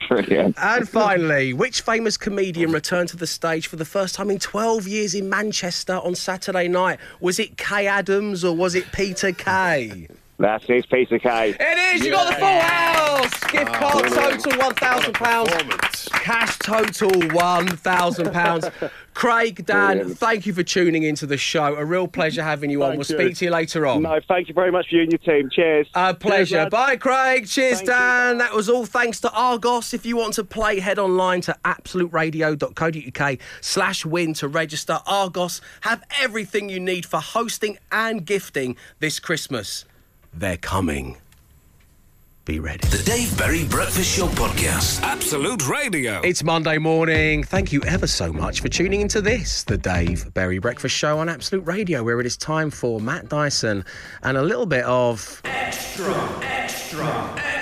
Brilliant. 0.08 0.56
And 0.58 0.88
finally, 0.88 1.52
which 1.52 1.82
famous 1.82 2.16
comedian 2.16 2.72
returned 2.72 3.09
to 3.10 3.16
the 3.16 3.26
stage 3.26 3.66
for 3.66 3.76
the 3.76 3.84
first 3.84 4.14
time 4.14 4.30
in 4.30 4.38
12 4.38 4.88
years 4.88 5.14
in 5.14 5.28
Manchester 5.28 5.94
on 5.94 6.14
Saturday 6.14 6.68
night? 6.68 6.98
Was 7.20 7.38
it 7.38 7.56
Kay 7.56 7.86
Adams 7.86 8.44
or 8.44 8.56
was 8.56 8.74
it 8.74 8.90
Peter 8.92 9.32
Kay? 9.32 10.08
That's 10.40 10.64
his 10.64 10.86
piece 10.86 11.10
of 11.12 11.20
cake. 11.20 11.56
It 11.60 11.96
is. 11.96 12.04
You 12.04 12.12
got 12.12 12.28
the 12.28 12.36
full 12.36 12.60
house. 12.60 13.40
Gift 13.52 13.72
card 13.74 14.04
brilliant. 14.06 14.42
total 14.42 14.58
one 14.58 14.74
thousand 14.74 15.14
pounds. 15.14 16.08
Cash 16.12 16.58
total 16.60 17.10
one 17.34 17.66
thousand 17.68 18.32
pounds. 18.32 18.68
Craig, 19.12 19.66
Dan, 19.66 19.96
Brilliant. 19.98 20.18
thank 20.18 20.46
you 20.46 20.54
for 20.54 20.62
tuning 20.62 21.02
into 21.02 21.26
the 21.26 21.36
show. 21.36 21.74
A 21.74 21.84
real 21.84 22.08
pleasure 22.08 22.42
having 22.42 22.70
you 22.70 22.82
on. 22.84 22.90
Thank 22.96 23.08
We'll 23.08 23.18
you. 23.20 23.26
speak 23.26 23.36
to 23.38 23.44
you 23.46 23.50
later 23.50 23.86
on. 23.86 24.02
No, 24.02 24.18
thank 24.26 24.48
you 24.48 24.54
very 24.54 24.70
much 24.72 24.88
for 24.88 24.94
you 24.94 25.02
and 25.02 25.12
your 25.12 25.18
team. 25.18 25.50
Cheers. 25.50 25.88
A 25.94 26.14
pleasure. 26.14 26.58
lads. 26.58 26.70
Bye, 26.70 26.96
Craig. 26.96 27.46
Cheers, 27.46 27.78
Thank 27.78 27.88
you. 27.88 27.94
Dan. 27.94 28.38
That 28.38 28.54
was 28.54 28.70
all 28.70 28.86
thanks 28.86 29.20
to 29.22 29.30
Argos. 29.32 29.92
If 29.92 30.06
you 30.06 30.16
want 30.16 30.34
to 30.34 30.44
play, 30.44 30.80
head 30.80 30.98
online 30.98 31.42
to 31.42 31.56
absoluteradio.co.uk 31.66 33.38
slash 33.60 34.06
win 34.06 34.32
to 34.34 34.48
register. 34.48 35.00
Argos 35.06 35.60
have 35.82 36.02
everything 36.20 36.68
you 36.70 36.80
need 36.80 37.04
for 37.04 37.20
hosting 37.20 37.76
and 37.92 38.24
gifting 38.24 38.76
this 39.00 39.18
Christmas. 39.20 39.84
They're 40.32 40.56
coming. 40.56 41.16
Be 42.44 42.58
ready. 42.58 42.86
The 42.88 43.02
Dave 43.04 43.36
Berry 43.36 43.64
Breakfast 43.64 44.16
Show 44.16 44.26
Podcast. 44.28 45.02
Absolute 45.02 45.68
Radio. 45.68 46.20
It's 46.22 46.42
Monday 46.42 46.78
morning. 46.78 47.44
Thank 47.44 47.72
you 47.72 47.82
ever 47.82 48.06
so 48.06 48.32
much 48.32 48.60
for 48.60 48.68
tuning 48.68 49.02
into 49.02 49.20
this, 49.20 49.62
the 49.64 49.76
Dave 49.76 50.32
Berry 50.32 50.58
Breakfast 50.58 50.96
Show 50.96 51.18
on 51.18 51.28
Absolute 51.28 51.66
Radio, 51.66 52.02
where 52.02 52.18
it 52.18 52.26
is 52.26 52.36
time 52.36 52.70
for 52.70 53.00
Matt 53.00 53.28
Dyson 53.28 53.84
and 54.22 54.36
a 54.36 54.42
little 54.42 54.66
bit 54.66 54.84
of 54.84 55.42
extra, 55.44 56.14
extra, 56.42 57.34
extra. 57.36 57.59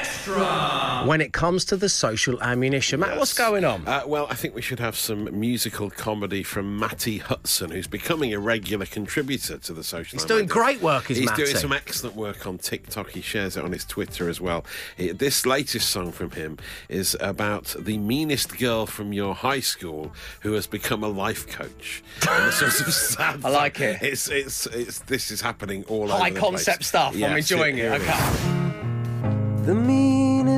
When 1.07 1.21
it 1.21 1.33
comes 1.33 1.65
to 1.67 1.77
the 1.77 1.89
social 1.89 2.41
ammunition, 2.43 3.01
Matt, 3.01 3.19
what's 3.19 3.33
going 3.33 3.65
on? 3.65 3.87
Uh, 3.87 4.03
well, 4.07 4.27
I 4.31 4.35
think 4.35 4.55
we 4.55 4.63
should 4.63 4.81
have 4.81 4.97
some 4.97 5.29
musical 5.39 5.91
comedy 5.91 6.43
from 6.43 6.79
Matty 6.79 7.19
Hudson, 7.19 7.71
who's 7.71 7.87
becoming 7.87 8.35
a 8.35 8.39
regular 8.39 8.85
contributor 8.87 9.59
to 9.59 9.73
the 9.73 9.85
social. 9.85 10.19
He's 10.19 10.27
doing 10.27 10.47
great 10.47 10.83
work, 10.83 11.11
is 11.11 11.19
He's 11.19 11.27
Matty. 11.27 11.45
doing 11.45 11.57
some 11.57 11.73
excellent 11.73 12.17
work 12.17 12.47
on 12.47 12.59
TikTok. 12.59 13.11
He 13.11 13.21
shares 13.21 13.57
it 13.57 13.65
on 13.65 13.73
his 13.73 13.85
Twitter 13.85 14.29
as 14.29 14.41
well. 14.41 14.65
He- 14.97 15.13
this 15.13 15.47
latest 15.47 15.89
song 15.91 16.13
from 16.13 16.33
him 16.33 16.59
is 16.89 17.17
about 17.21 17.75
the 17.79 17.97
meanest 17.99 18.59
girl 18.59 18.87
from 18.87 19.13
your 19.13 19.35
high 19.35 19.61
school 19.61 20.13
who 20.41 20.53
has 20.55 20.67
become 20.67 21.03
a 21.05 21.09
life 21.09 21.47
coach. 21.49 22.03
And 22.29 22.47
the 22.49 22.53
sort 22.53 22.81
of 22.81 22.93
sad 22.93 23.45
I 23.45 23.49
like 23.51 23.81
it. 23.81 24.03
It's 24.03 24.29
it's 24.29 24.67
it's 24.67 24.99
this 25.01 25.31
is 25.31 25.41
happening 25.41 25.85
all 25.85 26.09
High 26.09 26.27
over 26.27 26.35
the 26.35 26.41
concept 26.41 26.79
place. 26.81 26.89
stuff. 26.89 27.15
I'm 27.15 27.37
enjoying 27.37 27.79
it. 27.79 27.83
here 27.83 27.93
Okay. 27.95 29.65
The 29.65 29.75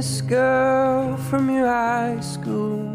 meanest 0.01 0.29
girl 0.29 1.15
from 1.29 1.51
your 1.51 1.67
high 1.67 2.19
school 2.21 2.89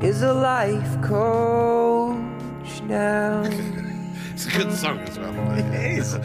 is 0.00 0.22
a 0.22 0.32
life 0.32 1.02
coach 1.02 2.82
now. 2.86 3.42
It's 4.32 4.46
a 4.46 4.50
good 4.50 4.72
song 4.72 5.00
as 5.00 5.18
well. 5.18 5.34
It 5.62 5.98
is. 5.98 6.08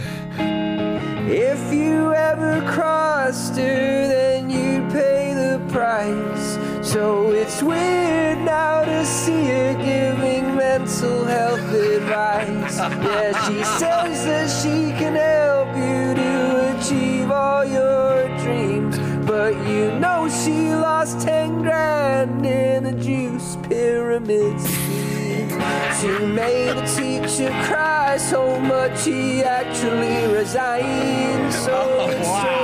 If 1.50 1.74
you 1.74 2.14
ever 2.14 2.62
crossed 2.74 3.56
her, 3.58 4.08
then 4.14 4.52
you'd 4.52 4.92
pay 4.92 5.34
the 5.34 5.58
price. 5.74 6.48
So 6.84 7.32
it's 7.32 7.64
weird 7.64 8.40
now 8.46 8.86
to 8.86 9.04
see 9.06 9.46
her 9.56 9.74
giving 9.92 10.56
mental 10.56 11.26
health 11.26 11.70
advice. 11.98 12.78
Yeah, 12.78 13.48
she 13.48 13.58
says 13.80 14.18
that 14.30 14.48
she 14.62 14.78
can 15.00 15.16
help 15.16 15.70
you 15.76 16.33
all 17.34 17.66
your 17.66 18.28
dreams. 18.40 18.98
But 19.26 19.54
you 19.68 19.92
know 20.00 20.30
she 20.30 20.74
lost 20.74 21.22
10 21.22 21.62
grand 21.62 22.46
in 22.46 22.86
a 22.86 22.94
juice 22.94 23.58
pyramid 23.64 24.60
scheme. 24.60 25.50
She 26.00 26.26
made 26.26 26.78
a 26.78 26.86
teacher 26.96 27.50
cry 27.68 28.18
so 28.18 28.60
much 28.60 29.06
he 29.06 29.44
actually 29.44 30.34
resigned. 30.34 31.54
So 31.54 31.72
oh, 32.00 32.10
it's 32.10 32.28
strange 32.28 32.62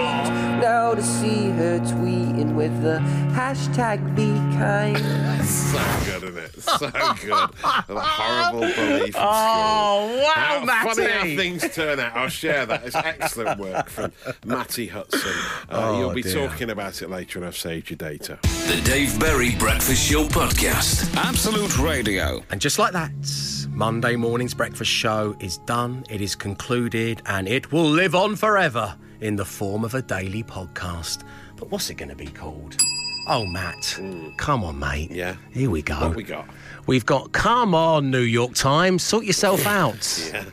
now 0.62 0.94
to 0.96 1.02
see 1.02 1.50
her 1.52 1.80
tweeting 1.80 2.54
with 2.56 2.82
the 2.82 3.00
hashtag 3.34 4.16
be 4.16 4.28
kind. 4.58 4.98
So 5.46 5.80
good, 6.06 6.24
isn't 6.24 6.38
it? 6.38 6.62
So 6.62 6.90
good. 6.90 7.50
the 7.88 8.00
horrible 8.00 8.60
belief 8.62 9.08
in 9.08 9.14
Oh, 9.16 10.22
wow, 10.24 10.66
how 10.66 10.94
Funny 10.94 11.10
how 11.10 11.24
things 11.24 11.68
turn 11.74 12.00
out. 12.00 12.16
I'll 12.16 12.30
share 12.30 12.66
that. 12.66 12.86
It's 12.86 12.96
excellent 12.96 13.60
work 13.60 13.90
from 13.90 14.12
Matty 14.46 14.88
Hudson. 14.88 15.32
Uh, 15.70 15.90
Oh, 15.90 16.00
you'll 16.00 16.14
be 16.14 16.22
dear. 16.22 16.48
talking 16.48 16.70
about 16.70 17.02
it 17.02 17.10
later, 17.10 17.40
and 17.40 17.48
I've 17.48 17.58
saved 17.58 17.90
your 17.90 17.98
data. 17.98 18.38
The 18.42 18.82
Dave 18.84 19.20
Berry 19.20 19.56
Breakfast 19.56 20.10
Show 20.10 20.26
Podcast. 20.26 21.16
Absolute 21.16 21.78
Radio. 21.80 22.44
And 22.52 22.60
just 22.62 22.78
like 22.80 22.94
that, 22.94 23.12
Monday 23.72 24.16
morning's 24.16 24.54
breakfast 24.54 24.92
show 24.92 25.36
is 25.40 25.58
done, 25.60 26.04
it 26.10 26.22
is 26.22 26.36
concluded, 26.36 27.22
and 27.26 27.48
it 27.48 27.72
will 27.72 27.90
live 27.90 28.14
on 28.16 28.36
forever 28.36 28.96
in 29.22 29.36
the 29.36 29.46
form 29.46 29.84
of 29.84 29.94
a 29.94 30.02
daily 30.02 30.44
podcast. 30.44 31.24
But 31.58 31.72
what's 31.72 31.90
it 31.90 31.96
going 31.96 32.10
to 32.10 32.16
be 32.16 32.28
called? 32.28 32.78
Oh, 33.28 33.46
Matt, 33.46 34.00
come 34.38 34.64
on, 34.64 34.80
mate. 34.80 35.12
Yeah. 35.12 35.36
Here 35.52 35.70
we 35.70 35.82
go. 35.84 35.96
What 36.00 36.16
we 36.16 36.24
got? 36.24 36.48
We've 36.88 37.06
got, 37.06 37.32
come 37.32 37.76
on, 37.76 38.10
New 38.10 38.22
York 38.22 38.56
Times, 38.56 39.04
sort 39.04 39.26
yourself 39.26 39.66
out. 39.68 40.30
Yeah. 40.34 40.46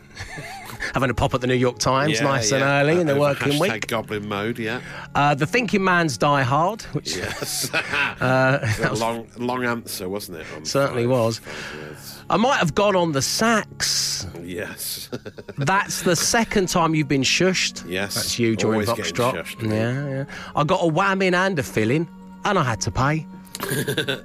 Having 0.93 1.11
a 1.11 1.15
pop 1.15 1.33
at 1.35 1.41
the 1.41 1.47
New 1.47 1.55
York 1.55 1.79
Times, 1.79 2.15
Yeah, 2.19 2.25
nice 2.25 2.53
and 2.53 2.61
yeah. 2.61 2.81
early 2.81 3.01
in 3.01 3.07
the 3.07 3.17
working 3.17 3.59
week. 3.59 3.87
Goblin 3.87 4.29
mode, 4.29 4.59
yeah. 4.59 4.81
Uh, 5.15 5.35
the 5.35 5.47
Thinking 5.47 5.83
Man's 5.83 6.19
Die 6.19 6.43
Hard, 6.43 6.83
which 6.93 7.17
Yes. 7.17 7.71
Uh, 8.21 8.59
It's 8.63 8.79
a 8.81 8.93
long, 8.95 9.27
long 9.39 9.65
answer, 9.65 10.09
wasn't 10.09 10.39
it? 10.39 10.47
Certainly 10.67 11.05
five- 11.05 11.11
was. 11.11 11.39
five. 11.39 12.16
I 12.29 12.37
might 12.37 12.57
have 12.57 12.75
gone 12.75 12.97
on 12.97 13.13
the 13.13 13.23
sax. 13.23 14.27
Yes. 14.43 15.09
That's 15.59 16.03
the 16.03 16.17
second 16.17 16.69
time 16.69 16.95
you've 16.95 17.09
been 17.09 17.23
shushed. 17.23 17.89
Yes. 17.89 18.15
That's 18.17 18.39
you 18.39 18.57
during 18.57 18.89
Always 18.89 19.13
shushed. 19.13 19.63
Yeah, 19.63 20.09
yeah. 20.09 20.25
I 20.57 20.65
got 20.65 20.83
a 20.83 20.87
wham 20.87 21.23
in 21.23 21.35
and 21.35 21.59
a 21.59 21.63
fill 21.63 21.91
in, 21.91 22.09
and 22.45 22.59
I 22.59 22.63
had 22.65 22.81
to 22.83 22.91
pay. 22.91 23.27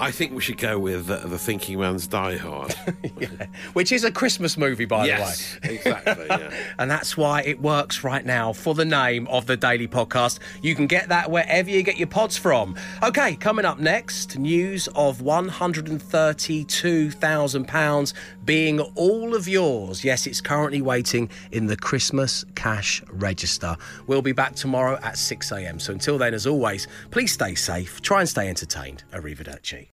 I 0.00 0.12
think 0.12 0.32
we 0.32 0.40
should 0.40 0.58
go 0.58 0.78
with 0.78 1.10
uh, 1.10 1.26
the 1.26 1.38
Thinking 1.38 1.80
Man's 1.80 2.06
Die 2.06 2.36
Hard. 2.36 2.72
Which 3.72 3.90
is 3.90 4.04
a 4.04 4.12
Christmas 4.12 4.56
movie, 4.56 4.84
by 4.84 5.06
yes, 5.06 5.58
the 5.60 5.68
way. 5.68 5.74
exactly. 5.74 6.26
Yeah. 6.28 6.52
And 6.78 6.88
that's 6.90 7.16
why 7.16 7.42
it 7.42 7.60
works 7.60 8.04
right 8.04 8.24
now 8.24 8.52
for 8.52 8.74
the 8.74 8.84
name 8.84 9.26
of 9.28 9.46
the 9.46 9.56
daily 9.56 9.88
podcast. 9.88 10.38
You 10.62 10.76
can 10.76 10.86
get 10.86 11.08
that 11.08 11.30
wherever 11.30 11.68
you 11.68 11.82
get 11.82 11.96
your 11.96 12.06
pods 12.06 12.38
from. 12.38 12.76
Okay, 13.02 13.34
coming 13.36 13.64
up 13.64 13.80
next, 13.80 14.38
news 14.38 14.88
of 14.94 15.18
£132,000 15.18 18.12
being 18.44 18.80
all 18.80 19.34
of 19.34 19.48
yours. 19.48 20.04
Yes, 20.04 20.26
it's 20.26 20.40
currently 20.40 20.82
waiting 20.82 21.28
in 21.52 21.66
the 21.66 21.76
Christmas 21.76 22.44
cash 22.54 23.02
register. 23.10 23.76
We'll 24.06 24.22
be 24.22 24.32
back 24.32 24.54
tomorrow 24.54 24.94
at 25.02 25.14
6am. 25.14 25.80
So 25.80 25.92
until 25.92 26.18
then, 26.18 26.34
as 26.34 26.46
always, 26.46 26.86
please 27.10 27.32
stay 27.32 27.54
safe, 27.54 28.00
try 28.00 28.20
and 28.20 28.28
stay 28.28 28.48
entertained. 28.48 29.04
Arrivederci. 29.12 29.86